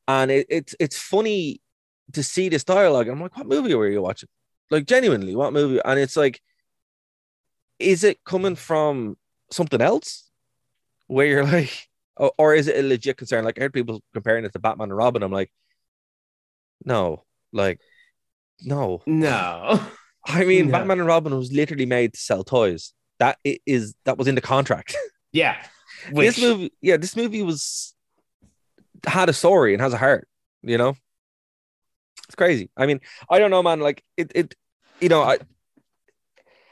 and 0.07 0.31
it, 0.31 0.47
it's 0.49 0.75
it's 0.79 0.97
funny 0.99 1.61
to 2.13 2.23
see 2.23 2.49
this 2.49 2.63
dialogue. 2.63 3.07
I'm 3.07 3.21
like, 3.21 3.37
what 3.37 3.47
movie 3.47 3.73
were 3.75 3.87
you 3.89 4.01
watching? 4.01 4.29
Like 4.71 4.85
genuinely, 4.87 5.35
what 5.35 5.53
movie? 5.53 5.79
And 5.85 5.99
it's 5.99 6.17
like, 6.17 6.41
is 7.79 8.03
it 8.03 8.23
coming 8.23 8.55
from 8.55 9.17
something 9.51 9.81
else? 9.81 10.29
Where 11.07 11.27
you're 11.27 11.45
like, 11.57 11.87
or, 12.17 12.31
or 12.37 12.53
is 12.55 12.67
it 12.67 12.77
a 12.83 12.87
legit 12.87 13.17
concern? 13.17 13.45
Like 13.45 13.57
I 13.57 13.63
heard 13.63 13.73
people 13.73 14.01
comparing 14.13 14.45
it 14.45 14.53
to 14.53 14.59
Batman 14.59 14.89
and 14.89 14.97
Robin. 14.97 15.23
I'm 15.23 15.31
like, 15.31 15.51
no, 16.83 17.23
like, 17.51 17.79
no. 18.61 19.01
No. 19.05 19.81
I 20.27 20.43
mean, 20.45 20.67
No. 20.67 20.71
Batman 20.73 20.99
and 20.99 21.07
Robin 21.07 21.35
was 21.37 21.51
literally 21.51 21.85
made 21.85 22.13
to 22.13 22.19
sell 22.19 22.43
toys. 22.43 22.93
That 23.19 23.37
is 23.65 23.95
that 24.05 24.17
was 24.17 24.27
in 24.27 24.35
the 24.35 24.41
contract. 24.41 24.95
Yeah. 25.31 25.57
this 26.13 26.39
movie, 26.39 26.71
yeah, 26.81 26.95
this 26.95 27.17
movie 27.17 27.41
was 27.41 27.93
had 29.05 29.27
a 29.27 29.33
story 29.33 29.73
and 29.73 29.81
has 29.81 29.91
a 29.91 29.97
heart. 29.97 30.29
You 30.63 30.77
know, 30.77 30.95
it's 32.27 32.35
crazy. 32.35 32.69
I 32.77 32.85
mean, 32.85 33.01
I 33.29 33.39
don't 33.39 33.51
know, 33.51 33.61
man. 33.61 33.81
Like 33.81 34.01
it, 34.15 34.31
it, 34.33 34.55
you 35.01 35.09
know, 35.09 35.21
I 35.23 35.39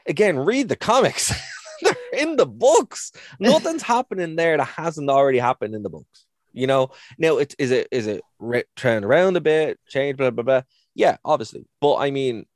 again 0.06 0.38
read 0.38 0.70
the 0.70 0.76
comics. 0.76 1.30
They're 1.84 1.94
in 2.18 2.36
the 2.36 2.46
books. 2.46 3.12
Nothing's 3.38 3.82
happening 3.94 4.34
there 4.34 4.56
that 4.56 4.64
hasn't 4.64 5.08
already 5.08 5.38
happened 5.38 5.74
in 5.76 5.82
the 5.84 5.90
books. 5.90 6.26
You 6.52 6.66
know, 6.66 6.90
now 7.18 7.38
it 7.38 7.54
is 7.58 7.70
it 7.70 7.88
is 7.92 8.06
it 8.06 8.22
re- 8.38 8.64
turned 8.76 9.04
around 9.04 9.36
a 9.36 9.40
bit, 9.40 9.78
change, 9.88 10.16
blah 10.16 10.30
blah 10.30 10.44
blah. 10.44 10.62
Yeah, 10.94 11.16
obviously, 11.24 11.66
but 11.80 11.96
I 11.96 12.10
mean, 12.10 12.46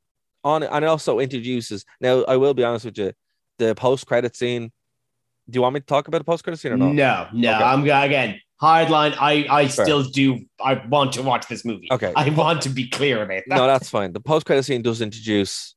on 0.45 0.63
and 0.63 0.85
it 0.85 0.89
also 0.89 1.19
introduces. 1.19 1.85
Now, 2.01 2.23
I 2.23 2.37
will 2.37 2.55
be 2.55 2.65
honest 2.65 2.85
with 2.85 2.97
you, 2.99 3.13
the 3.59 3.75
post 3.75 4.07
credit 4.07 4.35
scene. 4.37 4.73
Do 5.51 5.57
you 5.57 5.63
want 5.63 5.75
me 5.75 5.81
to 5.81 5.87
talk 5.87 6.09
about 6.09 6.19
the 6.19 6.25
post 6.25 6.45
credit 6.45 6.59
scene 6.59 6.73
or 6.73 6.77
not? 6.77 6.93
no, 6.93 7.27
no. 7.33 7.55
Okay. 7.55 7.65
I'm 7.65 7.83
again 7.83 8.41
hardline. 8.63 9.17
I 9.19 9.47
I 9.51 9.67
Fair. 9.69 9.85
still 9.85 10.05
do. 10.05 10.45
I 10.61 10.75
want 10.89 11.15
to 11.15 11.23
watch 11.23 11.49
this 11.49 11.65
movie. 11.65 11.89
Okay. 11.91 12.13
I 12.15 12.29
want 12.31 12.63
to 12.63 12.69
be 12.69 12.89
clear 12.89 13.23
about 13.23 13.43
that. 13.49 13.57
no, 13.57 13.67
that's 13.67 13.91
fine. 13.91 14.13
The 14.13 14.21
post 14.21 14.47
credit 14.47 14.63
scene 14.65 14.83
does 14.83 15.01
introduce 15.01 15.75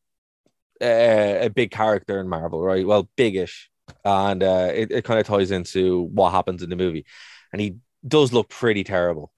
a 0.82 1.50
big 1.50 1.72
character 1.72 2.20
in 2.20 2.28
Marvel, 2.28 2.62
right? 2.62 2.86
Well, 2.86 3.10
bigish, 3.18 3.68
and 4.04 4.44
uh, 4.44 4.70
it, 4.74 4.92
it 4.92 5.06
kind 5.06 5.20
of 5.20 5.28
ties 5.28 5.52
into 5.52 6.04
what 6.14 6.32
happens 6.32 6.64
in 6.64 6.70
the 6.70 6.76
movie, 6.76 7.06
and 7.52 7.62
he 7.62 7.76
does 8.08 8.34
look 8.34 8.50
pretty 8.50 8.84
terrible. 8.84 9.32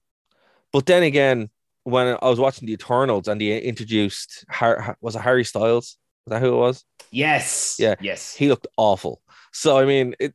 But 0.72 0.86
then 0.86 1.02
again, 1.02 1.50
when 1.84 2.16
I 2.20 2.28
was 2.28 2.40
watching 2.40 2.66
the 2.66 2.72
Eternals 2.72 3.28
and 3.28 3.40
they 3.40 3.60
introduced 3.60 4.44
Har- 4.48 4.96
was 5.00 5.14
it 5.14 5.20
Harry 5.20 5.44
Styles? 5.44 5.96
Was 6.26 6.30
that 6.30 6.40
who 6.40 6.54
it 6.54 6.58
was? 6.58 6.84
Yes. 7.10 7.76
Yeah. 7.78 7.94
Yes. 8.00 8.34
He 8.34 8.48
looked 8.48 8.66
awful. 8.76 9.20
So 9.52 9.78
I 9.78 9.84
mean, 9.84 10.14
it. 10.18 10.34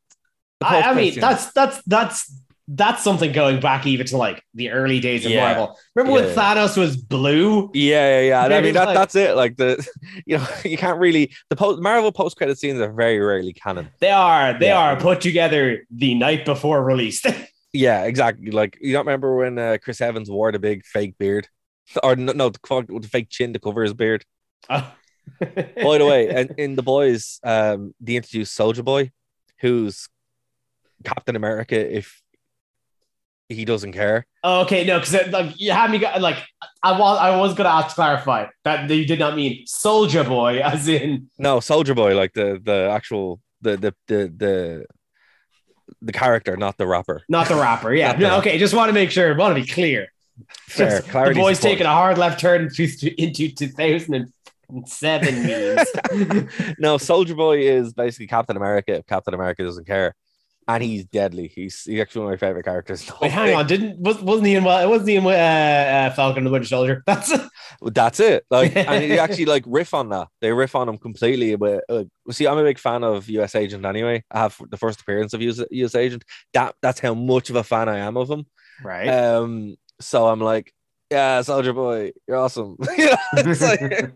I, 0.61 0.81
I 0.81 0.93
mean, 0.93 1.19
that's 1.19 1.51
that's 1.53 1.81
that's 1.83 2.31
that's 2.71 3.03
something 3.03 3.31
going 3.31 3.59
back 3.59 3.87
even 3.87 4.05
to 4.05 4.15
like 4.17 4.43
the 4.53 4.69
early 4.69 4.99
days 4.99 5.25
of 5.25 5.31
Yeah. 5.31 5.45
Marvel. 5.53 5.79
Remember 5.95 6.19
Yeah, 6.19 6.25
when 6.27 6.35
yeah. 6.37 6.55
Thanos 6.55 6.77
was 6.77 6.97
blue? 6.97 7.71
Yeah, 7.73 8.19
yeah, 8.19 8.27
yeah. 8.27 8.45
And 8.45 8.53
I 8.53 8.61
mean 8.61 8.75
that 8.75 8.85
like- 8.89 8.95
that's 8.95 9.15
it. 9.15 9.35
Like 9.35 9.57
the 9.57 9.83
you 10.25 10.37
know, 10.37 10.47
you 10.63 10.77
can't 10.77 10.99
really 10.99 11.33
the 11.49 11.55
post 11.55 11.81
Marvel 11.81 12.11
post 12.11 12.37
credit 12.37 12.59
scenes 12.59 12.79
are 12.79 12.93
very 12.93 13.19
rarely 13.19 13.53
canon. 13.53 13.89
They 13.99 14.11
are 14.11 14.57
they 14.57 14.71
are 14.71 14.95
put 14.95 15.19
together 15.19 15.85
the 15.89 16.13
night 16.13 16.45
before 16.45 16.83
release. 16.83 17.25
Yeah, 17.71 18.05
exactly. 18.05 18.49
Like 18.49 18.79
you 18.81 18.93
don't 18.93 19.05
remember 19.05 19.35
when 19.35 19.59
uh, 19.59 19.77
Chris 19.79 20.01
Evans 20.01 20.27
wore 20.27 20.51
the 20.51 20.57
big 20.57 20.83
fake 20.87 21.15
beard, 21.19 21.47
or 22.01 22.15
no, 22.15 22.33
no 22.33 22.49
the, 22.49 22.59
the 22.99 23.07
fake 23.07 23.29
chin 23.29 23.53
to 23.53 23.59
cover 23.59 23.83
his 23.83 23.93
beard. 23.93 24.25
Oh. 24.71 24.91
By 25.39 25.97
the 25.99 26.05
way, 26.07 26.29
and 26.29 26.51
in 26.57 26.75
the 26.75 26.81
boys, 26.81 27.39
um, 27.43 27.93
they 28.01 28.15
introduced 28.15 28.55
Soldier 28.55 28.81
Boy, 28.81 29.11
who's 29.59 30.09
Captain 31.03 31.35
America 31.35 31.75
if 31.95 32.19
he 33.49 33.65
doesn't 33.65 33.93
care. 33.93 34.25
Oh, 34.43 34.61
okay, 34.61 34.85
no, 34.85 34.99
because 34.99 35.15
uh, 35.15 35.27
like 35.31 35.59
you 35.59 35.71
had 35.71 35.89
me 35.91 35.97
go, 35.97 36.11
like 36.19 36.37
I 36.83 36.97
was 36.97 37.17
I 37.17 37.35
was 37.35 37.55
gonna 37.55 37.69
ask 37.69 37.89
to 37.89 37.95
clarify 37.95 38.45
that 38.63 38.89
you 38.89 39.05
did 39.05 39.19
not 39.19 39.35
mean 39.35 39.65
Soldier 39.65 40.23
Boy, 40.23 40.59
as 40.63 40.87
in 40.87 41.29
No, 41.37 41.59
Soldier 41.59 41.95
Boy, 41.95 42.15
like 42.15 42.33
the 42.33 42.61
the 42.63 42.89
actual 42.91 43.41
the 43.61 43.75
the 43.75 43.95
the 44.07 44.33
the 44.37 44.85
the 46.01 46.13
character, 46.13 46.55
not 46.55 46.77
the 46.77 46.87
rapper. 46.87 47.23
not 47.27 47.47
the 47.47 47.55
rapper. 47.55 47.93
Yeah, 47.93 48.11
no, 48.19 48.37
okay, 48.37 48.57
just 48.59 48.73
want 48.75 48.89
to 48.89 48.93
make 48.93 49.11
sure. 49.11 49.35
Want 49.35 49.55
to 49.55 49.61
be 49.61 49.67
clear. 49.67 50.13
Fair. 50.67 51.01
the 51.01 51.33
boy's 51.35 51.59
taking 51.59 51.85
a 51.85 51.91
hard 51.91 52.17
left 52.17 52.39
turn 52.39 52.69
into, 52.77 53.21
into 53.21 53.49
2007 53.49 55.43
memes. 55.43 56.47
no, 56.79 56.97
Soldier 56.97 57.35
Boy 57.35 57.59
is 57.59 57.93
basically 57.93 58.27
Captain 58.27 58.55
America 58.55 58.93
if 58.95 59.05
Captain 59.05 59.33
America 59.33 59.63
doesn't 59.63 59.85
care. 59.85 60.15
And 60.71 60.83
he's 60.83 61.03
deadly. 61.05 61.47
He's, 61.47 61.81
he's 61.83 61.99
actually 61.99 62.25
one 62.25 62.33
of 62.33 62.39
my 62.39 62.47
favorite 62.47 62.63
characters. 62.63 63.11
Wait, 63.19 63.31
hang 63.31 63.55
on. 63.55 63.65
Didn't 63.65 63.99
was, 63.99 64.21
wasn't 64.21 64.45
he 64.47 64.53
in 64.55 64.63
It 64.63 64.87
wasn't 64.87 65.09
he 65.09 65.15
in 65.15 65.25
uh, 65.25 65.29
uh, 65.29 66.13
Falcon 66.13 66.39
and 66.39 66.47
the 66.47 66.51
Winter 66.51 66.67
Soldier? 66.67 67.01
That's 67.07 67.31
it. 67.31 67.41
That's 67.81 68.19
it. 68.19 68.45
Like, 68.51 68.75
and 68.75 69.03
he 69.03 69.17
actually 69.17 69.45
like 69.45 69.63
riff 69.65 69.95
on 69.95 70.09
that. 70.09 70.27
They 70.41 70.53
riff 70.53 70.75
on 70.75 70.87
him 70.87 70.99
completely. 70.99 71.55
But 71.55 71.85
uh, 71.89 72.03
see, 72.29 72.45
I'm 72.45 72.59
a 72.59 72.63
big 72.63 72.77
fan 72.77 73.03
of 73.03 73.27
US 73.29 73.55
Agent 73.55 73.83
anyway. 73.83 74.23
I 74.29 74.39
have 74.39 74.57
the 74.69 74.77
first 74.77 75.01
appearance 75.01 75.33
of 75.33 75.41
US, 75.41 75.59
US 75.71 75.95
Agent. 75.95 76.23
That 76.53 76.75
that's 76.83 76.99
how 76.99 77.15
much 77.15 77.49
of 77.49 77.55
a 77.55 77.63
fan 77.63 77.89
I 77.89 77.97
am 77.97 78.15
of 78.15 78.29
him. 78.29 78.45
right. 78.83 79.07
Um, 79.07 79.75
so 79.99 80.27
I'm 80.27 80.39
like, 80.39 80.71
yeah, 81.09 81.41
Soldier 81.41 81.73
Boy, 81.73 82.11
you're 82.27 82.37
awesome. 82.37 82.77
Like- 83.33 84.13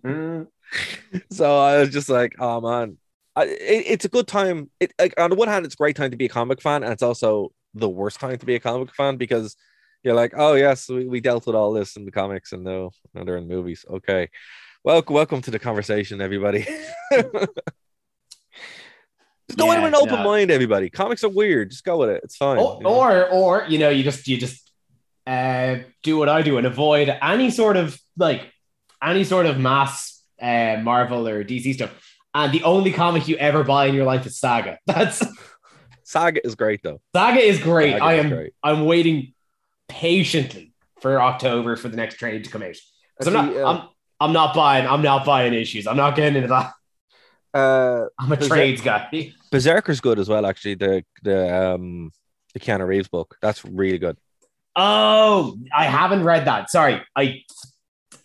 so 1.31 1.57
I 1.57 1.79
was 1.79 1.89
just 1.89 2.09
like, 2.09 2.35
oh 2.39 2.61
man, 2.61 2.97
I, 3.35 3.45
it, 3.45 3.83
it's 3.87 4.05
a 4.05 4.09
good 4.09 4.27
time. 4.27 4.69
It 4.79 4.93
like, 4.99 5.13
on 5.19 5.29
the 5.29 5.35
one 5.35 5.47
hand, 5.47 5.65
it's 5.65 5.75
a 5.75 5.77
great 5.77 5.95
time 5.95 6.11
to 6.11 6.17
be 6.17 6.25
a 6.25 6.29
comic 6.29 6.61
fan, 6.61 6.83
and 6.83 6.91
it's 6.93 7.03
also 7.03 7.51
the 7.73 7.89
worst 7.89 8.19
time 8.19 8.37
to 8.37 8.45
be 8.45 8.55
a 8.55 8.59
comic 8.59 8.93
fan 8.93 9.17
because 9.17 9.55
you're 10.03 10.13
like, 10.13 10.33
oh 10.35 10.53
yes, 10.53 10.87
we, 10.89 11.07
we 11.07 11.19
dealt 11.19 11.47
with 11.47 11.55
all 11.55 11.73
this 11.73 11.95
in 11.95 12.05
the 12.05 12.11
comics, 12.11 12.51
and 12.51 12.63
now, 12.63 12.91
now 13.13 13.23
they're 13.23 13.37
in 13.37 13.47
movies. 13.47 13.85
Okay, 13.89 14.29
welcome, 14.83 15.15
welcome 15.15 15.41
to 15.41 15.51
the 15.51 15.59
conversation, 15.59 16.21
everybody. 16.21 16.67
Just 19.49 19.57
go 19.59 19.71
in 19.71 19.77
Yeah, 19.79 19.83
with 19.83 19.93
an 19.93 19.95
open 19.95 20.19
no. 20.19 20.23
mind, 20.23 20.51
everybody. 20.51 20.89
Comics 20.89 21.23
are 21.23 21.29
weird. 21.29 21.71
Just 21.71 21.83
go 21.83 21.97
with 21.97 22.09
it. 22.09 22.21
It's 22.23 22.37
fine. 22.37 22.59
or, 22.59 22.77
you 22.77 22.83
know? 22.83 22.89
or 22.95 23.29
or 23.29 23.65
you 23.67 23.77
know 23.77 23.89
you 23.89 24.03
just 24.03 24.27
you 24.27 24.37
just 24.37 24.71
uh, 25.27 25.77
do 26.01 26.17
what 26.17 26.29
I 26.29 26.41
do 26.43 26.57
and 26.57 26.65
avoid 26.67 27.09
any 27.21 27.49
sort 27.49 27.75
of 27.77 27.99
like 28.17 28.51
any 29.01 29.23
sort 29.25 29.45
of 29.45 29.59
mass 29.59 30.23
uh, 30.41 30.77
Marvel 30.81 31.27
or 31.27 31.43
DC 31.43 31.73
stuff. 31.73 31.91
And 32.35 32.51
the 32.51 32.63
only 32.63 32.91
comic 32.91 33.27
you 33.27 33.35
ever 33.37 33.63
buy 33.63 33.85
in 33.85 33.95
your 33.95 34.05
life 34.05 34.25
is 34.25 34.37
Saga. 34.39 34.79
That's 34.87 35.23
Saga 36.03 36.45
is 36.45 36.55
great 36.55 36.81
though. 36.83 36.99
Saga 37.15 37.39
is 37.39 37.59
great. 37.59 37.93
Saga 37.93 38.03
I 38.03 38.13
am 38.15 38.29
great. 38.29 38.53
I'm 38.63 38.85
waiting 38.85 39.33
patiently 39.87 40.73
for 41.01 41.21
October 41.21 41.75
for 41.75 41.89
the 41.89 41.97
next 41.97 42.15
trade 42.15 42.43
to 42.45 42.49
come 42.49 42.63
out. 42.63 42.75
'Cause 43.17 43.27
I'm 43.27 43.33
not 43.33 43.55
uh, 43.55 43.67
I'm 43.69 43.89
I'm 44.19 44.33
not 44.33 44.55
buying 44.55 44.87
I'm 44.87 45.01
not 45.01 45.25
buying 45.25 45.53
issues. 45.53 45.85
I'm 45.87 45.97
not 45.97 46.15
getting 46.15 46.35
into 46.35 46.47
that. 46.49 46.73
Uh, 47.53 48.07
I'm 48.17 48.31
a 48.31 48.35
Is 48.35 48.47
trades 48.47 48.81
guy. 48.81 49.31
Berserker's 49.51 50.01
good 50.01 50.17
as 50.17 50.27
well, 50.27 50.45
actually. 50.45 50.73
The 50.75 51.03
the 51.21 51.55
um 51.73 52.11
the 52.55 52.59
Keanu 52.59 52.87
Reeves 52.87 53.07
book. 53.07 53.37
That's 53.41 53.63
really 53.63 53.99
good. 53.99 54.17
Oh, 54.75 55.57
I 55.75 55.85
haven't 55.85 56.23
read 56.23 56.45
that. 56.45 56.71
Sorry. 56.71 56.99
I 57.15 57.43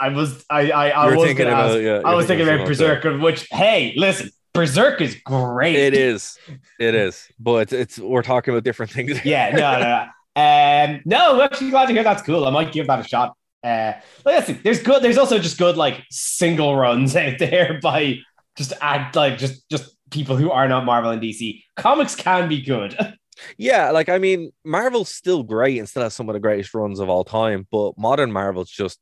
I 0.01 0.09
was 0.11 0.45
I 0.49 0.71
I, 0.71 0.89
I 0.91 1.15
was 1.15 1.25
thinking 1.25 1.47
gonna 1.47 1.57
ask- 1.57 1.81
yeah, 1.81 2.03
I 2.05 2.15
was 2.15 2.27
thinking 2.27 2.47
about 2.47 2.61
else, 2.61 2.69
Berserker, 2.69 3.19
which 3.19 3.47
hey, 3.51 3.95
listen, 3.97 4.31
Berserk 4.55 5.01
is 5.01 5.15
great. 5.25 5.77
It 5.77 5.95
is. 5.95 6.39
It 6.79 6.95
is. 6.95 7.29
But 7.39 7.73
it's, 7.73 7.99
we're 7.99 8.23
talking 8.23 8.53
about 8.53 8.65
different 8.65 8.93
things. 8.93 9.19
Yeah, 9.25 9.51
no, 9.51 9.79
no. 9.81 10.05
Um, 10.41 11.01
no, 11.05 11.35
I'm 11.35 11.41
actually 11.41 11.71
glad 11.71 11.87
to 11.87 11.93
hear 11.93 12.05
that's 12.05 12.23
cool. 12.23 12.47
I 12.47 12.51
might 12.51 12.73
give 12.73 12.87
that 12.87 13.01
a 13.01 13.09
shot. 13.09 13.37
Uh, 13.63 13.95
listen, 14.25 14.61
there's 14.63 14.83
good. 14.83 15.03
There's 15.03 15.19
also 15.19 15.39
just 15.39 15.59
good 15.59 15.77
like 15.77 16.05
single 16.11 16.77
runs 16.77 17.17
out 17.25 17.39
there 17.39 17.79
by 17.83 18.19
just 18.57 18.73
add 18.81 19.15
like 19.17 19.39
just 19.39 19.69
just 19.71 19.97
people 20.11 20.37
who 20.37 20.51
are 20.51 20.69
not 20.69 20.85
Marvel 20.85 21.11
and 21.11 21.21
DC. 21.21 21.63
Comics 21.77 22.15
can 22.15 22.49
be 22.49 22.61
good. 22.63 22.97
Yeah, 23.57 23.93
like 23.93 24.09
I 24.09 24.19
mean, 24.19 24.51
Marvel's 24.65 25.11
still 25.11 25.45
great 25.45 25.79
and 25.79 25.89
still 25.89 26.03
has 26.03 26.13
some 26.13 26.29
of 26.29 26.33
the 26.33 26.41
greatest 26.41 26.75
runs 26.75 26.99
of 26.99 27.09
all 27.09 27.23
time, 27.23 27.69
but 27.71 27.97
modern 27.97 28.33
Marvel's 28.33 28.69
just 28.69 28.99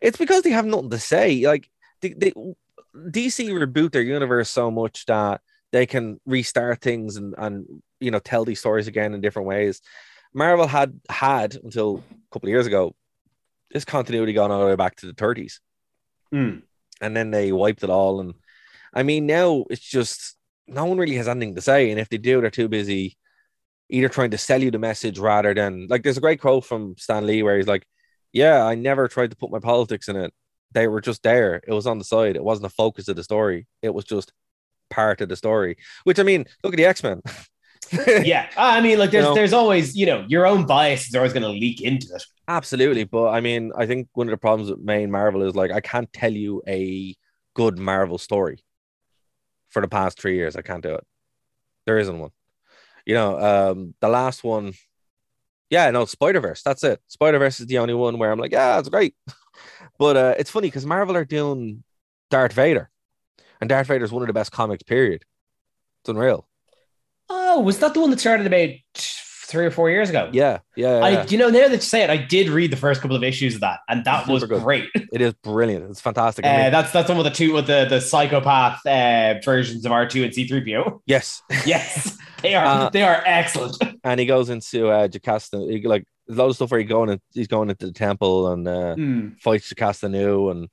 it's 0.00 0.18
because 0.18 0.42
they 0.42 0.50
have 0.50 0.66
nothing 0.66 0.90
to 0.90 0.98
say. 0.98 1.46
Like 1.46 1.68
they, 2.00 2.14
they 2.14 2.32
DC 2.94 3.48
reboot 3.48 3.92
their 3.92 4.02
universe 4.02 4.50
so 4.50 4.70
much 4.70 5.06
that 5.06 5.40
they 5.70 5.86
can 5.86 6.20
restart 6.26 6.80
things 6.80 7.16
and 7.16 7.34
and 7.38 7.66
you 8.00 8.10
know 8.10 8.18
tell 8.18 8.44
these 8.44 8.60
stories 8.60 8.88
again 8.88 9.14
in 9.14 9.20
different 9.20 9.48
ways. 9.48 9.80
Marvel 10.34 10.66
had 10.66 11.00
had 11.08 11.54
until 11.62 12.02
a 12.10 12.34
couple 12.34 12.48
of 12.48 12.52
years 12.52 12.66
ago 12.66 12.94
this 13.72 13.84
continuity 13.84 14.32
gone 14.32 14.50
all 14.50 14.60
the 14.60 14.66
way 14.66 14.76
back 14.76 14.96
to 14.96 15.06
the 15.06 15.14
30s. 15.14 15.54
Mm. 16.32 16.62
And 17.00 17.16
then 17.16 17.30
they 17.30 17.52
wiped 17.52 17.82
it 17.82 17.90
all. 17.90 18.20
And 18.20 18.34
I 18.94 19.02
mean, 19.02 19.26
now 19.26 19.64
it's 19.70 19.80
just 19.80 20.36
no 20.66 20.84
one 20.84 20.98
really 20.98 21.16
has 21.16 21.28
anything 21.28 21.54
to 21.54 21.60
say. 21.60 21.90
And 21.90 21.98
if 21.98 22.08
they 22.08 22.18
do, 22.18 22.40
they're 22.40 22.50
too 22.50 22.68
busy, 22.68 23.16
either 23.88 24.08
trying 24.08 24.30
to 24.30 24.38
sell 24.38 24.62
you 24.62 24.70
the 24.70 24.78
message 24.78 25.18
rather 25.18 25.54
than 25.54 25.86
like 25.88 26.02
there's 26.02 26.18
a 26.18 26.22
great 26.22 26.40
quote 26.40 26.64
from 26.64 26.94
Stan 26.98 27.26
Lee 27.26 27.42
where 27.42 27.56
he's 27.56 27.66
like, 27.66 27.86
Yeah, 28.32 28.64
I 28.64 28.74
never 28.74 29.08
tried 29.08 29.30
to 29.30 29.36
put 29.36 29.50
my 29.50 29.58
politics 29.58 30.08
in 30.08 30.16
it. 30.16 30.32
They 30.72 30.88
were 30.88 31.00
just 31.00 31.22
there. 31.22 31.60
It 31.66 31.72
was 31.72 31.86
on 31.86 31.98
the 31.98 32.04
side. 32.04 32.36
It 32.36 32.44
wasn't 32.44 32.64
the 32.64 32.74
focus 32.74 33.08
of 33.08 33.16
the 33.16 33.24
story. 33.24 33.66
It 33.82 33.92
was 33.92 34.04
just 34.04 34.32
part 34.90 35.20
of 35.20 35.28
the 35.28 35.36
story. 35.36 35.76
Which 36.04 36.18
I 36.18 36.22
mean, 36.22 36.46
look 36.64 36.72
at 36.72 36.78
the 36.78 36.86
X-Men. 36.86 37.22
yeah, 38.24 38.48
I 38.56 38.80
mean, 38.80 38.98
like 38.98 39.10
there's 39.10 39.24
You 39.24 39.30
know? 39.30 39.34
there's 39.34 39.52
always 39.52 39.94
you 39.94 40.06
know 40.06 40.24
your 40.28 40.46
own 40.46 40.64
bias 40.66 41.08
is 41.08 41.14
always 41.14 41.32
going 41.32 41.42
to 41.42 41.48
leak 41.48 41.82
into 41.82 42.14
it. 42.14 42.24
Absolutely. 42.48 43.04
But 43.04 43.28
I 43.28 43.40
mean, 43.40 43.72
I 43.76 43.86
think 43.86 44.08
one 44.14 44.28
of 44.28 44.30
the 44.30 44.38
problems 44.38 44.70
with 44.70 44.80
main 44.80 45.10
Marvel 45.10 45.42
is 45.42 45.54
like 45.54 45.70
I 45.70 45.80
can't 45.80 46.10
tell 46.12 46.32
you 46.32 46.62
a 46.66 47.14
good 47.54 47.78
Marvel 47.78 48.18
story 48.18 48.64
for 49.68 49.82
the 49.82 49.88
past 49.88 50.18
three 50.18 50.36
years. 50.36 50.56
I 50.56 50.62
can't 50.62 50.82
do 50.82 50.94
it. 50.94 51.04
There 51.86 51.98
isn't 51.98 52.18
one. 52.18 52.30
You 53.04 53.14
know, 53.14 53.38
um, 53.40 53.94
the 54.00 54.08
last 54.08 54.44
one, 54.44 54.74
yeah, 55.72 55.90
no, 55.90 56.04
Spider 56.04 56.38
Verse. 56.38 56.62
That's 56.62 56.84
it. 56.84 57.00
Spider 57.08 57.38
Verse 57.38 57.58
is 57.58 57.66
the 57.66 57.78
only 57.78 57.94
one 57.94 58.18
where 58.18 58.30
I'm 58.30 58.38
like, 58.38 58.52
yeah, 58.52 58.78
it's 58.78 58.90
great. 58.90 59.14
but 59.98 60.16
uh, 60.18 60.34
it's 60.38 60.50
funny 60.50 60.68
because 60.68 60.84
Marvel 60.84 61.16
are 61.16 61.24
doing 61.24 61.82
Darth 62.30 62.52
Vader, 62.52 62.90
and 63.58 63.70
Darth 63.70 63.86
Vader 63.86 64.04
is 64.04 64.12
one 64.12 64.22
of 64.22 64.26
the 64.26 64.34
best 64.34 64.52
comics. 64.52 64.82
Period. 64.82 65.24
It's 66.02 66.10
unreal. 66.10 66.46
Oh, 67.30 67.60
was 67.60 67.78
that 67.78 67.94
the 67.94 68.00
one 68.00 68.10
that 68.10 68.20
started 68.20 68.46
about 68.46 68.68
three 69.52 69.64
or 69.66 69.70
four 69.70 69.88
years 69.90 70.10
ago? 70.10 70.28
Yeah, 70.32 70.58
yeah. 70.74 70.98
yeah. 70.98 71.04
I, 71.20 71.24
you 71.26 71.38
know, 71.38 71.48
now 71.50 71.68
that 71.68 71.72
you 71.76 71.80
say 71.80 72.02
it, 72.02 72.10
I 72.10 72.16
did 72.16 72.48
read 72.48 72.72
the 72.72 72.76
first 72.76 73.00
couple 73.02 73.14
of 73.16 73.22
issues 73.22 73.54
of 73.54 73.60
that, 73.60 73.78
and 73.88 74.04
that 74.06 74.26
was 74.26 74.42
good. 74.44 74.60
great. 74.62 74.88
it 75.12 75.20
is 75.20 75.34
brilliant. 75.34 75.88
It's 75.90 76.00
fantastic. 76.00 76.44
I 76.44 76.48
Uh, 76.48 76.62
mean, 76.64 76.72
that's 76.72 76.90
that's 76.90 77.08
one 77.08 77.18
of 77.18 77.24
the 77.24 77.30
two 77.30 77.52
with 77.52 77.68
the 77.68 77.86
the 77.88 78.00
psychopath 78.00 78.84
uh, 78.86 79.34
versions 79.44 79.84
of 79.86 79.92
R 79.92 80.06
two 80.08 80.24
and 80.24 80.34
C 80.34 80.48
three 80.48 80.64
PO. 80.64 81.02
yes. 81.06 81.42
Yes, 81.66 82.16
they 82.42 82.54
are 82.56 82.64
Uh, 82.66 82.90
they 82.90 83.02
are 83.04 83.22
excellent. 83.24 83.76
and 84.04 84.18
he 84.18 84.26
goes 84.26 84.50
into 84.50 84.88
uh 84.88 85.06
Jocasta, 85.06 85.58
he, 85.70 85.86
like 85.86 86.04
a 86.28 86.32
lot 86.32 86.46
of 86.48 86.56
stuff 86.56 86.70
where 86.70 86.80
he 86.80 86.84
going 86.86 87.10
in, 87.10 87.20
he's 87.34 87.46
going 87.48 87.70
into 87.70 87.86
the 87.86 87.92
temple 87.92 88.50
and 88.52 88.66
uh 88.66 88.94
Hmm. 88.96 89.28
fights 89.40 89.68
Jocasta 89.68 90.08
Nu 90.10 90.48
and 90.50 90.68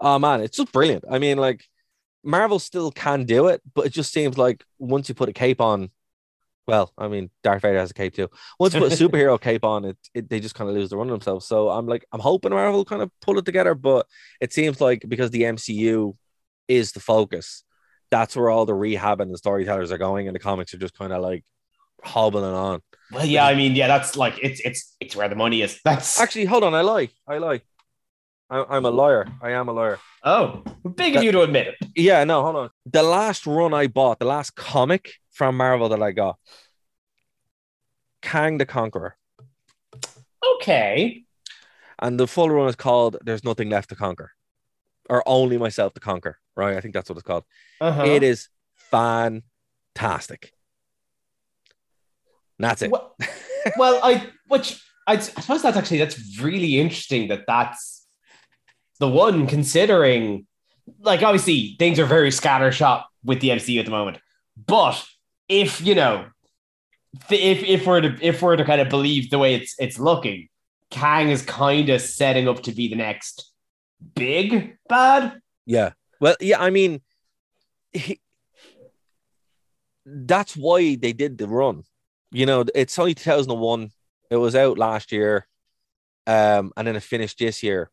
oh 0.00 0.18
man, 0.18 0.40
it's 0.40 0.56
just 0.56 0.72
brilliant. 0.72 1.04
I 1.10 1.18
mean, 1.18 1.38
like 1.38 1.64
Marvel 2.24 2.58
still 2.58 2.90
can 2.90 3.24
do 3.24 3.48
it, 3.48 3.60
but 3.74 3.84
it 3.86 3.92
just 3.92 4.10
seems 4.12 4.38
like 4.38 4.64
once 4.78 5.08
you 5.10 5.14
put 5.14 5.28
a 5.28 5.32
cape 5.34 5.60
on, 5.60 5.90
well, 6.66 6.92
I 6.96 7.08
mean, 7.08 7.30
Darth 7.42 7.62
Vader 7.62 7.78
has 7.78 7.90
a 7.90 7.94
cape 7.94 8.14
too. 8.14 8.28
Once 8.58 8.74
you 8.74 8.80
put 8.80 8.92
a 8.92 8.96
superhero 9.08 9.40
cape 9.40 9.64
on, 9.64 9.84
it, 9.84 9.98
it 10.14 10.30
they 10.30 10.40
just 10.40 10.54
kind 10.54 10.68
of 10.68 10.76
lose 10.76 10.90
the 10.90 10.96
run 10.96 11.08
of 11.08 11.12
themselves. 11.12 11.46
So 11.46 11.68
I'm 11.68 11.86
like, 11.86 12.06
I'm 12.12 12.20
hoping 12.20 12.52
Marvel 12.52 12.84
kind 12.84 13.02
of 13.02 13.10
pull 13.20 13.38
it 13.38 13.44
together, 13.44 13.74
but 13.74 14.06
it 14.40 14.52
seems 14.52 14.80
like 14.80 15.04
because 15.06 15.30
the 15.30 15.42
MCU 15.42 16.16
is 16.68 16.92
the 16.92 17.00
focus, 17.00 17.64
that's 18.10 18.36
where 18.36 18.50
all 18.50 18.64
the 18.64 18.74
rehab 18.74 19.20
and 19.20 19.32
the 19.32 19.38
storytellers 19.38 19.92
are 19.92 19.98
going, 19.98 20.26
and 20.26 20.34
the 20.34 20.40
comics 20.40 20.72
are 20.72 20.78
just 20.78 20.96
kind 20.96 21.12
of 21.12 21.22
like 21.22 21.44
hobbling 22.02 22.44
on. 22.44 22.80
Well, 23.12 23.26
yeah, 23.26 23.46
I 23.46 23.54
mean, 23.54 23.74
yeah, 23.74 23.86
that's 23.86 24.16
like 24.16 24.38
it's 24.42 24.60
it's 24.60 24.96
it's 25.00 25.14
where 25.14 25.28
the 25.28 25.36
money 25.36 25.62
is. 25.62 25.80
That's 25.84 26.18
Actually, 26.18 26.46
hold 26.46 26.64
on. 26.64 26.74
I 26.74 26.80
lie. 26.80 27.10
I 27.28 27.38
lie. 27.38 27.60
I, 28.50 28.64
I'm 28.68 28.84
a 28.84 28.90
lawyer. 28.90 29.26
I 29.40 29.52
am 29.52 29.68
a 29.68 29.72
lawyer. 29.72 29.98
oh, 30.22 30.62
big 30.96 31.16
of 31.16 31.22
you 31.24 31.32
to 31.32 31.42
admit 31.42 31.68
it. 31.68 31.88
Yeah, 31.96 32.24
no, 32.24 32.42
hold 32.42 32.56
on. 32.56 32.70
The 32.86 33.02
last 33.02 33.46
run 33.46 33.72
I 33.74 33.86
bought, 33.86 34.18
the 34.18 34.26
last 34.26 34.54
comic 34.54 35.14
from 35.30 35.56
Marvel 35.56 35.88
that 35.90 36.02
I 36.02 36.12
got, 36.12 36.38
Kang 38.22 38.58
the 38.58 38.66
Conqueror. 38.66 39.16
Okay, 40.56 41.24
And 41.98 42.20
the 42.20 42.26
full 42.26 42.50
run 42.50 42.68
is 42.68 42.76
called 42.76 43.16
There's 43.24 43.44
Nothing 43.44 43.70
Left 43.70 43.88
to 43.88 43.96
Conquer. 43.96 44.32
Or 45.08 45.22
Only 45.26 45.56
Myself 45.58 45.94
to 45.94 46.00
Conquer. 46.00 46.38
Right? 46.54 46.76
I 46.76 46.80
think 46.80 46.94
that's 46.94 47.08
what 47.08 47.16
it's 47.16 47.26
called. 47.26 47.44
uh-huh. 47.80 48.04
It 48.04 48.22
is 48.22 48.48
fantastic. 48.76 50.52
And 52.58 52.64
that's 52.68 52.82
it. 52.82 52.90
Well, 52.90 53.16
well, 53.78 54.00
I 54.02 54.26
which 54.46 54.80
I, 55.06 55.14
I 55.14 55.18
suppose 55.18 55.62
that's 55.62 55.76
actually 55.76 55.98
that's 55.98 56.38
really 56.40 56.78
interesting 56.78 57.28
that 57.28 57.44
that's 57.46 57.93
the 59.00 59.08
one 59.08 59.46
considering 59.46 60.46
like 61.00 61.22
obviously 61.22 61.76
things 61.78 61.98
are 61.98 62.06
very 62.06 62.30
scattershot 62.30 63.04
with 63.24 63.40
the 63.40 63.48
MCU 63.48 63.78
at 63.78 63.84
the 63.84 63.90
moment, 63.90 64.18
but 64.66 65.04
if 65.48 65.80
you 65.80 65.94
know 65.94 66.26
if 67.30 67.62
if 67.62 67.86
we're 67.86 68.00
to 68.00 68.16
if 68.20 68.42
we're 68.42 68.56
to 68.56 68.64
kind 68.64 68.80
of 68.80 68.88
believe 68.88 69.30
the 69.30 69.38
way 69.38 69.54
it's 69.54 69.74
it's 69.78 69.98
looking, 69.98 70.48
Kang 70.90 71.30
is 71.30 71.42
kind 71.42 71.88
of 71.88 72.00
setting 72.00 72.48
up 72.48 72.62
to 72.64 72.72
be 72.72 72.88
the 72.88 72.96
next 72.96 73.50
big 74.14 74.76
bad. 74.88 75.40
Yeah. 75.66 75.92
Well, 76.20 76.36
yeah, 76.40 76.60
I 76.60 76.70
mean, 76.70 77.00
he, 77.92 78.20
that's 80.04 80.56
why 80.56 80.96
they 80.96 81.12
did 81.12 81.38
the 81.38 81.48
run. 81.48 81.84
You 82.30 82.46
know, 82.46 82.64
it's 82.74 82.98
only 82.98 83.14
2001. 83.14 83.90
It 84.30 84.36
was 84.36 84.54
out 84.54 84.78
last 84.78 85.12
year. 85.12 85.46
Um, 86.26 86.72
and 86.76 86.86
then 86.86 86.96
it 86.96 87.02
finished 87.02 87.38
this 87.38 87.62
year. 87.62 87.90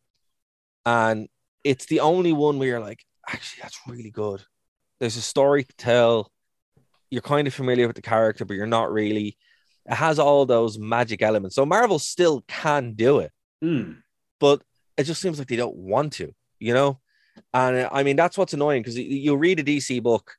And 0.86 1.28
it's 1.64 1.86
the 1.86 2.00
only 2.00 2.34
one 2.34 2.58
where 2.60 2.68
you're 2.68 2.80
like, 2.80 3.04
actually, 3.28 3.62
that's 3.62 3.80
really 3.88 4.12
good. 4.12 4.42
There's 5.00 5.18
a 5.18 5.22
story 5.22 5.64
to 5.64 5.76
tell. 5.78 6.32
You're 7.10 7.22
kind 7.22 7.48
of 7.48 7.54
familiar 7.54 7.88
with 7.88 7.96
the 7.96 8.02
character, 8.02 8.46
but 8.46 8.56
you're 8.56 8.68
not 8.68 8.92
really. 8.92 9.38
It 9.86 9.96
has 9.96 10.20
all 10.20 10.46
those 10.46 10.78
magic 10.78 11.22
elements. 11.22 11.56
So 11.56 11.66
Marvel 11.66 12.00
still 12.00 12.44
can 12.48 12.94
do 12.94 13.20
it 13.20 13.32
Hmm. 13.62 13.92
but 14.40 14.62
it 14.98 15.04
just 15.04 15.22
seems 15.22 15.38
like 15.40 15.48
they 15.48 15.56
don't 15.56 15.76
want 15.76 16.14
to, 16.14 16.34
you 16.60 16.74
know. 16.74 17.00
And 17.54 17.78
uh, 17.78 17.90
I 17.92 18.04
mean, 18.04 18.16
that's 18.16 18.38
what's 18.38 18.54
annoying 18.54 18.82
because 18.82 18.98
you, 18.98 19.36
read 19.36 19.60
a 19.60 19.64
DC 19.64 20.02
book, 20.02 20.34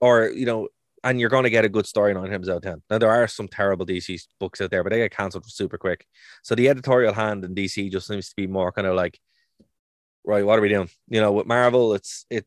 or 0.00 0.28
you 0.30 0.46
know, 0.46 0.68
and 1.04 1.20
you're 1.20 1.28
going 1.28 1.44
to 1.44 1.50
get 1.50 1.64
a 1.64 1.68
good 1.68 1.86
story 1.86 2.14
nine 2.14 2.30
times 2.30 2.48
out 2.48 2.56
of 2.58 2.62
ten. 2.62 2.82
Now 2.88 2.98
there 2.98 3.10
are 3.10 3.26
some 3.28 3.48
terrible 3.48 3.84
DC 3.84 4.20
books 4.38 4.60
out 4.60 4.70
there, 4.70 4.82
but 4.84 4.90
they 4.90 4.98
get 4.98 5.16
cancelled 5.16 5.44
super 5.50 5.76
quick. 5.76 6.06
So 6.42 6.54
the 6.54 6.68
editorial 6.68 7.12
hand 7.12 7.44
in 7.44 7.54
DC 7.54 7.90
just 7.90 8.06
seems 8.06 8.28
to 8.28 8.36
be 8.36 8.46
more 8.46 8.72
kind 8.72 8.86
of 8.86 8.94
like, 8.94 9.18
right, 10.24 10.44
what 10.44 10.58
are 10.58 10.62
we 10.62 10.68
doing? 10.68 10.88
You 11.08 11.20
know, 11.20 11.32
with 11.32 11.46
Marvel, 11.46 11.94
it's 11.94 12.26
it 12.30 12.46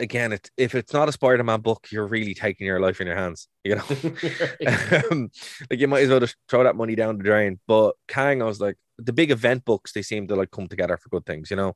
again. 0.00 0.32
It 0.32 0.50
if 0.56 0.74
it's 0.74 0.92
not 0.92 1.08
a 1.08 1.12
Spider-Man 1.12 1.60
book, 1.60 1.88
you're 1.90 2.06
really 2.06 2.34
taking 2.34 2.66
your 2.66 2.80
life 2.80 3.00
in 3.00 3.06
your 3.06 3.16
hands. 3.16 3.48
You 3.64 3.76
know, 3.76 3.84
um, 5.10 5.30
like 5.70 5.80
you 5.80 5.88
might 5.88 6.02
as 6.02 6.10
well 6.10 6.20
just 6.20 6.36
throw 6.48 6.64
that 6.64 6.76
money 6.76 6.94
down 6.94 7.18
the 7.18 7.24
drain. 7.24 7.60
But 7.66 7.94
Kang, 8.08 8.42
I 8.42 8.46
was 8.46 8.60
like, 8.60 8.76
the 8.98 9.12
big 9.12 9.30
event 9.30 9.64
books, 9.64 9.92
they 9.92 10.02
seem 10.02 10.26
to 10.28 10.36
like 10.36 10.50
come 10.50 10.68
together 10.68 10.96
for 10.96 11.08
good 11.08 11.26
things, 11.26 11.50
you 11.50 11.56
know. 11.56 11.74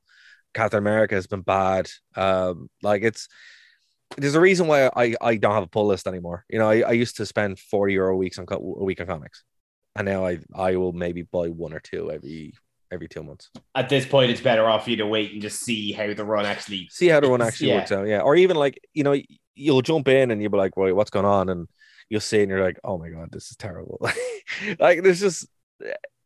Captain 0.53 0.79
America 0.79 1.15
has 1.15 1.27
been 1.27 1.43
bad. 1.43 1.89
Um, 2.17 2.69
like 2.83 3.03
it's 3.03 3.29
there's 4.17 4.35
a 4.35 4.41
reason 4.41 4.67
why 4.67 4.91
I, 4.97 5.15
I 5.21 5.37
don't 5.37 5.55
have 5.55 5.63
a 5.63 5.69
pull 5.69 5.87
list 5.87 6.07
anymore. 6.07 6.45
You 6.49 6.59
know, 6.59 6.69
I, 6.69 6.81
I 6.81 6.93
used 6.93 7.17
to 7.19 7.27
spend 7.27 7.59
40 7.59 7.93
euro 7.93 8.17
weeks 8.17 8.39
on 8.39 8.47
co- 8.47 8.77
a 8.81 8.85
week 8.85 9.01
on 9.01 9.07
comics. 9.07 9.45
And 9.97 10.07
now 10.07 10.27
I 10.27 10.39
I 10.55 10.77
will 10.77 10.93
maybe 10.93 11.23
buy 11.23 11.49
one 11.49 11.73
or 11.73 11.81
two 11.81 12.11
every 12.11 12.55
every 12.91 13.09
two 13.09 13.23
months. 13.23 13.51
At 13.75 13.89
this 13.89 14.07
point, 14.07 14.31
it's 14.31 14.41
better 14.41 14.69
off 14.69 14.85
for 14.85 14.91
you 14.91 14.97
to 14.97 15.07
wait 15.07 15.33
and 15.33 15.43
just 15.43 15.61
see 15.61 15.93
how 15.93 16.13
the 16.13 16.25
run 16.25 16.47
actually. 16.47 16.89
See 16.91 17.09
how 17.09 17.21
the 17.21 17.29
run 17.29 17.43
actually 17.47 17.69
yeah. 17.69 17.77
works 17.77 17.93
out. 17.93 18.07
Yeah. 18.07 18.21
Or 18.21 18.37
even 18.37 18.57
like, 18.57 18.81
you 18.95 19.05
know, 19.05 19.17
you'll 19.55 19.83
jump 19.83 20.09
in 20.09 20.31
and 20.31 20.41
you'll 20.41 20.53
be 20.53 20.59
like, 20.59 20.77
wait, 20.77 20.93
what's 20.93 21.11
going 21.11 21.27
on? 21.27 21.49
And 21.49 21.69
you'll 22.09 22.21
see 22.21 22.43
and 22.43 22.51
you're 22.51 22.63
like, 22.63 22.79
oh 22.85 22.99
my 22.99 23.09
God, 23.09 23.31
this 23.33 23.51
is 23.51 23.57
terrible. 23.57 23.99
like 24.79 25.03
there's 25.03 25.21
just 25.21 25.47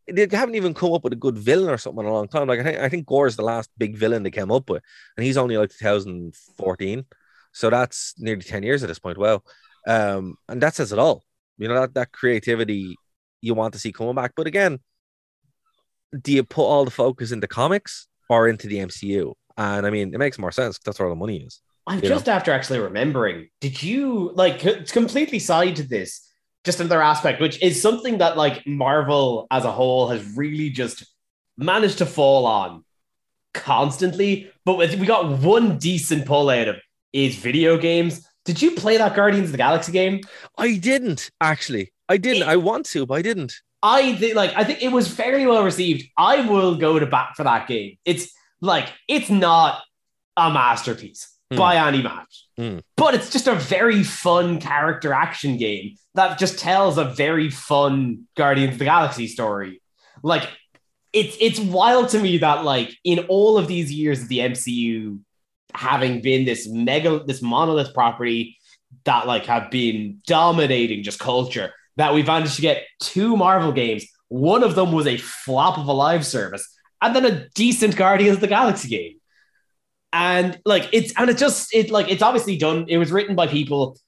they 0.07 0.27
haven't 0.31 0.55
even 0.55 0.75
come 0.75 0.93
up 0.93 1.05
with 1.05 1.13
a 1.13 1.17
good 1.17 1.39
villain 1.39 1.71
or 1.71 1.79
something 1.79 2.05
in 2.05 2.11
a 2.11 2.13
long 2.13 2.29
time. 2.29 2.47
Like 2.49 2.61
I 2.61 2.63
think 2.63 2.79
I 2.79 2.89
think 2.89 3.07
Gorr's 3.07 3.37
the 3.37 3.43
last 3.43 3.71
big 3.79 3.97
villain 3.97 4.23
they 4.23 4.31
came 4.31 4.51
up 4.51 4.69
with, 4.69 4.83
and 5.17 5.25
he's 5.25 5.37
only 5.37 5.57
like 5.57 5.71
2014. 5.71 7.05
So 7.53 7.71
that's 7.71 8.15
nearly 8.19 8.43
10 8.43 8.65
years 8.65 8.83
at 8.83 8.89
this 8.89 8.99
point. 8.99 9.17
Wow. 9.17 9.43
Um, 9.87 10.37
and 10.49 10.61
that 10.61 10.75
says 10.75 10.93
it 10.93 10.99
all. 10.99 11.23
You 11.57 11.69
know, 11.69 11.75
that 11.75 11.95
that 11.95 12.13
creativity 12.13 12.97
you 13.41 13.55
want 13.55 13.75
to 13.75 13.79
see 13.79 13.93
coming 13.93 14.15
back. 14.15 14.33
But 14.37 14.47
again, 14.47 14.81
do 16.23 16.33
you 16.33 16.45
put 16.45 16.63
all 16.65 16.85
the 16.85 16.91
focus 16.91 17.33
into 17.33 17.47
comics 17.47 18.07
or 18.29 18.49
into 18.49 18.67
the 18.67 18.77
MCU? 18.77 19.35
And 19.57 19.87
I 19.87 19.91
mean, 19.91 20.15
it 20.15 20.19
makes 20.19 20.39
more 20.39 20.53
sense. 20.53 20.79
That's 20.85 20.99
where 20.99 21.09
all 21.09 21.15
the 21.15 21.19
money 21.19 21.39
is. 21.39 21.61
I'm 21.87 21.97
You 22.03 22.09
know. 22.09 22.15
just 22.17 22.29
after 22.29 22.51
actually 22.53 22.79
remembering. 22.81 23.49
Did 23.61 23.83
you 23.83 24.33
like 24.35 24.61
completely 24.91 25.39
side 25.39 25.77
to 25.77 25.83
this? 25.83 26.29
Just 26.65 26.81
another 26.81 27.03
aspect, 27.03 27.41
which 27.43 27.61
is 27.63 27.81
something 27.83 28.19
that 28.19 28.37
like 28.39 28.67
Marvel 28.67 29.47
as 29.51 29.65
a 29.65 29.71
whole 29.71 30.09
has 30.09 30.25
really 30.37 30.71
just 30.71 31.05
managed 31.59 31.99
to 31.99 32.07
fall 32.07 32.47
on 32.47 32.85
constantly. 33.53 34.51
But 34.65 34.75
with, 34.77 34.99
we 34.99 35.07
got 35.07 35.39
one 35.41 35.79
decent 35.79 36.27
pull 36.27 36.51
out 36.51 36.69
of 36.69 36.77
is 37.13 37.37
video 37.37 37.77
games. 37.79 38.27
Did 38.45 38.61
you 38.61 38.73
play 38.73 38.97
that 38.97 39.15
Guardians 39.15 39.47
of 39.49 39.53
the 39.53 39.59
Galaxy 39.59 39.93
game? 39.93 40.21
I 40.59 40.77
didn't 40.77 41.31
actually. 41.41 41.93
I 42.09 42.17
didn't. 42.17 42.43
It- 42.43 42.49
I 42.49 42.57
want 42.57 42.87
to, 42.87 43.07
but 43.07 43.15
I 43.15 43.23
didn't. 43.23 43.55
I 43.85 44.17
think 44.17 44.35
like 44.35 44.53
I 44.57 44.65
think 44.65 44.83
it 44.83 44.91
was 44.91 45.07
fairly 45.07 45.47
well 45.47 45.63
received. 45.63 46.09
I 46.17 46.41
will 46.49 46.75
go 46.77 46.99
to 46.99 47.07
bat 47.07 47.35
for 47.37 47.45
that 47.45 47.69
game. 47.69 47.99
It's 48.05 48.33
like 48.61 48.89
it's 49.09 49.29
not 49.31 49.83
a 50.37 50.51
masterpiece 50.51 51.31
Hmm. 51.51 51.59
by 51.59 51.77
any 51.77 52.03
match, 52.03 52.47
Hmm. 52.57 52.79
but 52.97 53.13
it's 53.15 53.31
just 53.31 53.47
a 53.47 53.55
very 53.55 54.03
fun 54.03 54.59
character 54.59 55.13
action 55.13 55.59
game 55.59 55.97
that 56.15 56.39
just 56.39 56.59
tells 56.59 56.97
a 56.97 57.05
very 57.05 57.51
fun 57.51 58.23
Guardians 58.35 58.73
of 58.73 58.79
the 58.79 58.87
Galaxy 58.87 59.27
story. 59.27 59.83
Like 60.23 60.49
it's 61.13 61.37
it's 61.39 61.61
wild 61.61 62.09
to 62.11 62.19
me 62.19 62.39
that 62.39 62.65
like 62.65 62.97
in 63.05 63.19
all 63.29 63.59
of 63.59 63.69
these 63.69 63.93
years 63.93 64.23
of 64.23 64.29
the 64.29 64.39
MCU 64.39 65.19
having 65.75 66.23
been 66.23 66.47
this 66.47 66.67
mega 66.69 67.23
this 67.27 67.43
monolith 67.43 67.93
property 67.93 68.57
that 69.05 69.27
like 69.27 69.45
have 69.47 69.71
been 69.71 70.23
dominating 70.27 71.03
just 71.03 71.19
culture 71.19 71.73
that 71.97 72.15
we 72.15 72.23
managed 72.23 72.57
to 72.57 72.63
get 72.63 72.85
two 73.01 73.37
Marvel 73.37 73.73
games. 73.73 74.07
One 74.29 74.63
of 74.63 74.75
them 74.75 74.93
was 74.93 75.07
a 75.07 75.17
flop 75.17 75.79
of 75.79 75.87
a 75.87 75.93
live 75.93 76.27
service, 76.27 76.67
and 77.01 77.15
then 77.15 77.25
a 77.25 77.49
decent 77.51 77.97
Guardians 77.97 78.37
of 78.37 78.41
the 78.41 78.49
Galaxy 78.49 78.89
game. 78.89 79.17
And 80.13 80.61
like 80.65 80.89
it's 80.93 81.13
and 81.17 81.29
it 81.29 81.39
just 81.39 81.75
it 81.75 81.91
like 81.91 82.11
it's 82.11 82.23
obviously 82.23 82.57
done. 82.57 82.87
It 82.89 82.99
was 82.99 83.13
written 83.13 83.35
by 83.35 83.47
people 83.47 83.99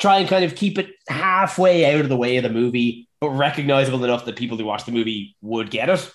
try 0.00 0.18
and 0.18 0.28
kind 0.28 0.44
of 0.44 0.54
keep 0.54 0.78
it 0.78 0.90
halfway 1.08 1.92
out 1.94 2.00
of 2.00 2.08
the 2.08 2.16
way 2.16 2.36
of 2.36 2.42
the 2.42 2.50
movie, 2.50 3.08
but 3.20 3.30
recognizable 3.30 4.02
enough 4.04 4.24
that 4.24 4.36
people 4.36 4.56
who 4.56 4.64
watch 4.64 4.84
the 4.84 4.92
movie 4.92 5.36
would 5.42 5.70
get 5.70 5.88
it. 5.88 6.10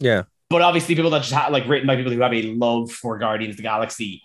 Yeah. 0.00 0.22
But 0.50 0.62
obviously, 0.62 0.94
people 0.94 1.10
that 1.10 1.18
just 1.18 1.32
have 1.32 1.52
like 1.52 1.68
written 1.68 1.86
by 1.86 1.96
people 1.96 2.12
who 2.12 2.20
have 2.20 2.32
a 2.32 2.54
love 2.54 2.90
for 2.90 3.18
Guardians 3.18 3.52
of 3.52 3.56
the 3.58 3.62
Galaxy, 3.64 4.22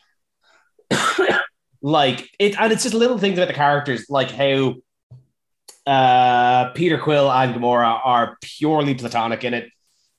like 1.81 2.29
it, 2.39 2.57
and 2.59 2.71
it's 2.71 2.83
just 2.83 2.95
little 2.95 3.17
things 3.17 3.37
about 3.37 3.49
the 3.49 3.53
characters, 3.53 4.05
like 4.09 4.31
how 4.31 4.75
uh, 5.85 6.69
Peter 6.71 6.97
Quill 6.97 7.31
and 7.31 7.55
Gamora 7.55 7.99
are 8.03 8.37
purely 8.41 8.95
platonic 8.95 9.43
in 9.43 9.53
it, 9.53 9.69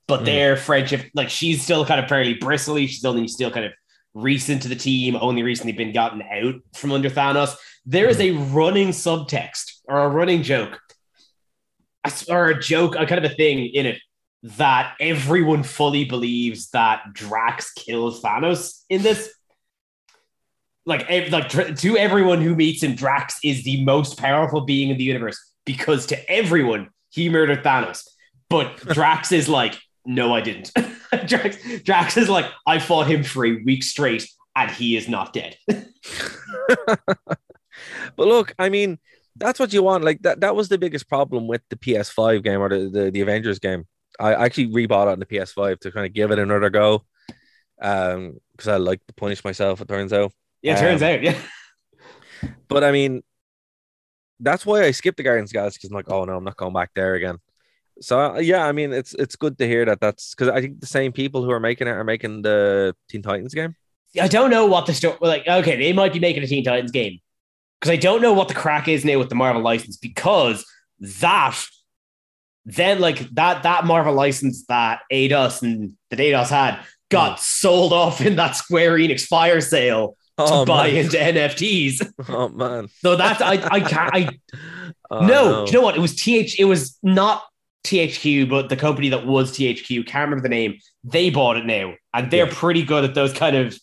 but 0.06 0.20
Mm. 0.20 0.24
their 0.26 0.56
friendship, 0.56 1.10
like 1.14 1.30
she's 1.30 1.62
still 1.62 1.84
kind 1.86 2.00
of 2.00 2.08
fairly 2.08 2.34
bristly. 2.34 2.86
She's 2.86 3.04
only 3.04 3.28
still 3.28 3.50
kind 3.50 3.66
of 3.66 3.72
recent 4.12 4.62
to 4.62 4.68
the 4.68 4.76
team, 4.76 5.16
only 5.20 5.42
recently 5.42 5.72
been 5.72 5.92
gotten 5.92 6.22
out 6.22 6.54
from 6.74 6.92
under 6.92 7.10
Thanos. 7.10 7.54
There 7.86 8.08
is 8.08 8.20
a 8.20 8.32
running 8.32 8.88
subtext 8.88 9.80
or 9.88 10.04
a 10.04 10.08
running 10.08 10.42
joke, 10.42 10.78
or 12.28 12.48
a 12.48 12.60
joke, 12.60 12.94
a 12.96 13.06
kind 13.06 13.24
of 13.24 13.30
a 13.30 13.34
thing 13.34 13.66
in 13.66 13.86
it 13.86 13.98
that 14.42 14.94
everyone 15.00 15.62
fully 15.62 16.04
believes 16.04 16.68
that 16.70 17.00
Drax 17.14 17.72
kills 17.72 18.22
Thanos 18.22 18.82
in 18.90 19.02
this. 19.02 19.32
Like, 20.86 21.08
like 21.30 21.48
to 21.78 21.96
everyone 21.96 22.42
who 22.42 22.54
meets 22.54 22.82
him, 22.82 22.94
Drax 22.94 23.38
is 23.42 23.64
the 23.64 23.82
most 23.84 24.18
powerful 24.18 24.60
being 24.60 24.90
in 24.90 24.98
the 24.98 25.04
universe 25.04 25.38
because 25.64 26.06
to 26.06 26.30
everyone 26.30 26.90
he 27.10 27.28
murdered 27.28 27.62
Thanos. 27.62 28.06
But 28.50 28.76
Drax 28.76 29.32
is 29.32 29.48
like, 29.48 29.76
no, 30.04 30.34
I 30.34 30.40
didn't. 30.40 30.70
Drax, 31.26 31.56
Drax 31.82 32.16
is 32.16 32.28
like, 32.28 32.46
I 32.66 32.78
fought 32.78 33.06
him 33.06 33.24
for 33.24 33.44
a 33.46 33.62
week 33.64 33.82
straight, 33.82 34.28
and 34.54 34.70
he 34.70 34.96
is 34.96 35.08
not 35.08 35.32
dead. 35.32 35.56
But 38.16 38.28
look, 38.28 38.54
I 38.58 38.68
mean, 38.68 38.98
that's 39.36 39.58
what 39.58 39.72
you 39.72 39.82
want. 39.82 40.04
Like 40.04 40.22
that 40.22 40.40
that 40.40 40.54
was 40.54 40.68
the 40.68 40.78
biggest 40.78 41.08
problem 41.08 41.48
with 41.48 41.62
the 41.70 41.76
PS5 41.76 42.42
game 42.44 42.60
or 42.60 42.68
the, 42.68 42.88
the, 42.88 43.10
the 43.10 43.20
Avengers 43.20 43.58
game. 43.58 43.84
I 44.20 44.34
actually 44.34 44.68
rebought 44.68 45.08
it 45.08 45.12
on 45.12 45.18
the 45.18 45.26
PS5 45.26 45.80
to 45.80 45.90
kind 45.90 46.06
of 46.06 46.12
give 46.12 46.30
it 46.30 46.38
another 46.38 46.70
go. 46.70 47.04
Um, 47.82 48.38
because 48.52 48.68
I 48.68 48.76
like 48.76 49.04
to 49.08 49.14
punish 49.14 49.42
myself, 49.44 49.80
it 49.80 49.88
turns 49.88 50.12
out. 50.12 50.30
Yeah, 50.62 50.76
it 50.76 50.80
turns 50.80 51.02
Um, 51.02 51.08
out, 51.08 51.22
yeah. 51.22 51.36
But 52.68 52.84
I 52.84 52.92
mean, 52.92 53.22
that's 54.44 54.64
why 54.64 54.84
I 54.84 54.90
skipped 54.90 55.16
the 55.16 55.22
Guardians 55.22 55.52
guys 55.52 55.74
because 55.74 55.90
I'm 55.90 55.96
like, 55.96 56.10
oh 56.10 56.24
no, 56.24 56.36
I'm 56.36 56.44
not 56.44 56.56
going 56.56 56.72
back 56.72 56.90
there 56.94 57.14
again. 57.14 57.38
So 58.00 58.18
uh, 58.18 58.38
yeah, 58.38 58.66
I 58.66 58.72
mean, 58.72 58.92
it's 58.92 59.14
it's 59.14 59.36
good 59.36 59.58
to 59.58 59.66
hear 59.66 59.84
that. 59.84 60.00
That's 60.00 60.34
because 60.34 60.48
I 60.48 60.60
think 60.60 60.80
the 60.80 60.86
same 60.86 61.12
people 61.12 61.44
who 61.44 61.50
are 61.50 61.60
making 61.60 61.88
it 61.88 61.92
are 61.92 62.04
making 62.04 62.42
the 62.42 62.94
Teen 63.08 63.22
Titans 63.22 63.54
game. 63.54 63.74
I 64.20 64.28
don't 64.28 64.50
know 64.50 64.66
what 64.66 64.86
the 64.86 64.94
story. 64.94 65.16
Like, 65.20 65.46
okay, 65.46 65.76
they 65.76 65.92
might 65.92 66.12
be 66.12 66.20
making 66.20 66.42
a 66.42 66.46
Teen 66.46 66.64
Titans 66.64 66.90
game 66.90 67.18
because 67.80 67.92
I 67.92 67.96
don't 67.96 68.22
know 68.22 68.32
what 68.32 68.48
the 68.48 68.54
crack 68.54 68.88
is 68.88 69.04
now 69.04 69.18
with 69.18 69.28
the 69.28 69.34
Marvel 69.34 69.62
license 69.62 69.96
because 69.96 70.64
that 71.22 71.56
then 72.64 73.00
like 73.00 73.18
that 73.30 73.62
that 73.62 73.84
Marvel 73.84 74.14
license 74.14 74.64
that 74.66 75.00
Eidos 75.12 75.62
and 75.62 75.94
that 76.10 76.18
Eidos 76.18 76.48
had 76.48 76.80
got 77.10 77.38
sold 77.38 77.92
off 77.92 78.20
in 78.20 78.36
that 78.36 78.56
Square 78.56 78.98
Enix 78.98 79.26
fire 79.26 79.60
sale 79.60 80.16
Oh, 80.36 80.64
buy 80.64 80.90
man. 80.90 81.04
into 81.04 81.16
NFTs. 81.16 82.12
Oh 82.28 82.48
man, 82.48 82.88
So 83.02 83.16
that's 83.16 83.40
I 83.40 83.52
I 83.52 83.80
can't 83.80 84.14
I 84.14 84.28
Oh, 85.10 85.26
no, 85.26 85.64
do 85.66 85.72
you 85.72 85.78
know 85.78 85.84
what? 85.84 85.96
It 85.96 86.00
was 86.00 86.16
TH. 86.16 86.58
It 86.58 86.64
was 86.64 86.98
not 87.02 87.44
THQ, 87.84 88.48
but 88.48 88.68
the 88.70 88.76
company 88.76 89.10
that 89.10 89.26
was 89.26 89.52
THQ. 89.52 90.06
Can't 90.06 90.24
remember 90.30 90.42
the 90.42 90.48
name. 90.48 90.78
They 91.04 91.28
bought 91.30 91.56
it 91.58 91.66
now, 91.66 91.94
and 92.14 92.30
they're 92.30 92.46
pretty 92.48 92.82
good 92.82 93.04
at 93.04 93.14
those 93.14 93.32
kind 93.34 93.54
of 93.54 93.78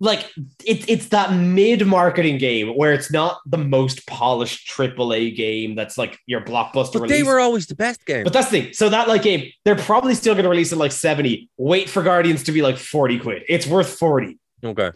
like 0.00 0.26
it's 0.66 0.84
it's 0.88 1.08
that 1.10 1.32
mid 1.32 1.86
marketing 1.86 2.38
game 2.38 2.68
where 2.76 2.92
it's 2.92 3.12
not 3.12 3.38
the 3.46 3.58
most 3.58 4.06
polished 4.06 4.68
AAA 4.68 5.36
game 5.36 5.74
that's 5.76 5.96
like 5.96 6.18
your 6.26 6.40
blockbuster 6.40 6.94
But 6.94 7.02
release. 7.02 7.18
they 7.18 7.22
were 7.22 7.38
always 7.38 7.66
the 7.66 7.74
best 7.76 8.04
game. 8.04 8.24
but 8.24 8.32
that's 8.32 8.50
the 8.50 8.62
thing. 8.62 8.72
So 8.72 8.88
that 8.88 9.08
like 9.08 9.22
game, 9.22 9.50
they're 9.64 9.76
probably 9.76 10.14
still 10.14 10.34
going 10.34 10.44
to 10.44 10.50
release 10.50 10.72
it 10.72 10.76
like 10.76 10.92
seventy. 10.92 11.48
Wait 11.58 11.88
for 11.88 12.02
Guardians 12.02 12.42
to 12.44 12.52
be 12.52 12.60
like 12.60 12.76
forty 12.76 13.18
quid. 13.18 13.44
It's 13.48 13.66
worth 13.66 13.96
forty. 13.98 14.38
Okay. 14.64 14.90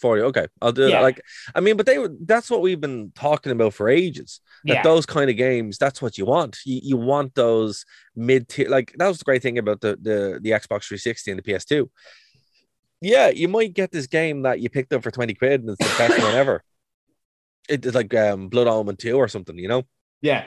40. 0.00 0.22
Okay. 0.22 0.46
I'll 0.60 0.72
do 0.72 0.88
Yeah. 0.88 1.00
it. 1.00 1.02
Like, 1.02 1.20
I 1.54 1.60
mean, 1.60 1.76
but 1.76 1.86
they 1.86 1.98
were 1.98 2.10
that's 2.24 2.50
what 2.50 2.60
we've 2.62 2.80
been 2.80 3.12
talking 3.14 3.52
about 3.52 3.74
for 3.74 3.88
ages. 3.88 4.40
That 4.64 4.74
Yeah. 4.74 4.82
those 4.82 5.06
kind 5.06 5.30
of 5.30 5.36
games, 5.36 5.78
that's 5.78 6.02
what 6.02 6.18
you 6.18 6.24
want. 6.26 6.58
You, 6.64 6.80
you 6.82 6.96
want 6.96 7.34
those 7.34 7.84
mid 8.14 8.48
tier. 8.48 8.68
Like, 8.68 8.94
that 8.98 9.08
was 9.08 9.18
the 9.18 9.24
great 9.24 9.42
thing 9.42 9.58
about 9.58 9.80
the, 9.80 9.96
the, 10.00 10.38
the 10.42 10.50
Xbox 10.50 10.84
360 10.88 11.30
and 11.30 11.38
the 11.38 11.42
PS2. 11.42 11.88
Yeah, 13.00 13.28
you 13.28 13.48
might 13.48 13.74
get 13.74 13.92
this 13.92 14.06
game 14.06 14.42
that 14.42 14.60
you 14.60 14.70
picked 14.70 14.92
up 14.92 15.02
for 15.02 15.10
20 15.10 15.34
quid 15.34 15.60
and 15.60 15.70
it's 15.70 15.78
the 15.78 15.98
best 15.98 16.22
one 16.22 16.34
ever. 16.34 16.62
It's 17.68 17.94
like 17.94 18.14
um, 18.14 18.48
Blood 18.48 18.68
Omen 18.68 18.96
2 18.96 19.16
or 19.16 19.28
something, 19.28 19.58
you 19.58 19.68
know? 19.68 19.82
Yeah. 20.22 20.44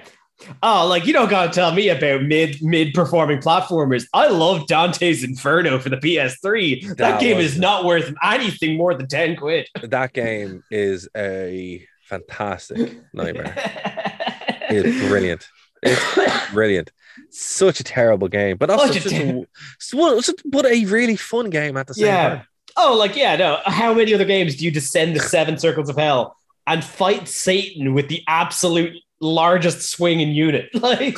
Oh, 0.63 0.87
like 0.87 1.05
you 1.05 1.13
don't 1.13 1.29
gotta 1.29 1.51
tell 1.51 1.73
me 1.73 1.89
about 1.89 2.23
mid 2.23 2.61
mid 2.61 2.93
performing 2.93 3.39
platformers. 3.39 4.05
I 4.13 4.27
love 4.27 4.67
Dante's 4.67 5.23
Inferno 5.23 5.79
for 5.79 5.89
the 5.89 5.97
PS3. 5.97 6.87
That, 6.89 6.97
That 6.97 7.19
game 7.21 7.37
is 7.39 7.57
not 7.59 7.83
worth 7.85 8.13
anything 8.23 8.77
more 8.77 8.93
than 8.93 9.07
10 9.07 9.35
quid. 9.35 9.67
That 9.83 10.13
game 10.13 10.63
is 10.71 11.09
a 11.15 11.85
fantastic 12.03 12.97
nightmare. 13.13 13.53
It's 14.69 15.07
brilliant. 15.07 15.47
It's 15.83 16.51
brilliant. 16.51 16.91
Such 17.31 17.79
a 17.79 17.83
terrible 17.83 18.27
game, 18.27 18.57
but 18.57 18.69
also 18.69 18.87
Such 18.87 18.97
a 18.97 19.01
such 19.09 19.13
a, 19.13 19.31
ter- 19.33 19.47
so- 19.79 20.21
so- 20.21 20.33
but 20.45 20.65
a 20.65 20.85
really 20.85 21.15
fun 21.15 21.49
game 21.49 21.75
at 21.77 21.87
the 21.87 21.93
same 21.93 22.05
yeah. 22.05 22.29
time. 22.29 22.41
Oh, 22.77 22.95
like 22.97 23.15
yeah, 23.15 23.35
no. 23.35 23.59
How 23.65 23.93
many 23.93 24.13
other 24.13 24.25
games 24.25 24.55
do 24.55 24.63
you 24.63 24.71
descend 24.71 25.15
the 25.15 25.19
seven 25.19 25.57
circles 25.57 25.89
of 25.89 25.97
hell 25.97 26.37
and 26.65 26.83
fight 26.83 27.27
Satan 27.27 27.93
with 27.93 28.07
the 28.07 28.23
absolute 28.27 28.93
largest 29.21 29.89
swinging 29.89 30.29
unit? 30.31 30.69
Like 30.81 31.17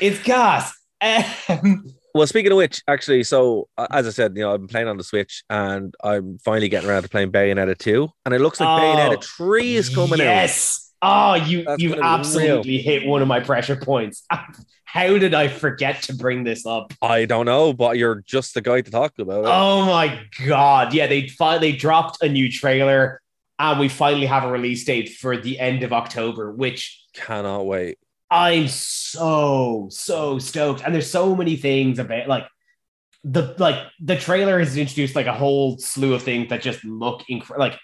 it's 0.00 0.22
gas. 0.22 0.72
Um, 1.00 1.84
Well, 2.14 2.26
speaking 2.26 2.50
of 2.50 2.58
which, 2.58 2.82
actually, 2.88 3.22
so 3.22 3.68
uh, 3.76 3.86
as 3.90 4.06
I 4.06 4.10
said, 4.10 4.36
you 4.36 4.42
know, 4.42 4.52
I've 4.52 4.60
been 4.60 4.66
playing 4.66 4.88
on 4.88 4.96
the 4.96 5.04
Switch, 5.04 5.44
and 5.50 5.94
I'm 6.02 6.38
finally 6.38 6.68
getting 6.68 6.88
around 6.88 7.02
to 7.02 7.08
playing 7.08 7.30
Bayonetta 7.30 7.76
2, 7.78 8.08
and 8.24 8.34
it 8.34 8.40
looks 8.40 8.58
like 8.58 8.68
Oh, 8.68 8.82
Bayonetta 8.82 9.22
3 9.24 9.74
is 9.76 9.88
coming 9.90 10.14
out. 10.20 10.24
yes. 10.24 10.92
Oh, 11.00 11.34
you 11.34 11.62
That's 11.64 11.80
you've 11.80 11.98
absolutely 12.02 12.78
hit 12.78 13.06
one 13.06 13.22
of 13.22 13.28
my 13.28 13.38
pressure 13.40 13.76
points. 13.76 14.24
How 14.84 15.18
did 15.18 15.32
I 15.34 15.46
forget 15.48 16.02
to 16.04 16.16
bring 16.16 16.42
this 16.44 16.66
up? 16.66 16.92
I 17.02 17.24
don't 17.26 17.46
know, 17.46 17.72
but 17.72 17.98
you're 17.98 18.22
just 18.26 18.54
the 18.54 18.62
guy 18.62 18.80
to 18.80 18.90
talk 18.90 19.12
about 19.18 19.44
it. 19.44 19.48
Oh 19.48 19.84
my 19.86 20.18
god! 20.46 20.92
Yeah, 20.94 21.06
they 21.06 21.28
finally 21.28 21.72
dropped 21.72 22.20
a 22.22 22.28
new 22.28 22.50
trailer, 22.50 23.20
and 23.58 23.80
we 23.80 23.88
finally 23.88 24.26
have 24.26 24.44
a 24.44 24.50
release 24.50 24.84
date 24.84 25.10
for 25.10 25.36
the 25.36 25.58
end 25.58 25.82
of 25.82 25.92
October, 25.92 26.52
which 26.52 27.04
Cannot 27.14 27.66
wait. 27.66 27.98
I'm 28.30 28.68
so 28.68 29.88
so 29.90 30.38
stoked. 30.38 30.82
And 30.84 30.94
there's 30.94 31.10
so 31.10 31.34
many 31.34 31.56
things 31.56 31.98
about 31.98 32.28
like 32.28 32.46
the 33.24 33.54
like 33.58 33.82
the 34.00 34.16
trailer 34.16 34.58
has 34.58 34.76
introduced 34.76 35.16
like 35.16 35.26
a 35.26 35.32
whole 35.32 35.78
slew 35.78 36.14
of 36.14 36.22
things 36.22 36.50
that 36.50 36.62
just 36.62 36.84
look 36.84 37.24
incredible. 37.28 37.66
Like 37.66 37.78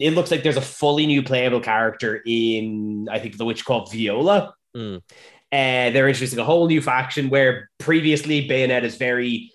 it 0.00 0.12
looks 0.12 0.30
like 0.30 0.42
there's 0.42 0.56
a 0.56 0.62
fully 0.62 1.06
new 1.06 1.22
playable 1.22 1.60
character 1.60 2.22
in 2.26 3.08
I 3.10 3.18
think 3.18 3.36
the 3.36 3.44
witch 3.44 3.64
called 3.64 3.92
Viola. 3.92 4.54
Mm. 4.76 5.02
And 5.50 5.94
they're 5.94 6.08
introducing 6.08 6.38
a 6.38 6.44
whole 6.44 6.66
new 6.66 6.80
faction 6.80 7.28
where 7.28 7.68
previously 7.78 8.48
Bayonetta's 8.48 8.96
very 8.96 9.52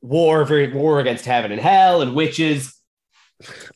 war, 0.00 0.44
very 0.44 0.72
war 0.72 1.00
against 1.00 1.24
heaven 1.24 1.50
and 1.50 1.60
hell 1.60 2.00
and 2.00 2.14
witches. 2.14 2.80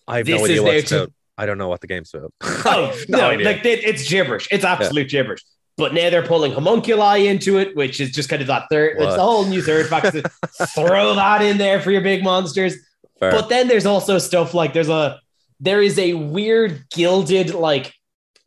I 0.07 0.19
have 0.19 0.27
This 0.27 0.39
no 0.39 0.45
idea 0.45 0.63
what 0.63 0.75
it's 0.77 0.89
to- 0.91 0.97
about. 1.05 1.13
I 1.37 1.47
don't 1.47 1.59
know 1.59 1.69
what 1.69 1.81
the 1.81 1.87
game's 1.89 2.13
about. 2.15 2.33
Oh 2.67 2.97
No 3.09 3.19
no, 3.19 3.31
idea. 3.31 3.47
like 3.47 3.65
it, 3.65 3.85
it's 3.85 4.09
gibberish. 4.09 4.47
It's 4.53 4.65
absolute 4.65 5.09
gibberish. 5.09 5.43
But 5.77 5.93
now 5.93 6.09
they're 6.09 6.25
pulling 6.25 6.53
homunculi 6.53 7.27
into 7.27 7.59
it, 7.59 7.75
which 7.75 8.01
is 8.01 8.13
just 8.13 8.29
kind 8.29 8.41
of 8.41 8.47
that 8.47 8.67
third. 8.71 8.97
It's 8.99 9.17
a 9.17 9.21
whole 9.21 9.45
new 9.45 9.61
third 9.61 9.87
faction. 9.89 10.23
Throw 10.77 11.15
that 11.17 11.43
in 11.43 11.59
there 11.59 11.81
for 11.81 11.91
your 11.91 12.03
big 12.03 12.23
monsters. 12.23 12.77
Fair. 13.19 13.33
But 13.33 13.49
then 13.49 13.67
there's 13.67 13.85
also 13.87 14.19
stuff 14.19 14.55
like 14.55 14.73
there's 14.73 14.89
a 14.89 15.19
there 15.59 15.83
is 15.83 15.99
a 15.99 16.15
weird 16.15 16.85
gilded 16.91 17.53
like 17.55 17.93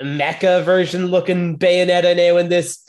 mecha 0.01 0.63
version 0.63 1.07
looking 1.07 1.57
Bayonetta 1.57 2.15
now 2.15 2.37
in 2.37 2.47
this, 2.47 2.85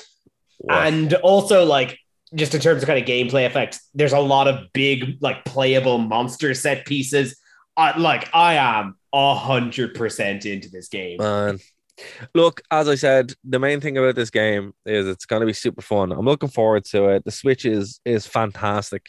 What? 0.58 0.86
and 0.86 1.14
also 1.14 1.64
like 1.64 1.98
just 2.34 2.54
in 2.54 2.60
terms 2.60 2.82
of 2.82 2.86
kind 2.86 3.00
of 3.00 3.08
gameplay 3.08 3.46
effects, 3.46 3.80
there's 3.94 4.12
a 4.12 4.20
lot 4.20 4.46
of 4.46 4.72
big 4.72 5.16
like 5.20 5.44
playable 5.44 5.98
monster 5.98 6.54
set 6.54 6.86
pieces. 6.86 7.36
I, 7.78 7.96
like 7.96 8.28
I 8.34 8.54
am 8.54 8.96
a 9.12 9.34
hundred 9.34 9.94
percent 9.94 10.44
into 10.44 10.68
this 10.70 10.88
game. 10.88 11.18
Man. 11.18 11.58
Look, 12.34 12.60
as 12.70 12.88
I 12.88 12.94
said, 12.94 13.32
the 13.42 13.58
main 13.58 13.80
thing 13.80 13.98
about 13.98 14.14
this 14.14 14.30
game 14.30 14.72
is 14.86 15.08
it's 15.08 15.26
going 15.26 15.40
to 15.40 15.46
be 15.46 15.52
super 15.52 15.82
fun. 15.82 16.12
I'm 16.12 16.24
looking 16.26 16.48
forward 16.48 16.84
to 16.86 17.08
it. 17.08 17.24
The 17.24 17.32
Switch 17.32 17.64
is 17.64 18.00
is 18.04 18.26
fantastic. 18.26 19.06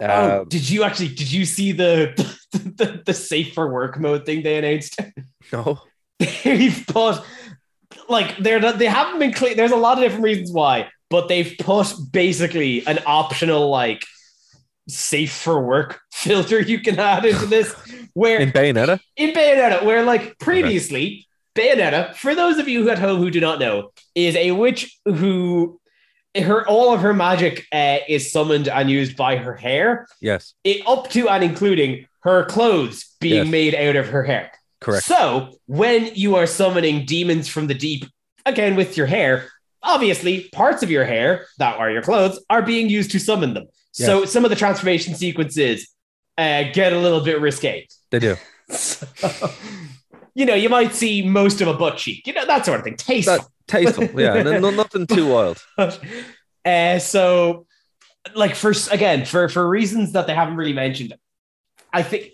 Oh, 0.00 0.40
Um, 0.40 0.48
did 0.48 0.68
you 0.68 0.82
actually 0.82 1.08
did 1.08 1.30
you 1.30 1.44
see 1.44 1.72
the 1.72 2.14
the, 2.52 3.02
the 3.04 3.14
safe 3.14 3.52
for 3.54 3.70
work 3.72 4.00
mode 4.00 4.24
thing 4.26 4.42
they 4.42 4.58
announced? 4.58 4.98
no, 5.52 5.80
They've 6.18 6.84
put 6.88 7.20
like 8.08 8.36
they're 8.38 8.60
not, 8.60 8.78
they 8.78 8.86
haven't 8.86 9.18
been 9.18 9.32
clear. 9.32 9.54
There's 9.54 9.70
a 9.72 9.76
lot 9.76 9.98
of 9.98 10.04
different 10.04 10.24
reasons 10.24 10.52
why, 10.52 10.88
but 11.10 11.28
they've 11.28 11.54
put 11.60 11.94
basically 12.12 12.84
an 12.86 12.98
optional 13.06 13.68
like 13.70 14.02
safe 14.88 15.32
for 15.32 15.60
work 15.62 16.00
filter 16.12 16.60
you 16.60 16.80
can 16.80 16.98
add 16.98 17.24
into 17.24 17.46
this 17.46 17.74
where 18.14 18.40
In 18.40 18.50
Bayonetta? 18.50 19.00
in 19.16 19.30
Bayonetta, 19.34 19.84
where 19.84 20.02
like 20.04 20.38
previously, 20.38 21.26
Bayonetta, 21.54 22.14
for 22.16 22.34
those 22.34 22.58
of 22.58 22.68
you 22.68 22.88
at 22.90 22.98
home 22.98 23.18
who 23.18 23.30
do 23.30 23.40
not 23.40 23.58
know, 23.60 23.90
is 24.14 24.34
a 24.36 24.50
witch 24.52 24.98
who 25.04 25.80
her 26.36 26.66
all 26.68 26.94
of 26.94 27.00
her 27.00 27.12
magic 27.12 27.66
uh, 27.72 27.98
is 28.08 28.30
summoned 28.32 28.68
and 28.68 28.88
used 28.90 29.16
by 29.16 29.36
her 29.36 29.54
hair, 29.54 30.06
Yes, 30.20 30.54
it, 30.64 30.86
up 30.86 31.10
to 31.10 31.28
and 31.28 31.42
including 31.44 32.06
her 32.22 32.44
clothes 32.44 33.16
being 33.20 33.44
Yes. 33.44 33.48
made 33.48 33.74
out 33.74 33.96
of 33.96 34.08
her 34.08 34.22
hair. 34.24 34.50
correct. 34.80 35.04
So 35.06 35.58
when 35.66 36.10
you 36.14 36.36
are 36.36 36.46
summoning 36.46 37.04
demons 37.04 37.48
from 37.48 37.66
the 37.66 37.74
deep, 37.74 38.04
again 38.46 38.76
with 38.76 38.96
your 38.96 39.06
hair, 39.06 39.48
obviously 39.82 40.48
parts 40.52 40.82
of 40.82 40.90
your 40.90 41.04
hair 41.04 41.46
that 41.58 41.76
are 41.78 41.90
your 41.90 42.02
clothes 42.02 42.42
are 42.50 42.62
being 42.62 42.88
used 42.88 43.10
to 43.12 43.18
summon 43.20 43.54
them. 43.54 43.66
So 43.92 44.24
some 44.24 44.44
of 44.44 44.50
the 44.50 44.56
transformation 44.56 45.14
sequences 45.14 45.88
uh, 46.38 46.64
get 46.72 46.92
a 46.92 46.98
little 46.98 47.20
bit 47.20 47.40
risque. 47.40 47.86
They 48.10 48.18
do. 48.18 48.36
So, 48.72 49.04
you 50.32 50.46
know, 50.46 50.54
you 50.54 50.68
might 50.68 50.94
see 50.94 51.22
most 51.26 51.60
of 51.60 51.66
a 51.66 51.74
butt 51.74 51.96
cheek, 51.96 52.24
you 52.24 52.32
know, 52.32 52.46
that 52.46 52.64
sort 52.64 52.78
of 52.78 52.84
thing. 52.84 52.94
Tasteful. 52.96 53.38
That 53.38 53.46
tasteful. 53.66 54.04
Yeah, 54.20 54.42
no, 54.44 54.60
no- 54.60 54.70
nothing 54.82 55.08
too 55.08 55.26
wild. 55.28 55.60
uh, 56.64 56.98
so, 57.00 57.66
like, 58.36 58.54
for 58.54 58.72
again, 58.92 59.24
for 59.24 59.48
for 59.48 59.68
reasons 59.68 60.12
that 60.12 60.28
they 60.28 60.34
haven't 60.34 60.56
really 60.56 60.72
mentioned, 60.72 61.14
I 61.92 62.04
think 62.04 62.30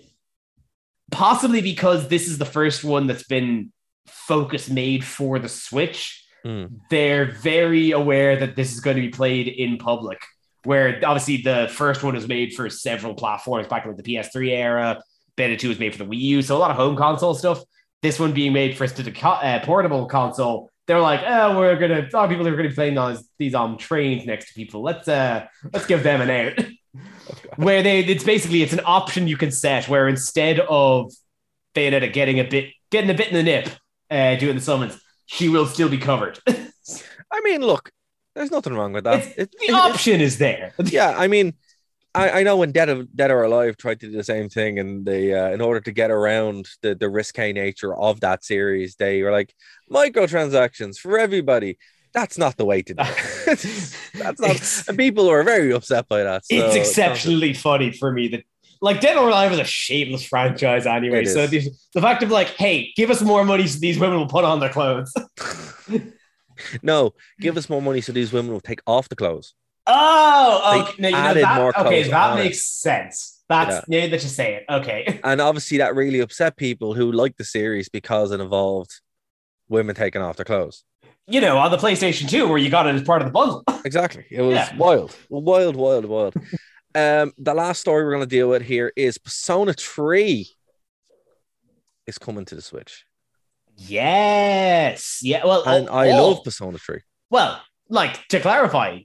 possibly 1.10 1.62
because 1.62 2.08
this 2.08 2.28
is 2.28 2.36
the 2.36 2.44
first 2.44 2.84
one 2.84 3.06
that's 3.06 3.24
been 3.24 3.72
focus 4.06 4.68
made 4.68 5.04
for 5.04 5.38
the 5.38 5.48
Switch. 5.48 6.22
Hmm. 6.44 6.66
They're 6.90 7.32
very 7.32 7.92
aware 7.92 8.36
that 8.36 8.56
this 8.56 8.74
is 8.74 8.80
going 8.80 8.96
to 8.96 9.02
be 9.02 9.08
played 9.08 9.48
in 9.48 9.78
public. 9.78 10.20
Where 10.66 11.00
obviously 11.04 11.38
the 11.38 11.68
first 11.72 12.02
one 12.02 12.14
was 12.14 12.28
made 12.28 12.54
for 12.54 12.68
several 12.68 13.14
platforms 13.14 13.68
back 13.68 13.84
in 13.84 13.92
like 13.92 14.02
the 14.02 14.14
PS3 14.14 14.50
era. 14.50 15.02
Beta 15.36 15.56
2 15.56 15.68
was 15.68 15.78
made 15.78 15.94
for 15.94 15.98
the 15.98 16.10
Wii 16.10 16.18
U, 16.18 16.42
so 16.42 16.56
a 16.56 16.58
lot 16.58 16.70
of 16.70 16.76
home 16.76 16.96
console 16.96 17.34
stuff. 17.34 17.62
This 18.02 18.18
one 18.18 18.32
being 18.32 18.52
made 18.52 18.76
for 18.76 18.84
a 18.84 19.26
uh, 19.26 19.64
portable 19.64 20.06
console, 20.06 20.70
they're 20.86 21.00
like, 21.00 21.20
oh, 21.26 21.58
we're 21.58 21.76
gonna 21.76 22.00
a 22.00 22.10
lot 22.12 22.24
of 22.24 22.30
people 22.30 22.46
are 22.46 22.56
gonna 22.56 22.68
be 22.68 22.74
playing 22.74 22.98
on 22.98 23.18
these 23.38 23.54
on 23.54 23.76
trains 23.76 24.24
next 24.24 24.48
to 24.48 24.54
people. 24.54 24.82
Let's 24.82 25.08
uh 25.08 25.46
let's 25.72 25.86
give 25.86 26.02
them 26.02 26.20
an 26.20 26.30
out. 26.30 26.66
where 27.56 27.82
they 27.82 28.00
it's 28.00 28.24
basically 28.24 28.62
it's 28.62 28.72
an 28.72 28.80
option 28.84 29.28
you 29.28 29.36
can 29.36 29.50
set 29.50 29.88
where 29.88 30.08
instead 30.08 30.60
of 30.60 31.12
Bayonetta 31.74 32.12
getting 32.12 32.38
a 32.38 32.44
bit 32.44 32.72
getting 32.90 33.10
a 33.10 33.14
bit 33.14 33.28
in 33.28 33.34
the 33.34 33.42
nip, 33.42 33.68
uh, 34.10 34.36
doing 34.36 34.54
the 34.54 34.62
summons, 34.62 35.00
she 35.26 35.48
will 35.48 35.66
still 35.66 35.88
be 35.88 35.98
covered. 35.98 36.38
I 36.48 37.40
mean, 37.42 37.60
look, 37.60 37.90
there's 38.36 38.50
nothing 38.52 38.74
wrong 38.74 38.92
with 38.92 39.04
that. 39.04 39.20
It's- 39.20 39.34
It- 39.38 39.50
the 39.58 39.66
it- 39.68 39.74
option 39.74 40.20
is 40.20 40.38
there. 40.38 40.72
yeah, 40.84 41.14
I 41.16 41.26
mean, 41.26 41.54
I, 42.14 42.40
I 42.40 42.42
know 42.44 42.56
when 42.56 42.72
Dead, 42.72 42.88
of, 42.88 43.14
Dead 43.14 43.30
or 43.30 43.42
Alive 43.42 43.76
tried 43.76 44.00
to 44.00 44.06
do 44.06 44.16
the 44.16 44.24
same 44.24 44.48
thing, 44.48 44.78
and 44.78 45.04
they, 45.04 45.34
uh, 45.34 45.50
in 45.50 45.60
order 45.60 45.80
to 45.80 45.92
get 45.92 46.10
around 46.10 46.66
the, 46.82 46.94
the 46.94 47.08
risque 47.10 47.52
nature 47.52 47.94
of 47.94 48.20
that 48.20 48.44
series, 48.44 48.96
they 48.96 49.22
were 49.22 49.30
like 49.32 49.54
microtransactions 49.90 50.96
for 50.98 51.18
everybody. 51.18 51.78
That's 52.14 52.38
not 52.38 52.56
the 52.56 52.64
way 52.64 52.80
to 52.82 52.94
do 52.94 53.02
it. 53.02 53.94
That's 54.14 54.40
not, 54.40 54.88
and 54.88 54.96
people 54.96 55.26
were 55.28 55.42
very 55.42 55.72
upset 55.72 56.08
by 56.08 56.22
that. 56.22 56.46
So 56.46 56.54
it's 56.56 56.74
exceptionally 56.74 57.52
funny 57.52 57.90
for 57.92 58.10
me 58.12 58.28
that 58.28 58.44
like 58.80 59.00
Dead 59.00 59.16
or 59.18 59.28
Alive 59.28 59.52
is 59.52 59.58
a 59.58 59.64
shameless 59.64 60.24
franchise 60.24 60.86
anyway. 60.86 61.24
So 61.26 61.46
the, 61.46 61.68
the 61.92 62.00
fact 62.00 62.22
of 62.22 62.30
like, 62.30 62.48
hey, 62.56 62.92
give 62.96 63.10
us 63.10 63.20
more 63.20 63.44
money 63.44 63.66
so 63.66 63.78
these 63.78 63.98
women 63.98 64.18
will 64.18 64.28
put 64.28 64.44
on 64.44 64.60
their 64.60 64.70
clothes. 64.70 65.12
No, 66.82 67.14
give 67.40 67.56
us 67.56 67.68
more 67.68 67.82
money 67.82 68.00
so 68.00 68.12
these 68.12 68.32
women 68.32 68.52
will 68.52 68.60
take 68.60 68.80
off 68.86 69.08
the 69.08 69.16
clothes. 69.16 69.54
Oh, 69.86 70.82
okay. 70.88 71.02
No, 71.02 71.08
you 71.08 71.14
know, 71.14 71.34
that, 71.34 71.76
okay, 71.86 72.02
that 72.04 72.30
on 72.32 72.38
it. 72.38 72.44
makes 72.44 72.64
sense. 72.64 73.42
That's 73.48 73.84
yeah. 73.88 74.08
that 74.08 74.22
you 74.22 74.28
say 74.28 74.54
it. 74.56 74.64
Okay. 74.68 75.20
And 75.24 75.40
obviously, 75.40 75.78
that 75.78 75.94
really 75.94 76.20
upset 76.20 76.56
people 76.56 76.94
who 76.94 77.12
liked 77.12 77.38
the 77.38 77.44
series 77.44 77.88
because 77.88 78.32
it 78.32 78.40
involved 78.40 79.00
women 79.68 79.94
taking 79.94 80.22
off 80.22 80.36
their 80.36 80.44
clothes. 80.44 80.82
You 81.28 81.40
know, 81.40 81.58
on 81.58 81.70
the 81.70 81.76
PlayStation 81.76 82.28
2, 82.28 82.48
where 82.48 82.58
you 82.58 82.70
got 82.70 82.86
it 82.86 82.94
as 82.94 83.02
part 83.02 83.22
of 83.22 83.28
the 83.28 83.32
bundle. 83.32 83.62
Exactly. 83.84 84.24
It 84.30 84.42
was 84.42 84.54
Yeah. 84.56 84.76
wild, 84.76 85.14
wild, 85.28 85.76
wild, 85.76 86.04
wild. 86.06 86.34
um, 86.96 87.32
the 87.38 87.54
last 87.54 87.80
story 87.80 88.02
we're 88.04 88.10
going 88.10 88.22
to 88.22 88.26
deal 88.26 88.48
with 88.48 88.62
here 88.62 88.92
is 88.96 89.16
Persona 89.16 89.72
3 89.74 90.48
is 92.08 92.18
coming 92.18 92.44
to 92.46 92.56
the 92.56 92.62
Switch. 92.62 93.05
Yes. 93.76 95.20
Yeah. 95.22 95.44
Well, 95.44 95.62
And 95.66 95.88
oh, 95.88 95.92
I 95.94 96.10
oh. 96.10 96.28
love 96.28 96.44
Persona 96.44 96.78
3. 96.78 97.00
Well, 97.30 97.60
like 97.88 98.26
to 98.28 98.40
clarify, 98.40 99.00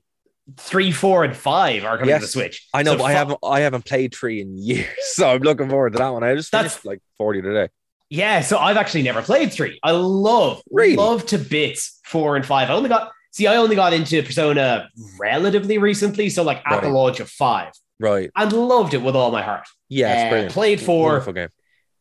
three, 0.58 0.92
four, 0.92 1.24
and 1.24 1.36
five 1.36 1.84
are 1.86 1.98
coming 1.98 2.10
Yes. 2.10 2.22
to 2.22 2.26
the 2.28 2.32
Switch. 2.32 2.68
I 2.74 2.84
know, 2.84 2.92
So 2.94 2.98
but 3.00 3.04
I 3.06 3.08
fi- 3.14 3.18
haven't 3.18 3.40
I 3.44 3.60
haven't 3.62 3.86
played 3.86 4.14
3 4.16 4.42
in 4.42 4.58
years, 4.58 4.88
so 5.14 5.30
I'm 5.30 5.42
looking 5.42 5.70
forward 5.70 5.94
to 5.94 6.00
that 6.00 6.10
one. 6.10 6.24
I 6.24 6.36
just 6.36 6.52
That's- 6.52 6.74
finished 6.74 6.86
like 6.86 7.00
40 7.18 7.42
today. 7.42 7.70
Yeah, 8.10 8.42
so 8.42 8.58
I've 8.58 8.76
actually 8.76 9.04
never 9.04 9.22
played 9.22 9.54
three. 9.54 9.80
I 9.84 9.92
love, 9.92 10.62
Really? 10.70 10.98
love 10.98 11.26
to 11.28 11.38
bits 11.38 11.98
four 12.04 12.36
and 12.36 12.46
five. 12.46 12.70
I 12.70 12.74
only 12.74 12.90
got 12.90 13.10
see, 13.32 13.48
I 13.48 13.56
only 13.56 13.78
got 13.78 13.94
into 13.94 14.22
Persona 14.22 14.90
relatively 15.18 15.78
recently, 15.78 16.30
so 16.30 16.44
like 16.44 16.62
at 16.66 16.82
the 16.82 16.90
launch 16.90 17.22
of 17.22 17.30
five, 17.30 17.72
Right. 18.02 18.30
and 18.36 18.52
loved 18.52 18.94
it 18.94 19.02
with 19.02 19.16
all 19.16 19.32
my 19.32 19.42
heart. 19.42 19.66
Yeah, 19.88 20.36
it's 20.42 20.52
Uh, 20.52 20.54
played 20.54 20.82
four, 20.82 21.06
Wonderful 21.12 21.32
game. 21.32 21.48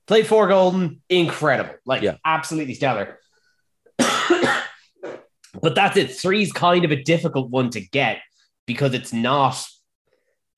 Played 0.06 0.26
four 0.26 0.48
golden, 0.48 1.02
incredible, 1.08 1.74
like 1.84 2.02
Yeah. 2.02 2.16
absolutely 2.24 2.74
stellar. 2.74 3.18
but 3.98 5.74
that's 5.74 5.96
it. 5.96 6.10
Three's 6.12 6.52
kind 6.52 6.84
of 6.84 6.90
a 6.90 7.02
difficult 7.02 7.50
one 7.50 7.70
to 7.70 7.80
get 7.80 8.18
because 8.66 8.94
it's 8.94 9.12
not 9.12 9.62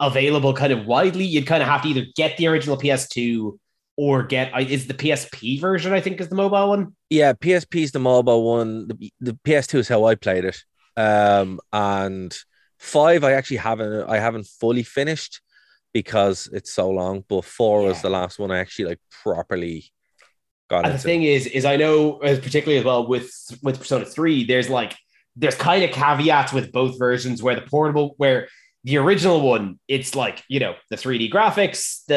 available 0.00 0.54
kind 0.54 0.72
of 0.72 0.86
widely. 0.86 1.24
You'd 1.24 1.46
kind 1.46 1.62
of 1.62 1.68
have 1.68 1.82
to 1.82 1.88
either 1.88 2.06
get 2.16 2.36
the 2.36 2.46
original 2.48 2.76
PS2 2.76 3.58
or 3.96 4.22
get 4.24 4.52
is 4.70 4.86
the 4.86 4.94
PSP 4.94 5.60
version. 5.60 5.92
I 5.92 6.00
think 6.00 6.20
is 6.20 6.28
the 6.28 6.34
mobile 6.34 6.68
one. 6.70 6.96
Yeah, 7.10 7.32
PSP 7.34 7.82
is 7.82 7.92
the 7.92 7.98
mobile 7.98 8.44
one. 8.44 8.88
The, 8.88 9.12
the 9.20 9.38
PS2 9.44 9.78
is 9.80 9.88
how 9.88 10.04
I 10.04 10.14
played 10.14 10.44
it. 10.44 10.62
Um, 10.96 11.60
and 11.72 12.36
five, 12.78 13.22
I 13.24 13.32
actually 13.32 13.58
haven't 13.58 14.08
I 14.08 14.18
haven't 14.18 14.46
fully 14.46 14.82
finished 14.82 15.40
because 15.92 16.48
it's 16.52 16.72
so 16.72 16.90
long. 16.90 17.24
But 17.28 17.44
four 17.44 17.82
was 17.82 18.02
the 18.02 18.10
last 18.10 18.38
one 18.38 18.50
I 18.50 18.58
actually 18.58 18.86
like 18.86 19.00
properly 19.22 19.86
got 20.70 20.84
And 20.84 20.94
the 20.94 20.98
thing 20.98 21.22
is, 21.22 21.46
is 21.46 21.64
I 21.64 21.76
know 21.76 22.18
as 22.18 22.38
particularly 22.38 22.78
as 22.78 22.84
well 22.84 23.06
with 23.06 23.32
with 23.62 23.78
Persona 23.78 24.04
Three, 24.04 24.44
there's 24.44 24.68
like 24.68 24.96
there's 25.36 25.54
kind 25.54 25.84
of 25.84 25.90
caveats 25.90 26.52
with 26.52 26.72
both 26.72 26.98
versions 26.98 27.42
where 27.42 27.54
the 27.54 27.62
portable 27.62 28.14
where 28.16 28.48
the 28.84 28.96
original 28.98 29.40
one 29.40 29.78
it's 29.88 30.14
like 30.14 30.42
you 30.48 30.60
know 30.60 30.74
the 30.90 30.96
3D 30.96 31.32
graphics, 31.32 32.04
the 32.06 32.14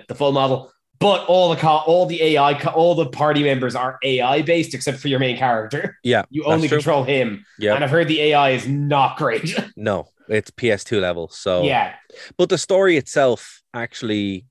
mm. 0.00 0.06
the 0.06 0.14
full 0.14 0.32
model, 0.32 0.72
but 0.98 1.24
all 1.26 1.50
the 1.50 1.56
co- 1.56 1.82
all 1.86 2.06
the 2.06 2.22
AI 2.22 2.54
co- 2.54 2.70
all 2.70 2.94
the 2.94 3.06
party 3.06 3.42
members 3.42 3.74
are 3.74 3.98
AI 4.02 4.42
based 4.42 4.74
except 4.74 4.98
for 4.98 5.08
your 5.08 5.18
main 5.18 5.36
character. 5.36 5.96
yeah, 6.02 6.24
You 6.30 6.44
only 6.44 6.68
true. 6.68 6.78
control 6.78 7.04
him, 7.04 7.44
Yeah, 7.58 7.74
and 7.74 7.82
I've 7.84 7.90
heard 7.90 8.08
the 8.08 8.20
AI 8.20 8.50
is 8.50 8.66
not 8.68 9.16
great. 9.16 9.54
no, 9.76 10.08
it's 10.28 10.50
PS2 10.50 11.00
level. 11.00 11.28
So 11.28 11.64
yeah, 11.64 11.94
but 12.36 12.48
the 12.48 12.58
story 12.58 12.96
itself 12.96 13.62
actually 13.74 14.46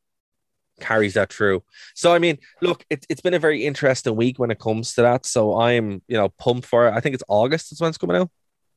carries 0.82 1.14
that 1.14 1.32
through. 1.32 1.64
So 1.94 2.14
I 2.14 2.20
mean, 2.20 2.38
look, 2.62 2.86
it, 2.90 3.06
it's 3.10 3.22
been 3.22 3.34
a 3.34 3.40
very 3.40 3.66
interesting 3.66 4.16
week 4.16 4.38
when 4.40 4.52
it 4.52 4.60
comes 4.60 4.94
to 4.96 5.02
that. 5.04 5.26
So 5.26 5.60
I'm, 5.60 6.02
you 6.08 6.18
know, 6.18 6.30
pumped 6.38 6.68
for 6.68 6.88
it. 6.88 6.92
I 6.94 7.00
think 7.00 7.16
it's 7.16 7.24
August. 7.30 7.70
That's 7.72 7.80
when 7.82 7.90
it's 7.90 7.98
coming 7.98 8.18
out. 8.18 8.30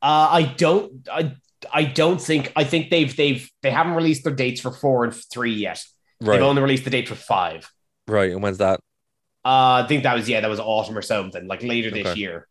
uh, 0.02 0.28
I 0.30 0.42
don't 0.56 1.08
I. 1.12 1.34
I 1.72 1.82
don't 1.82 2.20
think 2.22 2.52
I 2.54 2.62
think 2.62 2.88
they've 2.88 3.14
they've 3.16 3.50
they 3.64 3.72
haven't 3.72 3.94
released 3.94 4.22
their 4.22 4.32
dates 4.32 4.60
for 4.60 4.70
four 4.70 5.02
and 5.02 5.12
three 5.12 5.54
yet. 5.54 5.82
Right, 6.20 6.34
They've 6.36 6.42
only 6.46 6.62
released 6.62 6.84
the 6.84 6.90
date 6.90 7.08
for 7.08 7.14
five. 7.14 7.70
right. 8.06 8.32
And 8.32 8.42
when's 8.42 8.58
that? 8.58 8.80
Uh, 9.44 9.82
I 9.82 9.86
think 9.88 10.02
that 10.02 10.14
was 10.14 10.28
yeah, 10.28 10.40
that 10.40 10.50
was 10.50 10.60
autumn 10.60 10.98
or 10.98 11.02
something 11.02 11.46
like 11.46 11.62
later 11.62 11.90
this 11.90 12.06
Okay. 12.08 12.20
year. 12.20 12.48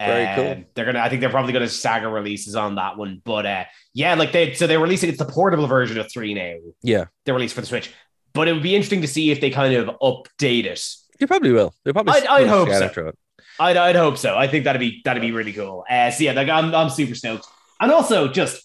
Very 0.00 0.26
Um, 0.26 0.34
cool. 0.36 0.64
They're 0.74 0.84
gonna. 0.86 1.00
I 1.00 1.08
think 1.08 1.20
they're 1.20 1.30
probably 1.30 1.52
gonna 1.52 1.68
stagger 1.68 2.08
releases 2.08 2.56
on 2.56 2.76
that 2.76 2.96
one. 2.96 3.20
But 3.24 3.46
uh, 3.46 3.64
yeah, 3.94 4.14
like 4.14 4.32
they 4.32 4.54
so 4.54 4.66
they're 4.66 4.80
releasing 4.80 5.08
it's 5.08 5.18
the 5.18 5.24
portable 5.26 5.66
version 5.66 5.98
of 5.98 6.10
three 6.10 6.34
now. 6.34 6.54
Yeah, 6.82 7.04
They're 7.24 7.34
released 7.34 7.54
for 7.54 7.60
the 7.60 7.66
Switch. 7.66 7.90
But 8.34 8.48
it 8.48 8.52
would 8.54 8.62
be 8.62 8.74
interesting 8.74 9.02
to 9.02 9.08
see 9.08 9.30
if 9.30 9.40
they 9.40 9.50
kind 9.50 9.74
of 9.74 9.88
update 10.00 10.64
it. 10.64 10.82
you 11.20 11.26
probably 11.26 11.52
will. 11.52 11.74
They 11.84 11.92
probably. 11.92 12.14
I'd- 12.14 12.26
I'd 12.28 12.48
hope 12.48 12.68
so. 12.70 13.12
I'd, 13.60 13.76
I'd 13.76 13.94
hope 13.96 14.16
so. 14.16 14.36
I 14.36 14.48
think 14.48 14.64
that'd 14.64 14.80
be 14.80 15.02
that'd 15.04 15.20
be 15.20 15.30
really 15.32 15.52
cool. 15.52 15.84
Uh, 15.88 16.10
so 16.10 16.24
yeah, 16.24 16.32
like 16.32 16.48
I'm 16.48 16.74
I'm 16.74 16.88
super 16.88 17.14
stoked, 17.14 17.46
and 17.80 17.92
also 17.92 18.26
just 18.28 18.64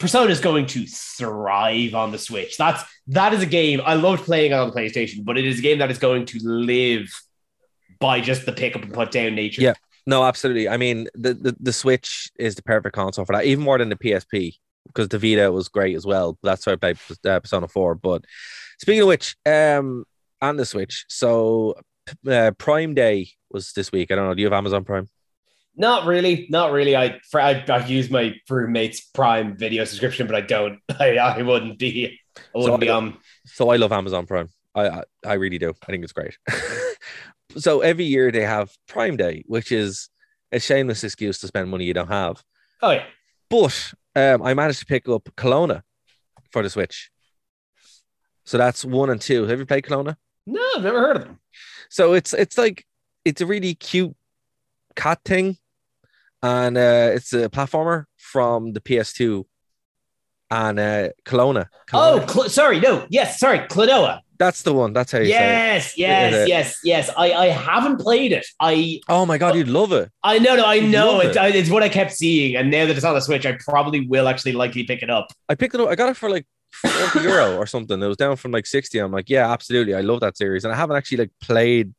Persona 0.00 0.30
is 0.30 0.40
going 0.40 0.66
to 0.66 0.86
thrive 0.86 1.94
on 1.94 2.10
the 2.10 2.18
Switch. 2.18 2.56
That's 2.56 2.82
that 3.08 3.34
is 3.34 3.42
a 3.42 3.46
game 3.46 3.80
I 3.84 3.94
loved 3.94 4.24
playing 4.24 4.52
on 4.52 4.68
the 4.68 4.74
PlayStation, 4.74 5.24
but 5.24 5.38
it 5.38 5.44
is 5.44 5.58
a 5.58 5.62
game 5.62 5.78
that 5.78 5.90
is 5.90 5.98
going 5.98 6.24
to 6.26 6.38
live 6.42 7.08
by 8.00 8.20
just 8.20 8.46
the 8.46 8.52
pick 8.52 8.74
up 8.74 8.82
and 8.82 8.94
put 8.94 9.10
down 9.10 9.34
nature. 9.34 9.60
Yeah. 9.60 9.74
No, 10.06 10.24
absolutely. 10.24 10.68
I 10.68 10.78
mean, 10.78 11.08
the, 11.14 11.34
the 11.34 11.56
the 11.60 11.72
Switch 11.72 12.30
is 12.38 12.54
the 12.54 12.62
perfect 12.62 12.96
console 12.96 13.26
for 13.26 13.34
that, 13.34 13.44
even 13.44 13.62
more 13.62 13.76
than 13.76 13.90
the 13.90 13.96
PSP, 13.96 14.54
because 14.86 15.08
the 15.08 15.18
Vita 15.18 15.52
was 15.52 15.68
great 15.68 15.94
as 15.94 16.06
well. 16.06 16.38
That's 16.42 16.66
why 16.66 16.72
I 16.72 16.76
played 16.76 16.98
uh, 17.26 17.40
Persona 17.40 17.68
Four. 17.68 17.94
But 17.94 18.24
speaking 18.80 19.02
of 19.02 19.08
which, 19.08 19.36
um, 19.44 20.04
and 20.40 20.58
the 20.58 20.64
Switch, 20.64 21.04
so 21.10 21.74
uh, 22.26 22.52
Prime 22.56 22.94
Day 22.94 23.28
was 23.50 23.72
this 23.74 23.92
week. 23.92 24.10
I 24.10 24.14
don't 24.14 24.26
know. 24.26 24.34
Do 24.34 24.40
you 24.40 24.46
have 24.46 24.54
Amazon 24.54 24.84
Prime? 24.84 25.08
Not 25.80 26.04
really, 26.04 26.46
not 26.50 26.72
really. 26.72 26.94
I 26.94 27.20
for, 27.30 27.40
I, 27.40 27.64
I 27.68 27.86
use 27.86 28.10
my 28.10 28.34
roommate's 28.50 29.00
Prime 29.00 29.56
Video 29.56 29.84
subscription, 29.86 30.26
but 30.26 30.36
I 30.36 30.42
don't. 30.42 30.78
I, 31.00 31.16
I 31.16 31.40
wouldn't 31.42 31.78
be. 31.78 32.18
I 32.36 32.40
wouldn't 32.58 32.74
So 32.74 32.78
be 32.78 32.90
I- 32.90 32.94
on. 32.96 33.16
So 33.46 33.70
I 33.70 33.76
love 33.76 33.90
Amazon 33.90 34.26
Prime. 34.26 34.48
I 34.74 34.88
I, 34.88 35.02
I 35.26 35.32
really 35.34 35.58
do. 35.58 35.72
I 35.82 35.86
think 35.90 36.04
it's 36.04 36.12
great. 36.12 36.36
so 37.56 37.80
every 37.80 38.04
year 38.04 38.30
they 38.30 38.42
have 38.42 38.70
Prime 38.88 39.16
Day, 39.16 39.42
which 39.46 39.72
is 39.72 40.10
a 40.52 40.60
shameless 40.60 41.02
excuse 41.02 41.38
to 41.40 41.46
spend 41.46 41.70
money 41.70 41.84
you 41.86 41.94
don't 41.94 42.08
have. 42.08 42.42
Oh 42.82 42.90
yeah, 42.90 43.04
But 43.48 43.92
um, 44.16 44.42
I 44.42 44.52
managed 44.54 44.80
to 44.80 44.86
pick 44.86 45.08
up 45.08 45.30
Kelowna 45.36 45.82
for 46.52 46.62
the 46.62 46.68
Switch. 46.70 47.10
So 48.44 48.58
that's 48.58 48.84
one 48.84 49.10
and 49.10 49.20
two. 49.20 49.46
Have 49.46 49.58
you 49.58 49.66
played 49.66 49.84
Kelowna? 49.84 50.16
no, 50.46 50.60
I've 50.76 50.82
never 50.82 51.00
heard 51.00 51.16
of 51.16 51.22
them. 51.24 51.38
So 51.88 52.12
it's 52.12 52.32
it's 52.34 52.58
like 52.58 52.84
it's 53.24 53.40
a 53.40 53.46
really 53.46 53.74
cute 53.74 54.14
cat 54.96 55.20
thing, 55.24 55.56
and 56.42 56.76
uh, 56.76 57.10
it's 57.14 57.32
a 57.32 57.48
platformer 57.48 58.04
from 58.16 58.72
the 58.72 58.80
PS2 58.80 59.44
and 60.50 60.80
uh, 60.80 61.08
Kelowna. 61.24 61.66
Oh, 61.92 62.26
Cl- 62.26 62.48
sorry, 62.48 62.80
no, 62.80 63.06
yes, 63.08 63.38
sorry, 63.38 63.60
Klonoa. 63.60 64.20
that's 64.38 64.62
the 64.62 64.72
one. 64.74 64.92
That's 64.92 65.12
how 65.12 65.18
you 65.18 65.26
say 65.26 65.30
it. 65.32 65.36
Yes, 65.36 65.98
yes, 65.98 66.34
it? 66.34 66.48
yes, 66.48 66.78
yes. 66.82 67.10
I, 67.16 67.32
I 67.32 67.46
haven't 67.48 67.98
played 68.00 68.32
it. 68.32 68.46
I 68.58 69.00
Oh 69.08 69.24
my 69.26 69.38
god, 69.38 69.54
you'd 69.54 69.68
love 69.68 69.92
it. 69.92 70.10
I 70.24 70.38
know, 70.38 70.56
no, 70.56 70.64
I 70.64 70.74
You 70.74 70.88
know. 70.88 71.20
It, 71.20 71.30
it. 71.30 71.36
I- 71.36 71.48
it's 71.48 71.70
what 71.70 71.82
I 71.82 71.88
kept 71.88 72.12
seeing, 72.12 72.56
and 72.56 72.70
now 72.70 72.86
that 72.86 72.96
it's 72.96 73.04
on 73.04 73.14
the 73.14 73.20
Switch, 73.20 73.46
I 73.46 73.56
probably 73.64 74.06
will 74.08 74.26
actually 74.28 74.52
likely 74.52 74.84
pick 74.84 75.02
it 75.02 75.10
up. 75.10 75.32
I 75.48 75.54
picked 75.54 75.74
it 75.74 75.80
up. 75.80 75.88
I 75.88 75.94
got 75.94 76.08
it 76.08 76.16
for 76.16 76.30
like 76.30 76.46
40 76.72 77.20
euro 77.28 77.56
or 77.56 77.66
something. 77.66 78.02
It 78.02 78.06
was 78.06 78.16
down 78.16 78.36
from 78.36 78.50
like 78.50 78.66
60. 78.66 78.98
I'm 78.98 79.12
like, 79.12 79.28
yeah, 79.30 79.50
absolutely. 79.52 79.94
I 79.94 80.00
love 80.00 80.20
that 80.20 80.36
series. 80.36 80.64
And 80.64 80.72
I 80.72 80.76
haven't 80.76 80.96
actually 80.96 81.18
like 81.18 81.30
played, 81.42 81.92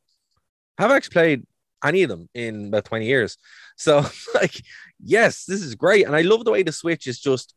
I 0.78 0.82
haven't 0.82 0.96
actually 0.96 1.12
played 1.14 1.46
any 1.84 2.02
of 2.02 2.08
them 2.10 2.28
in 2.34 2.66
about 2.68 2.84
20 2.84 3.06
years. 3.06 3.36
So 3.82 4.04
like, 4.34 4.62
yes, 5.02 5.44
this 5.44 5.62
is 5.62 5.74
great. 5.74 6.06
And 6.06 6.14
I 6.16 6.22
love 6.22 6.44
the 6.44 6.52
way 6.52 6.62
the 6.62 6.72
Switch 6.72 7.06
is 7.06 7.20
just 7.20 7.54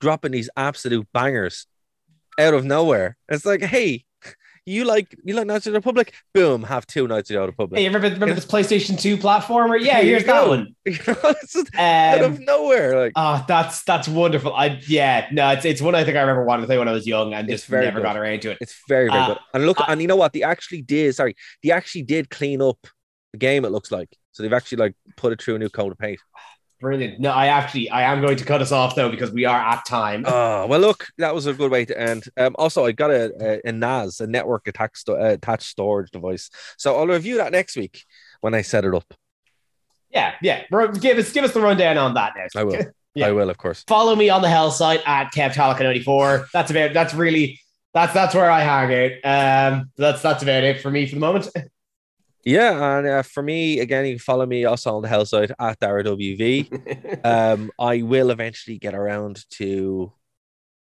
dropping 0.00 0.32
these 0.32 0.50
absolute 0.56 1.06
bangers 1.12 1.66
out 2.38 2.54
of 2.54 2.64
nowhere. 2.64 3.16
It's 3.28 3.44
like, 3.46 3.62
hey, 3.62 4.04
you 4.66 4.86
like 4.86 5.14
you 5.22 5.34
like 5.34 5.46
Knights 5.46 5.66
of 5.66 5.74
the 5.74 5.78
Republic? 5.78 6.14
Boom, 6.32 6.62
have 6.62 6.86
two 6.86 7.06
Knights 7.06 7.30
of 7.30 7.34
the 7.34 7.46
Republic. 7.46 7.78
Hey, 7.78 7.86
remember, 7.86 8.08
remember 8.08 8.34
this 8.34 8.46
PlayStation 8.54 8.98
2 8.98 9.18
platformer? 9.18 9.78
Yeah, 9.78 10.00
you 10.00 10.08
here's 10.12 10.24
that 10.24 10.48
one. 10.48 10.74
You 10.86 10.92
know, 11.06 11.16
it's 11.42 11.52
just 11.52 11.74
out 11.76 12.22
Um, 12.22 12.32
of 12.32 12.40
nowhere. 12.40 12.98
Like 12.98 13.12
Oh, 13.14 13.44
that's 13.46 13.84
that's 13.84 14.08
wonderful. 14.08 14.54
I 14.54 14.80
yeah, 14.88 15.28
no, 15.32 15.50
it's 15.50 15.66
it's 15.66 15.82
one 15.82 15.94
I 15.94 16.02
think 16.02 16.16
I 16.16 16.20
remember 16.22 16.44
wanting 16.44 16.62
to 16.62 16.66
play 16.66 16.78
when 16.78 16.88
I 16.88 16.92
was 16.92 17.06
young 17.06 17.34
and 17.34 17.46
just 17.46 17.70
never 17.70 17.92
good. 17.98 18.02
got 18.02 18.16
around 18.16 18.40
to 18.42 18.52
it. 18.52 18.58
It's 18.62 18.74
very, 18.88 19.08
very 19.10 19.20
Uh, 19.20 19.26
good. 19.28 19.38
And 19.52 19.66
look, 19.66 19.76
and 19.86 20.00
you 20.00 20.08
know 20.08 20.16
what? 20.16 20.32
They 20.32 20.42
actually 20.42 20.80
did. 20.80 21.14
Sorry, 21.14 21.36
they 21.62 21.70
actually 21.70 22.02
did 22.04 22.30
clean 22.30 22.62
up 22.62 22.78
the 23.34 23.38
game. 23.38 23.64
It 23.64 23.70
looks 23.70 23.90
like 23.90 24.16
so 24.32 24.42
they've 24.42 24.52
actually 24.52 24.78
like 24.78 24.94
put 25.16 25.32
it 25.32 25.42
through 25.42 25.56
a 25.56 25.58
new 25.58 25.68
coat 25.68 25.92
of 25.92 25.98
paint. 25.98 26.20
Brilliant. 26.80 27.20
No, 27.20 27.30
I 27.30 27.46
actually 27.46 27.88
I 27.90 28.02
am 28.12 28.20
going 28.20 28.36
to 28.36 28.44
cut 28.44 28.60
us 28.60 28.72
off 28.72 28.94
though 28.94 29.10
because 29.10 29.30
we 29.30 29.44
are 29.44 29.58
at 29.58 29.86
time. 29.86 30.24
Oh 30.26 30.66
well, 30.66 30.80
look, 30.80 31.06
that 31.18 31.34
was 31.34 31.46
a 31.46 31.54
good 31.54 31.70
way 31.70 31.84
to 31.84 31.98
end. 31.98 32.24
Um, 32.36 32.54
also, 32.58 32.84
I 32.84 32.92
got 32.92 33.10
a, 33.10 33.32
a, 33.40 33.68
a 33.68 33.72
NAS, 33.72 34.20
a 34.20 34.26
network 34.26 34.66
attached 34.68 34.98
sto- 34.98 35.20
uh, 35.20 35.32
attached 35.32 35.66
storage 35.66 36.10
device. 36.10 36.50
So 36.76 36.96
I'll 36.96 37.06
review 37.06 37.36
that 37.38 37.52
next 37.52 37.76
week 37.76 38.04
when 38.40 38.54
I 38.54 38.62
set 38.62 38.84
it 38.84 38.94
up. 38.94 39.14
Yeah, 40.10 40.34
yeah. 40.42 40.64
Give 41.00 41.18
us 41.18 41.32
give 41.32 41.44
us 41.44 41.52
the 41.52 41.60
rundown 41.60 41.96
on 41.96 42.14
that 42.14 42.34
now. 42.36 42.60
I 42.60 42.64
will. 42.64 42.82
Yeah. 43.16 43.28
I 43.28 43.30
will, 43.30 43.48
of 43.48 43.58
course. 43.58 43.84
Follow 43.86 44.16
me 44.16 44.28
on 44.28 44.42
the 44.42 44.48
Hell 44.48 44.72
site 44.72 45.00
at 45.06 45.32
KevTalika94. 45.32 46.48
That's 46.52 46.72
about 46.72 46.92
that's 46.92 47.14
really 47.14 47.60
that's 47.92 48.12
that's 48.12 48.34
where 48.34 48.50
I 48.50 48.62
hang 48.62 48.92
out. 49.24 49.72
Um 49.72 49.90
that's 49.96 50.20
that's 50.20 50.42
about 50.42 50.64
it 50.64 50.80
for 50.80 50.90
me 50.90 51.06
for 51.06 51.14
the 51.14 51.20
moment. 51.20 51.48
Yeah, 52.44 52.98
and 52.98 53.06
uh, 53.06 53.22
for 53.22 53.42
me, 53.42 53.80
again, 53.80 54.04
you 54.04 54.12
can 54.12 54.18
follow 54.18 54.44
me 54.44 54.66
also 54.66 54.94
on 54.94 55.02
the 55.02 55.08
Hell 55.08 55.24
side 55.24 55.54
at 55.58 55.78
Dara 55.80 56.04
WV. 56.04 57.24
um, 57.24 57.70
I 57.78 58.02
will 58.02 58.30
eventually 58.30 58.78
get 58.78 58.94
around 58.94 59.44
to 59.52 60.12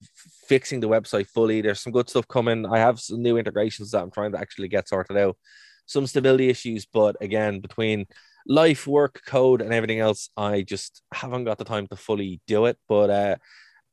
f- 0.01 0.31
fixing 0.47 0.81
the 0.81 0.89
website 0.89 1.27
fully. 1.27 1.61
There's 1.61 1.79
some 1.79 1.93
good 1.93 2.09
stuff 2.09 2.27
coming. 2.27 2.65
I 2.65 2.79
have 2.79 2.99
some 2.99 3.21
new 3.21 3.37
integrations 3.37 3.91
that 3.91 4.01
I'm 4.01 4.11
trying 4.11 4.33
to 4.33 4.39
actually 4.39 4.67
get 4.67 4.89
sorted 4.89 5.15
out. 5.15 5.37
Some 5.85 6.07
stability 6.07 6.49
issues, 6.49 6.85
but 6.85 7.15
again, 7.21 7.61
between 7.61 8.05
life, 8.47 8.85
work, 8.85 9.21
code, 9.25 9.61
and 9.61 9.73
everything 9.73 9.99
else, 9.99 10.29
I 10.35 10.61
just 10.61 11.01
haven't 11.13 11.45
got 11.45 11.57
the 11.57 11.63
time 11.63 11.87
to 11.87 11.95
fully 11.95 12.41
do 12.47 12.65
it. 12.65 12.77
But 12.89 13.09
uh, 13.09 13.35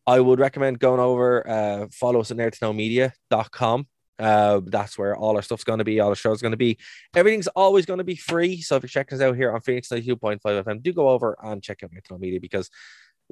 I 0.07 0.19
would 0.19 0.41
recommend 0.41 0.81
going 0.81 1.01
over, 1.01 1.49
uh, 1.49 1.87
follow 1.93 2.21
us 2.21 2.33
at 2.33 2.39
nerdtoknowmedia.com. 2.39 3.87
Uh, 4.19 4.61
that's 4.65 4.99
where 4.99 5.17
all 5.17 5.37
our 5.37 5.43
stuff's 5.43 5.65
going 5.65 5.79
to 5.79 5.85
be, 5.85 6.01
all 6.01 6.11
the 6.11 6.17
show's 6.17 6.43
going 6.43 6.53
to 6.53 6.57
be. 6.57 6.79
Everything's 7.15 7.49
always 7.49 7.87
going 7.87 7.99
to 7.99 8.05
be 8.05 8.17
free. 8.17 8.61
So 8.61 8.77
if 8.77 8.83
you're 8.83 8.89
checking 8.89 9.19
us 9.19 9.23
out 9.23 9.37
here 9.37 9.53
on 9.53 9.61
Phoenix 9.61 9.89
92.5 9.89 10.41
FM, 10.43 10.83
do 10.83 10.93
go 10.93 11.09
over 11.09 11.37
and 11.43 11.63
check 11.63 11.83
out 11.83 11.91
Nerd 11.91 12.05
to 12.05 12.15
Know 12.15 12.19
Media 12.19 12.41
because 12.41 12.71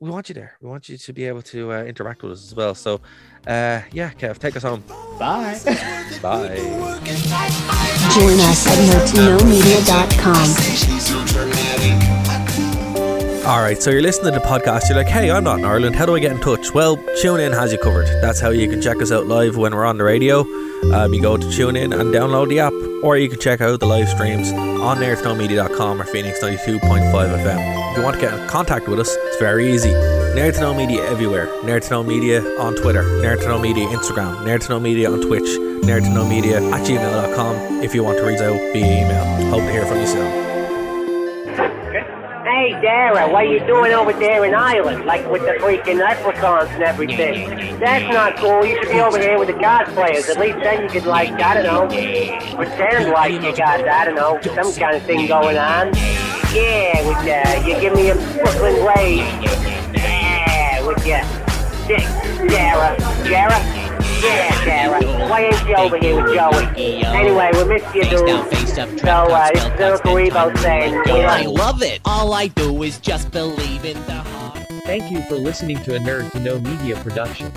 we 0.01 0.11
want 0.11 0.29
you 0.29 0.35
there. 0.35 0.57
We 0.61 0.69
want 0.69 0.89
you 0.89 0.97
to 0.97 1.13
be 1.13 1.27
able 1.27 1.43
to 1.43 1.73
uh, 1.73 1.85
interact 1.85 2.23
with 2.23 2.33
us 2.33 2.47
as 2.47 2.55
well. 2.55 2.75
So, 2.75 3.01
uh, 3.47 3.83
yeah, 3.93 4.11
Kev, 4.13 4.39
take 4.39 4.57
us 4.57 4.63
home. 4.63 4.83
Bye. 5.19 5.61
Bye. 6.23 6.57
Join 8.15 8.41
us 8.41 8.67
at 8.67 8.79
nerdtoknowmedia.com. 8.89 11.30
All 13.51 13.61
right, 13.61 13.83
so 13.83 13.91
you're 13.91 14.01
listening 14.01 14.33
to 14.33 14.39
the 14.39 14.47
podcast. 14.47 14.89
You're 14.89 14.97
like, 14.97 15.09
hey, 15.09 15.29
I'm 15.29 15.43
not 15.43 15.59
in 15.59 15.65
Ireland. 15.65 15.97
How 15.97 16.07
do 16.07 16.15
I 16.15 16.21
get 16.21 16.31
in 16.31 16.41
touch? 16.41 16.73
Well, 16.73 16.97
TuneIn 17.21 17.53
has 17.53 17.73
you 17.73 17.79
covered. 17.79 18.07
That's 18.23 18.39
how 18.39 18.51
you 18.51 18.69
can 18.69 18.81
check 18.81 19.03
us 19.03 19.11
out 19.11 19.27
live 19.27 19.57
when 19.57 19.75
we're 19.75 19.85
on 19.85 19.99
the 19.99 20.05
radio. 20.05 20.43
Um, 20.95 21.13
you 21.13 21.21
go 21.21 21.37
to 21.37 21.45
TuneIn 21.45 21.93
and 21.99 22.15
download 22.15 22.49
the 22.49 22.61
app, 22.61 22.73
or 23.03 23.17
you 23.17 23.29
can 23.29 23.41
check 23.41 23.61
out 23.61 23.81
the 23.81 23.87
live 23.87 24.09
streams 24.09 24.53
on 24.53 24.99
nerdtoknowmedia.com 24.99 26.01
or 26.01 26.05
Phoenix 26.05 26.41
92.5 26.41 26.79
FM. 27.11 27.91
If 27.91 27.97
you 27.97 28.05
want 28.05 28.15
to 28.15 28.21
get 28.21 28.39
in 28.39 28.49
contact 28.49 28.87
with 28.87 29.01
us, 29.01 29.13
it's 29.13 29.39
very 29.39 29.73
easy. 29.73 29.91
Nerd 29.91 30.55
to 30.55 30.61
Know 30.61 30.73
Media 30.73 31.05
everywhere. 31.11 31.49
Nerd 31.65 31.83
to 31.89 31.91
Know 31.91 32.05
Media 32.05 32.43
on 32.61 32.77
Twitter. 32.77 33.03
Nerd 33.03 33.41
to 33.41 33.49
Know 33.49 33.59
Media 33.59 33.85
Instagram. 33.89 34.45
Nerd 34.45 34.61
to 34.67 34.69
Know 34.69 34.79
Media 34.79 35.11
on 35.11 35.23
Twitch. 35.23 35.59
Nerd 35.83 36.03
to 36.03 36.11
Know 36.11 36.25
Media 36.25 36.59
at 36.59 36.87
gmail.com 36.87 37.83
if 37.83 37.97
you 37.97 38.05
want 38.05 38.17
to 38.19 38.25
reach 38.25 38.39
out 38.39 38.55
via 38.73 39.05
email. 39.05 39.51
Hope 39.51 39.63
to 39.63 39.73
hear 39.73 39.85
from 39.87 39.99
you 39.99 40.07
soon. 40.07 40.50
Dara, 42.81 43.31
what 43.31 43.45
are 43.45 43.53
you 43.53 43.61
doing 43.67 43.93
over 43.93 44.13
there 44.13 44.45
in 44.45 44.55
Ireland? 44.55 45.05
Like 45.05 45.29
with 45.31 45.43
the 45.43 45.53
freaking 45.61 45.99
leprechauns 45.99 46.71
and 46.71 46.83
everything. 46.83 47.79
That's 47.79 48.13
not 48.13 48.37
cool. 48.37 48.65
You 48.65 48.77
should 48.83 48.93
be 48.93 49.01
over 49.01 49.19
here 49.19 49.39
with 49.39 49.49
the 49.49 49.55
cosplayers. 49.55 50.29
At 50.29 50.39
least 50.39 50.59
then 50.63 50.83
you 50.83 50.89
could, 50.89 51.05
like, 51.05 51.31
I 51.33 51.55
don't 51.55 51.65
know, 51.65 51.87
pretend 52.57 53.11
like 53.11 53.33
you 53.33 53.57
got, 53.57 53.87
I 53.87 54.05
don't 54.05 54.15
know, 54.15 54.41
some 54.43 54.73
kind 54.75 54.97
of 54.97 55.03
thing 55.03 55.27
going 55.27 55.59
on. 55.59 55.93
Yeah, 56.55 57.07
with 57.07 57.19
uh, 57.29 57.67
you 57.67 57.81
give 57.81 57.95
me 57.95 58.11
a 58.11 58.15
Brooklyn 58.15 58.75
Blaze. 58.81 59.21
Yeah, 59.95 60.87
with 60.87 61.07
you. 61.07 61.21
Dara. 62.49 62.97
Dara? 63.25 63.90
Yeah, 64.23 64.65
Dara. 64.65 65.29
Why 65.31 65.45
ain't 65.47 65.69
you 65.69 65.75
over 65.77 65.97
here 65.97 66.23
with 66.23 66.35
Joey? 66.35 67.03
Anyway, 67.05 67.51
we 67.55 67.65
missed 67.65 67.95
you, 67.95 68.03
dude. 68.03 68.29
So, 68.69 68.83
uh, 68.83 69.51
this 69.51 69.65
is 69.65 69.81
Uncle 69.81 70.15
Rebo 70.15 70.57
saying, 70.59 70.93
we 71.07 71.23
I 71.23 71.43
like 71.43 71.47
love 71.47 71.83
it. 71.83 72.01
All 72.05 72.35
I 72.35 72.49
do 72.49 72.83
is 72.83 72.99
just 72.99 73.31
believe 73.31 73.85
in 73.85 73.97
the 74.05 74.13
heart. 74.13 74.59
Thank 74.85 75.11
you 75.11 75.23
for 75.23 75.37
listening 75.37 75.83
to 75.85 75.97
a 75.97 75.99
Nerd 76.01 76.31
to 76.33 76.41
Know 76.41 76.59
Media 76.61 76.97
production. 76.97 77.51